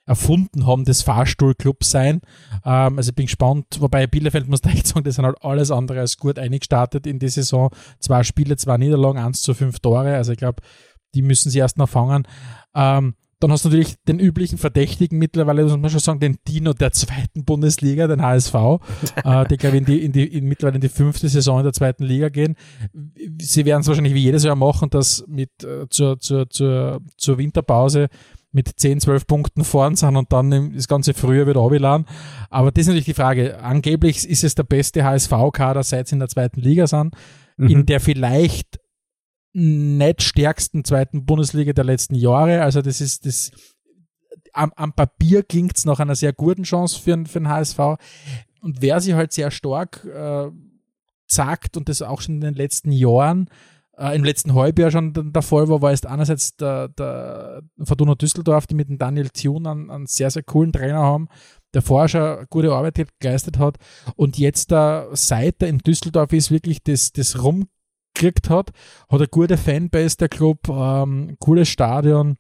erfunden 0.08 0.66
haben, 0.66 0.86
das 0.86 1.02
Fahrstuhlclub 1.02 1.84
sein. 1.84 2.22
Ähm, 2.64 2.96
also 2.96 3.10
ich 3.10 3.14
bin 3.14 3.26
gespannt, 3.26 3.66
wobei 3.78 4.06
Bielefeld 4.06 4.48
muss 4.48 4.64
echt 4.64 4.86
sagen, 4.86 5.04
die 5.04 5.12
sind 5.12 5.26
halt 5.26 5.36
alles 5.42 5.70
andere 5.70 6.00
als 6.00 6.16
gut 6.16 6.38
eingestartet 6.38 7.06
in 7.06 7.18
die 7.18 7.28
Saison. 7.28 7.70
Zwei 8.00 8.24
Spiele, 8.24 8.56
zwei 8.56 8.78
Niederlagen, 8.78 9.18
eins 9.18 9.42
zu 9.42 9.52
fünf 9.54 9.80
Tore. 9.80 10.14
Also 10.16 10.32
ich 10.32 10.38
glaube, 10.38 10.62
die 11.14 11.22
müssen 11.22 11.50
sie 11.50 11.58
erst 11.58 11.78
noch 11.78 11.88
fangen. 11.88 12.26
Ähm, 12.74 13.14
dann 13.40 13.52
hast 13.52 13.64
du 13.64 13.68
natürlich 13.68 13.94
den 14.08 14.18
üblichen 14.18 14.58
Verdächtigen 14.58 15.16
mittlerweile, 15.16 15.62
muss 15.62 15.76
man 15.76 15.90
schon 15.90 16.00
sagen, 16.00 16.18
den 16.18 16.38
Dino 16.48 16.72
der 16.72 16.90
zweiten 16.90 17.44
Bundesliga, 17.44 18.08
den 18.08 18.20
HSV, 18.20 18.54
äh, 19.24 19.46
die, 19.46 19.56
glaube 19.56 19.76
ich, 19.76 19.82
in 19.82 19.84
die, 19.84 20.04
in 20.04 20.12
die, 20.12 20.24
in 20.26 20.46
mittlerweile 20.46 20.76
in 20.76 20.80
die 20.80 20.88
fünfte 20.88 21.28
Saison 21.28 21.58
in 21.58 21.64
der 21.64 21.72
zweiten 21.72 22.04
Liga 22.04 22.30
gehen. 22.30 22.56
Sie 23.40 23.64
werden 23.64 23.82
es 23.82 23.86
wahrscheinlich 23.86 24.14
wie 24.14 24.24
jedes 24.24 24.42
Jahr 24.42 24.56
machen, 24.56 24.90
dass 24.90 25.24
mit 25.28 25.50
äh, 25.62 25.88
zur, 25.88 26.18
zur, 26.18 26.50
zur, 26.50 27.00
zur 27.16 27.38
Winterpause 27.38 28.08
mit 28.50 28.72
10, 28.76 29.00
12 29.00 29.26
Punkten 29.26 29.62
vorn 29.62 29.94
sind 29.94 30.16
und 30.16 30.32
dann 30.32 30.72
das 30.74 30.88
ganze 30.88 31.14
Frühjahr 31.14 31.46
wieder 31.46 31.60
runterladen. 31.60 32.06
Aber 32.50 32.72
das 32.72 32.82
ist 32.82 32.86
natürlich 32.88 33.04
die 33.04 33.14
Frage. 33.14 33.60
Angeblich 33.62 34.28
ist 34.28 34.42
es 34.42 34.56
der 34.56 34.64
beste 34.64 35.04
HSV-Kader, 35.04 35.82
seit 35.84 36.08
sie 36.08 36.16
in 36.16 36.20
der 36.20 36.28
zweiten 36.28 36.60
Liga 36.60 36.86
sind, 36.86 37.14
in 37.58 37.86
der 37.86 38.00
vielleicht 38.00 38.78
nicht 39.58 40.22
stärksten 40.22 40.84
zweiten 40.84 41.24
Bundesliga 41.24 41.72
der 41.72 41.84
letzten 41.84 42.14
Jahre. 42.14 42.62
Also 42.62 42.82
das 42.82 43.00
ist 43.00 43.26
das 43.26 43.50
am, 44.52 44.72
am 44.76 44.92
Papier 44.92 45.42
klingt 45.42 45.76
es 45.76 45.84
nach 45.84 46.00
einer 46.00 46.14
sehr 46.14 46.32
guten 46.32 46.64
Chance 46.64 47.00
für, 47.00 47.24
für 47.26 47.40
den 47.40 47.48
HSV. 47.48 47.78
Und 48.60 48.82
wer 48.82 49.00
sich 49.00 49.14
halt 49.14 49.32
sehr 49.32 49.50
stark 49.50 50.04
äh, 50.04 50.50
sagt 51.26 51.76
und 51.76 51.88
das 51.88 52.02
auch 52.02 52.20
schon 52.20 52.36
in 52.36 52.40
den 52.40 52.54
letzten 52.54 52.90
Jahren, 52.90 53.48
äh, 53.96 54.16
im 54.16 54.24
letzten 54.24 54.54
Halbjahr 54.54 54.90
schon 54.90 55.12
der, 55.32 55.42
Fall 55.42 55.68
war, 55.68 55.82
war 55.82 55.90
jetzt 55.90 56.06
einerseits 56.06 56.56
der, 56.56 56.88
der 56.88 57.62
Fortuna 57.82 58.14
Düsseldorf, 58.14 58.66
die 58.66 58.74
mit 58.74 58.88
dem 58.88 58.98
Daniel 58.98 59.28
Thun 59.30 59.66
einen, 59.66 59.90
einen 59.90 60.06
sehr, 60.06 60.30
sehr 60.30 60.42
coolen 60.42 60.72
Trainer 60.72 60.98
haben, 60.98 61.28
der 61.74 61.82
vorher 61.82 62.08
schon 62.08 62.46
gute 62.50 62.72
Arbeit 62.72 63.00
geleistet 63.20 63.58
hat 63.58 63.76
und 64.16 64.38
jetzt 64.38 64.70
der 64.70 65.08
seit 65.12 65.62
er 65.62 65.68
in 65.68 65.78
Düsseldorf 65.78 66.32
ist, 66.32 66.50
wirklich 66.50 66.82
das, 66.82 67.12
das 67.12 67.42
rumgekriegt 68.18 68.50
hat, 68.50 68.72
hat 69.08 69.20
eine 69.20 69.28
gute 69.28 69.56
Fanbase, 69.56 70.16
der 70.16 70.28
Club, 70.28 70.68
ähm, 70.68 71.36
cooles 71.38 71.68
Stadion. 71.68 72.36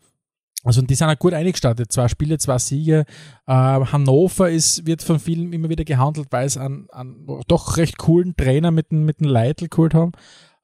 Also 0.64 0.82
die 0.82 0.94
sind 0.94 1.08
auch 1.08 1.18
gut 1.18 1.32
eingestartet. 1.32 1.92
Zwei 1.92 2.08
Spiele, 2.08 2.38
zwei 2.38 2.58
Siege. 2.58 3.04
Äh, 3.46 3.52
Hannover 3.52 4.50
ist, 4.50 4.86
wird 4.86 5.02
von 5.02 5.20
vielen 5.20 5.52
immer 5.52 5.68
wieder 5.68 5.84
gehandelt, 5.84 6.28
weil 6.30 6.48
sie 6.48 6.60
einen, 6.60 6.90
einen 6.90 7.26
doch 7.46 7.76
recht 7.76 7.96
coolen 7.96 8.36
Trainer 8.36 8.70
mit 8.70 8.90
dem, 8.90 9.04
mit 9.04 9.20
dem 9.20 9.28
Leitl 9.28 9.68
geholt 9.68 9.94
haben, 9.94 10.12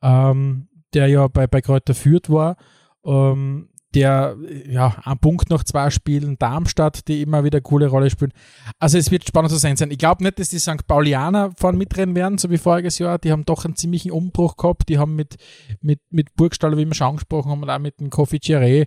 ähm, 0.03 0.69
der 0.93 1.07
ja 1.07 1.29
bei, 1.29 1.47
bei 1.47 1.61
Kräuter 1.61 1.95
Fürth 1.95 2.29
war. 2.29 2.57
Ähm, 3.05 3.69
der, 3.95 4.37
ja, 4.69 4.97
ein 5.05 5.19
Punkt 5.19 5.51
nach 5.51 5.65
zwei 5.65 5.91
Spielen, 5.91 6.37
Darmstadt, 6.39 7.07
die 7.09 7.23
immer 7.23 7.45
wieder 7.45 7.57
eine 7.59 7.63
coole 7.63 7.87
Rolle 7.87 8.11
spielen. 8.11 8.33
Also 8.79 8.99
es 8.99 9.11
wird 9.11 9.27
spannend 9.27 9.51
zu 9.53 9.59
sehen 9.59 9.77
sein. 9.77 9.91
Ich 9.91 9.99
glaube 9.99 10.23
nicht, 10.25 10.39
dass 10.39 10.49
die 10.49 10.59
St. 10.59 10.87
Paulianer 10.87 11.53
vorne 11.57 11.79
mitrennen 11.79 12.15
werden, 12.15 12.39
so 12.39 12.51
wie 12.51 12.59
voriges 12.59 12.99
Jahr. 12.99 13.19
Die 13.19 13.31
haben 13.33 13.45
doch 13.45 13.65
einen 13.65 13.77
ziemlichen 13.77 14.11
Umbruch 14.11 14.57
gehabt. 14.57 14.89
Die 14.89 14.99
haben 14.99 15.15
mit, 15.15 15.37
mit, 15.81 16.01
mit 16.11 16.35
Burgstaller, 16.35 16.77
wie 16.77 16.87
wir 16.87 16.95
schon 16.95 17.09
angesprochen 17.09 17.51
haben, 17.51 17.63
und 17.63 17.71
auch 17.71 17.79
mit 17.79 18.01
dem 18.01 18.11
Kofi 18.11 18.39
Chiré 18.39 18.87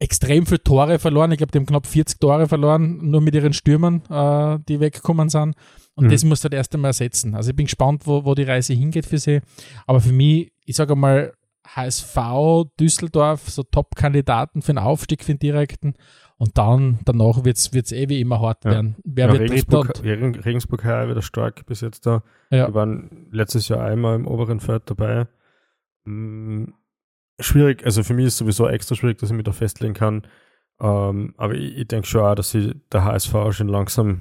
extrem 0.00 0.46
viele 0.46 0.62
Tore 0.62 0.98
verloren. 1.00 1.32
Ich 1.32 1.38
glaube, 1.38 1.50
die 1.50 1.58
haben 1.58 1.66
knapp 1.66 1.86
40 1.86 2.20
Tore 2.20 2.46
verloren, 2.46 2.98
nur 3.10 3.20
mit 3.20 3.34
ihren 3.34 3.52
Stürmern, 3.52 4.02
äh, 4.08 4.58
die 4.68 4.78
weggekommen 4.78 5.28
sind. 5.28 5.54
Und 5.94 6.06
Mhm. 6.06 6.10
das 6.10 6.22
muss 6.24 6.44
halt 6.44 6.54
erst 6.54 6.72
einmal 6.74 6.90
ersetzen. 6.90 7.34
Also 7.34 7.50
ich 7.50 7.56
bin 7.56 7.66
gespannt, 7.66 8.06
wo, 8.06 8.24
wo 8.24 8.36
die 8.36 8.44
Reise 8.44 8.74
hingeht 8.74 9.06
für 9.06 9.18
sie. 9.18 9.40
Aber 9.86 10.00
für 10.00 10.12
mich, 10.12 10.52
ich 10.64 10.76
sage 10.76 10.94
mal, 10.94 11.32
HSV, 11.76 12.16
Düsseldorf, 12.80 13.48
so 13.48 13.62
Top-Kandidaten 13.62 14.62
für 14.62 14.72
den 14.72 14.78
Aufstieg, 14.78 15.22
für 15.24 15.32
den 15.34 15.38
direkten. 15.38 15.94
Und 16.36 16.56
dann, 16.56 17.00
danach 17.04 17.44
wird 17.44 17.56
es 17.58 17.92
eh 17.92 18.08
wie 18.08 18.20
immer 18.20 18.40
hart 18.40 18.64
Ja. 18.64 18.70
werden. 18.70 18.96
Wer 19.04 19.26
ja, 19.26 19.32
wird 19.32 19.50
Dritter? 19.50 19.54
Regensburg, 19.82 20.04
Regen- 20.04 20.34
Regensburg 20.36 20.84
heuer 20.84 21.08
wieder 21.08 21.22
stark 21.22 21.66
bis 21.66 21.80
jetzt 21.80 22.06
da. 22.06 22.22
Ja. 22.50 22.66
Die 22.68 22.74
waren 22.74 23.26
letztes 23.32 23.68
Jahr 23.68 23.82
einmal 23.84 24.14
im 24.14 24.26
oberen 24.26 24.60
Feld 24.60 24.84
dabei. 24.86 25.26
Mm, 26.04 26.66
schwierig, 27.40 27.84
also 27.84 28.02
für 28.04 28.14
mich 28.14 28.26
ist 28.26 28.38
sowieso 28.38 28.68
extra 28.68 28.94
schwierig, 28.94 29.18
dass 29.18 29.30
ich 29.30 29.36
mich 29.36 29.44
da 29.44 29.52
festlegen 29.52 29.94
kann. 29.94 30.22
Ähm, 30.80 31.34
aber 31.36 31.54
ich, 31.54 31.76
ich 31.76 31.88
denke 31.88 32.06
schon 32.06 32.22
auch, 32.22 32.34
dass 32.36 32.50
sie 32.50 32.74
der 32.92 33.04
HSV 33.04 33.34
schon 33.50 33.68
langsam 33.68 34.20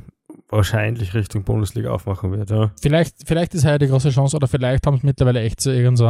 wahrscheinlich 0.50 1.14
Richtung 1.14 1.44
Bundesliga 1.44 1.92
aufmachen 1.92 2.32
wird. 2.32 2.50
Ja. 2.50 2.72
vielleicht, 2.82 3.28
vielleicht 3.28 3.54
ist 3.54 3.66
heuer 3.66 3.78
die 3.80 3.88
große 3.88 4.10
Chance 4.10 4.36
oder 4.36 4.48
vielleicht 4.48 4.88
haben 4.88 4.98
sie 4.98 5.06
mittlerweile 5.06 5.42
echt 5.42 5.62
so 5.62 5.70
irgend 5.72 5.98
so 5.98 6.08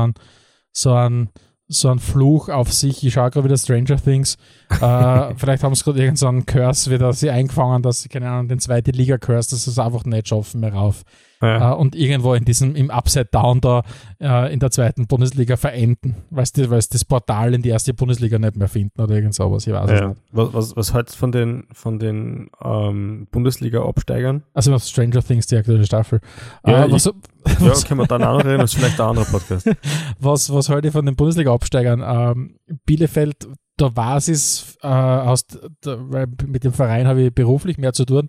so 0.72 0.94
einen, 0.94 1.30
so 1.68 1.90
einen 1.90 2.00
Fluch 2.00 2.50
auf 2.50 2.72
sich. 2.72 3.06
Ich 3.06 3.14
schaue 3.14 3.32
gerade 3.32 3.46
wieder 3.46 3.58
Stranger 3.58 3.98
Things. 4.02 4.38
äh, 4.70 5.36
vielleicht 5.36 5.64
haben 5.64 5.76
sie 5.76 5.84
gerade 5.84 6.02
irgend 6.02 6.20
so 6.20 6.32
Curse 6.46 6.92
wieder 6.92 7.14
sie 7.14 7.30
eingefangen, 7.30 7.82
dass 7.82 8.02
sie, 8.02 8.10
keine 8.10 8.30
Ahnung, 8.30 8.48
den 8.48 8.60
zweiten 8.60 8.92
Liga-Curse, 8.92 9.52
dass 9.52 9.66
sie 9.66 9.72
es 9.72 9.80
einfach 9.80 10.06
nicht 10.06 10.28
schaffen 10.28 10.62
mehr 10.62 10.74
rauf. 10.74 11.04
Ja. 11.42 11.74
äh, 11.74 11.76
und 11.76 11.96
irgendwo 11.96 12.34
in 12.34 12.46
diesem, 12.46 12.76
im 12.76 12.90
Upside 12.90 13.30
Down 13.32 13.62
da 13.62 13.84
äh, 14.20 14.52
in 14.54 14.60
der 14.60 14.72
zweiten 14.72 15.08
Bundesliga 15.08 15.56
verenden, 15.58 16.16
weil 16.30 16.46
sie 16.46 16.70
weil 16.70 16.82
sie 16.82 16.90
das 16.92 17.06
Portal 17.06 17.54
in 17.54 17.62
die 17.62 17.70
erste 17.70 17.94
Bundesliga 17.94 18.40
nicht 18.40 18.56
mehr 18.56 18.68
finden 18.68 19.02
oder 19.02 19.14
irgend 19.16 19.36
sowas. 19.36 19.68
Ich 19.68 19.74
weiß 19.74 19.90
es 19.92 20.00
Ja. 20.00 20.08
nicht. 20.10 20.22
Was, 20.32 20.54
was, 20.54 20.76
was 20.76 20.94
hältst 20.94 21.16
du 21.16 21.20
von 21.20 21.32
den, 21.32 21.68
von 21.74 22.00
den 22.00 22.50
ähm, 22.64 23.28
Bundesliga-Absteigern? 23.32 24.44
Also 24.54 24.72
noch 24.72 24.82
Stranger 24.82 25.22
Things, 25.24 25.48
die 25.48 25.58
aktuelle 25.58 25.86
Staffel. 25.86 26.22
Ja, 26.66 26.86
äh, 26.86 26.92
was, 26.92 27.06
Ja, 27.60 27.70
was, 27.72 27.86
können 27.86 28.00
wir 28.02 28.08
dann 28.08 28.24
auch 28.24 28.40
noch 28.40 28.46
reden, 28.46 28.60
das 28.60 28.74
ist 28.74 28.80
vielleicht 28.80 29.00
ein 29.00 29.08
anderer 29.10 29.26
Podcast. 29.26 29.70
was, 30.20 30.52
was 30.54 30.70
halte 30.70 30.88
ich 30.88 30.94
von 30.94 31.06
den 31.06 31.16
Bundesliga-Absteigern? 31.16 32.04
Ähm, 32.06 32.58
Bielefeld, 32.86 33.48
da 33.78 33.96
war 33.96 34.18
es, 34.18 34.78
äh, 34.82 34.88
aus, 34.88 35.46
da, 35.82 35.98
weil 36.00 36.28
mit 36.46 36.64
dem 36.64 36.74
Verein 36.74 37.08
habe 37.08 37.22
ich 37.24 37.34
beruflich 37.34 37.78
mehr 37.78 37.94
zu 37.94 38.06
tun. 38.06 38.28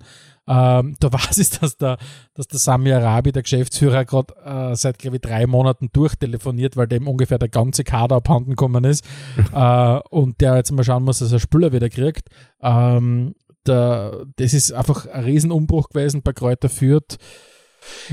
Ähm, 0.48 0.96
da 0.98 1.12
war 1.12 1.20
es, 1.30 1.50
dass 1.50 1.76
der, 1.76 1.98
dass 2.34 2.48
der 2.48 2.58
Sami 2.58 2.92
Arabi, 2.92 3.32
der 3.32 3.42
Geschäftsführer, 3.42 4.04
gerade 4.04 4.34
äh, 4.44 4.74
seit, 4.76 4.98
glaube 4.98 5.16
ich, 5.16 5.22
drei 5.22 5.46
Monaten 5.46 5.90
durchtelefoniert, 5.92 6.76
weil 6.76 6.86
dem 6.86 7.06
ungefähr 7.06 7.38
der 7.38 7.48
ganze 7.48 7.84
Kader 7.84 8.16
abhanden 8.16 8.50
gekommen 8.50 8.84
ist. 8.84 9.04
äh, 9.52 10.00
und 10.10 10.40
der 10.40 10.56
jetzt 10.56 10.72
mal 10.72 10.84
schauen 10.84 11.04
muss, 11.04 11.18
dass 11.18 11.32
er 11.32 11.40
Spüler 11.40 11.72
wieder 11.72 11.90
kriegt. 11.90 12.28
Ähm, 12.62 13.34
der, 13.66 14.26
das 14.36 14.54
ist 14.54 14.72
einfach 14.72 15.06
ein 15.06 15.24
Riesenumbruch 15.24 15.90
gewesen 15.90 16.22
bei 16.22 16.32
Kräuter 16.32 16.68
Fürth. 16.68 17.18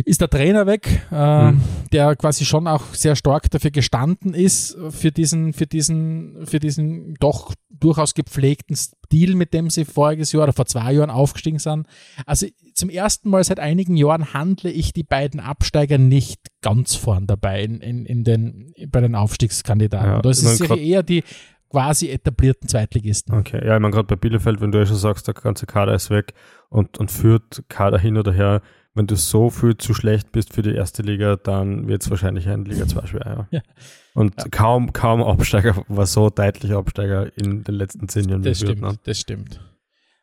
Ist 0.05 0.21
der 0.21 0.29
Trainer 0.29 0.65
weg, 0.67 1.01
äh, 1.11 1.51
Mhm. 1.51 1.61
der 1.91 2.15
quasi 2.15 2.45
schon 2.45 2.67
auch 2.67 2.93
sehr 2.93 3.15
stark 3.15 3.49
dafür 3.51 3.71
gestanden 3.71 4.33
ist, 4.33 4.77
für 4.89 5.11
diesen, 5.11 5.53
für 5.53 5.65
diesen, 5.67 6.45
für 6.45 6.59
diesen 6.59 7.15
doch 7.15 7.53
durchaus 7.69 8.13
gepflegten 8.13 8.75
Stil, 8.75 9.35
mit 9.35 9.53
dem 9.53 9.69
sie 9.69 9.85
voriges 9.85 10.31
Jahr 10.31 10.43
oder 10.43 10.53
vor 10.53 10.65
zwei 10.65 10.93
Jahren 10.93 11.09
aufgestiegen 11.09 11.59
sind. 11.59 11.87
Also 12.25 12.47
zum 12.73 12.89
ersten 12.89 13.29
Mal 13.29 13.43
seit 13.43 13.59
einigen 13.59 13.97
Jahren 13.97 14.33
handle 14.33 14.69
ich 14.71 14.93
die 14.93 15.03
beiden 15.03 15.39
Absteiger 15.39 15.97
nicht 15.97 16.39
ganz 16.61 16.95
vorn 16.95 17.27
dabei 17.27 17.63
in, 17.63 17.81
in, 17.81 18.05
in 18.05 18.23
den, 18.23 18.73
bei 18.89 19.01
den 19.01 19.15
Aufstiegskandidaten. 19.15 20.09
Ja, 20.09 20.21
da 20.21 20.29
ist 20.29 20.43
es 20.43 20.61
eher 20.61 21.03
die 21.03 21.23
quasi 21.69 22.09
etablierten 22.09 22.69
Zweitligisten. 22.69 23.37
Okay, 23.37 23.65
ja, 23.65 23.75
ich 23.75 23.81
meine, 23.81 23.93
gerade 23.93 24.07
bei 24.07 24.15
Bielefeld, 24.15 24.61
wenn 24.61 24.71
du 24.71 24.77
ja 24.79 24.85
schon 24.85 24.95
sagst, 24.95 25.27
der 25.27 25.33
ganze 25.33 25.65
Kader 25.65 25.93
ist 25.93 26.09
weg 26.09 26.33
und, 26.69 26.97
und 26.97 27.11
führt 27.11 27.63
Kader 27.67 27.99
hin 27.99 28.17
oder 28.17 28.31
her, 28.31 28.61
wenn 28.95 29.07
du 29.07 29.15
so 29.15 29.49
viel 29.49 29.77
zu 29.77 29.93
schlecht 29.93 30.31
bist 30.31 30.53
für 30.53 30.61
die 30.61 30.73
erste 30.73 31.03
Liga, 31.03 31.35
dann 31.35 31.87
wird 31.87 32.01
es 32.01 32.09
wahrscheinlich 32.09 32.47
in 32.47 32.65
Liga 32.65 32.87
2 32.87 33.07
schwer. 33.07 33.47
Ja. 33.51 33.59
ja. 33.59 33.61
Und 34.13 34.33
ja. 34.37 34.45
kaum, 34.49 34.93
kaum 34.93 35.21
Absteiger 35.21 35.83
war 35.89 36.05
so 36.05 36.29
deutlich 36.29 36.71
Absteiger 36.71 37.29
in 37.37 37.65
den 37.65 37.75
letzten 37.75 38.07
zehn 38.07 38.29
Jahren. 38.29 38.41
Das 38.41 38.59
stimmt, 38.59 38.81
ne? 38.81 38.97
das 39.03 39.19
stimmt. 39.19 39.59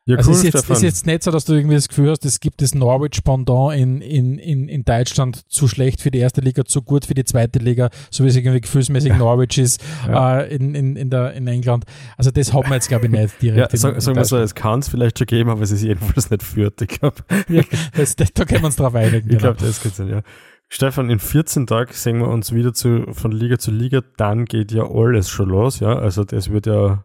Ja, 0.05 0.17
also 0.17 0.31
cool, 0.31 0.37
ist, 0.37 0.43
jetzt, 0.43 0.69
ist 0.69 0.83
jetzt 0.83 1.07
nicht 1.07 1.23
so, 1.23 1.31
dass 1.31 1.45
du 1.45 1.53
irgendwie 1.53 1.77
das 1.77 1.87
Gefühl 1.87 2.11
hast, 2.11 2.25
es 2.25 2.41
gibt 2.41 2.61
das 2.61 2.75
Norwich-Pendant 2.75 3.77
in, 3.77 4.01
in, 4.01 4.37
in, 4.37 4.69
in 4.69 4.85
Deutschland 4.85 5.49
zu 5.49 5.69
schlecht 5.69 6.01
für 6.01 6.11
die 6.11 6.19
erste 6.19 6.41
Liga, 6.41 6.65
zu 6.65 6.83
gut 6.83 7.05
für 7.05 7.15
die 7.15 7.25
zweite 7.25 7.61
Liga, 7.61 7.89
so 8.11 8.25
wie 8.25 8.29
es 8.29 8.35
irgendwie 8.35 8.63
gefühlsmäßig 8.63 9.15
Norwich 9.17 9.59
ist 9.59 9.81
ja. 10.09 10.41
äh, 10.41 10.55
in, 10.57 10.75
in, 10.75 10.97
in, 10.97 11.09
der, 11.09 11.35
in 11.35 11.47
England. 11.47 11.85
Also 12.17 12.33
das 12.33 12.53
hat 12.53 12.65
man 12.65 12.73
jetzt, 12.73 12.89
glaube 12.89 13.07
ich, 13.07 13.13
nicht 13.13 13.35
direkt. 13.43 13.73
Ja, 13.73 13.79
sagen 13.79 14.01
sag 14.01 14.17
wir 14.17 14.25
so, 14.25 14.39
es 14.39 14.57
kann 14.57 14.81
es 14.81 14.89
vielleicht 14.89 15.19
schon 15.19 15.29
geben, 15.29 15.51
aber 15.51 15.63
es 15.63 15.71
ist 15.71 15.83
jedenfalls 15.83 16.31
nicht 16.31 16.43
führt, 16.43 16.83
ich 16.83 16.89
glaube. 16.89 17.19
Ja, 17.49 17.63
das, 17.95 18.17
da 18.17 18.45
können 18.45 18.63
wir 18.63 18.67
uns 18.67 18.77
drauf 18.77 18.95
einigen. 18.95 19.31
Ich 19.33 19.39
glaube, 19.39 19.57
genau. 19.57 19.69
das 19.69 19.83
geht 19.83 19.99
ja. 20.09 20.23
Stefan, 20.69 21.11
in 21.11 21.21
14 21.21 21.67
Tagen 21.67 21.93
sehen 21.93 22.19
wir 22.19 22.29
uns 22.29 22.53
wieder 22.53 22.73
zu, 22.73 23.05
von 23.13 23.31
Liga 23.31 23.59
zu 23.59 23.71
Liga, 23.71 24.01
dann 24.17 24.47
geht 24.47 24.73
ja 24.73 24.85
alles 24.85 25.29
schon 25.29 25.49
los, 25.49 25.81
ja. 25.81 25.97
Also 25.97 26.25
das 26.25 26.51
wird 26.51 26.67
ja 26.67 27.05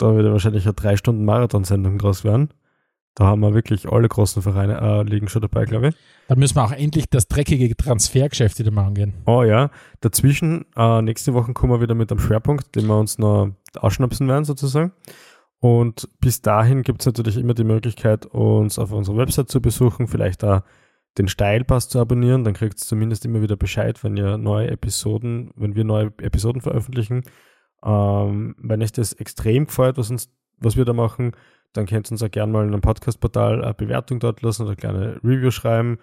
da 0.00 0.16
wird 0.16 0.30
wahrscheinlich 0.30 0.64
eine 0.64 0.74
drei 0.74 0.96
Stunden 0.96 1.24
Marathon-Sendung 1.24 1.98
draus 1.98 2.24
werden. 2.24 2.50
Da 3.14 3.24
haben 3.26 3.40
wir 3.40 3.54
wirklich 3.54 3.90
alle 3.90 4.08
großen 4.08 4.40
Vereine 4.40 4.80
äh, 4.80 5.02
liegen 5.02 5.28
schon 5.28 5.42
dabei, 5.42 5.64
glaube 5.64 5.88
ich. 5.88 5.94
Dann 6.28 6.38
müssen 6.38 6.56
wir 6.56 6.64
auch 6.64 6.72
endlich 6.72 7.10
das 7.10 7.26
dreckige 7.26 7.76
Transfergeschäft 7.76 8.58
wieder 8.58 8.70
machen 8.70 8.94
gehen. 8.94 9.14
Oh 9.26 9.42
ja. 9.42 9.70
Dazwischen, 10.00 10.64
äh, 10.76 11.02
nächste 11.02 11.34
Woche 11.34 11.52
kommen 11.52 11.72
wir 11.72 11.80
wieder 11.80 11.94
mit 11.94 12.10
einem 12.10 12.20
Schwerpunkt, 12.20 12.74
den 12.76 12.86
wir 12.86 12.98
uns 12.98 13.18
noch 13.18 13.50
ausschnapsen 13.76 14.28
werden, 14.28 14.44
sozusagen. 14.44 14.92
Und 15.58 16.08
bis 16.20 16.40
dahin 16.40 16.82
gibt 16.82 17.02
es 17.02 17.06
natürlich 17.06 17.36
immer 17.36 17.52
die 17.52 17.64
Möglichkeit, 17.64 18.26
uns 18.26 18.78
auf 18.78 18.92
unserer 18.92 19.18
Website 19.18 19.50
zu 19.50 19.60
besuchen, 19.60 20.06
vielleicht 20.06 20.42
da 20.42 20.64
den 21.18 21.28
Steilpass 21.28 21.88
zu 21.88 21.98
abonnieren. 22.00 22.44
Dann 22.44 22.54
kriegt 22.54 22.78
es 22.78 22.86
zumindest 22.86 23.26
immer 23.26 23.42
wieder 23.42 23.56
Bescheid, 23.56 24.02
wenn 24.02 24.16
ihr 24.16 24.38
neue 24.38 24.70
Episoden, 24.70 25.50
wenn 25.56 25.74
wir 25.74 25.84
neue 25.84 26.06
Episoden 26.22 26.62
veröffentlichen. 26.62 27.24
Ähm, 27.84 28.54
wenn 28.58 28.82
euch 28.82 28.92
das 28.92 29.12
extrem 29.14 29.66
gefällt, 29.66 29.96
was, 29.96 30.10
uns, 30.10 30.28
was 30.58 30.76
wir 30.76 30.84
da 30.84 30.92
machen, 30.92 31.32
dann 31.72 31.86
könnt 31.86 32.08
ihr 32.08 32.12
uns 32.12 32.22
auch 32.22 32.30
gerne 32.30 32.52
mal 32.52 32.64
in 32.66 32.72
einem 32.72 32.80
Podcast-Portal 32.80 33.62
eine 33.62 33.74
Bewertung 33.74 34.20
dort 34.20 34.42
lassen 34.42 34.62
oder 34.62 34.72
eine 34.72 34.76
kleine 34.76 35.20
Review 35.22 35.50
schreiben. 35.50 35.98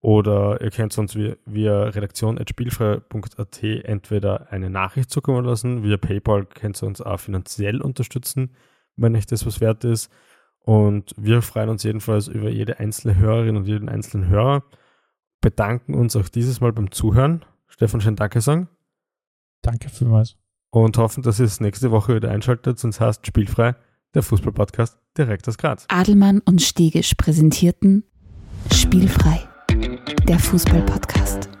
Oder 0.00 0.60
ihr 0.60 0.70
könnt 0.70 0.96
uns 0.98 1.16
via, 1.16 1.34
via 1.46 1.84
redaktion.spielfrei.at 1.84 3.62
entweder 3.62 4.52
eine 4.52 4.68
Nachricht 4.68 5.10
zukommen 5.10 5.46
lassen, 5.46 5.82
via 5.82 5.96
PayPal 5.96 6.44
könnt 6.44 6.82
ihr 6.82 6.86
uns 6.86 7.00
auch 7.00 7.18
finanziell 7.18 7.80
unterstützen, 7.80 8.54
wenn 8.96 9.16
euch 9.16 9.24
das 9.24 9.46
was 9.46 9.62
wert 9.62 9.84
ist. 9.84 10.12
Und 10.58 11.14
wir 11.16 11.40
freuen 11.40 11.70
uns 11.70 11.84
jedenfalls 11.84 12.28
über 12.28 12.50
jede 12.50 12.80
einzelne 12.80 13.16
Hörerin 13.16 13.56
und 13.56 13.66
jeden 13.66 13.88
einzelnen 13.88 14.28
Hörer. 14.28 14.64
Bedanken 15.40 15.94
uns 15.94 16.16
auch 16.16 16.28
dieses 16.28 16.60
Mal 16.60 16.72
beim 16.72 16.90
Zuhören. 16.90 17.44
Stefan, 17.66 18.02
schön 18.02 18.16
Danke 18.16 18.42
sagen. 18.42 18.68
Danke 19.62 19.88
vielmals 19.88 20.36
und 20.82 20.98
hoffen, 20.98 21.22
dass 21.22 21.38
ihr 21.38 21.46
es 21.46 21.60
nächste 21.60 21.90
Woche 21.90 22.16
wieder 22.16 22.30
einschaltet, 22.30 22.78
sonst 22.78 23.00
heißt 23.00 23.26
Spielfrei, 23.26 23.74
der 24.14 24.22
Fußballpodcast 24.22 24.98
direkt 25.16 25.48
aus 25.48 25.58
Graz. 25.58 25.86
Adelmann 25.88 26.40
und 26.44 26.62
Stegisch 26.62 27.14
präsentierten 27.14 28.04
Spielfrei, 28.72 29.40
der 30.26 30.38
Fußballpodcast. 30.38 31.53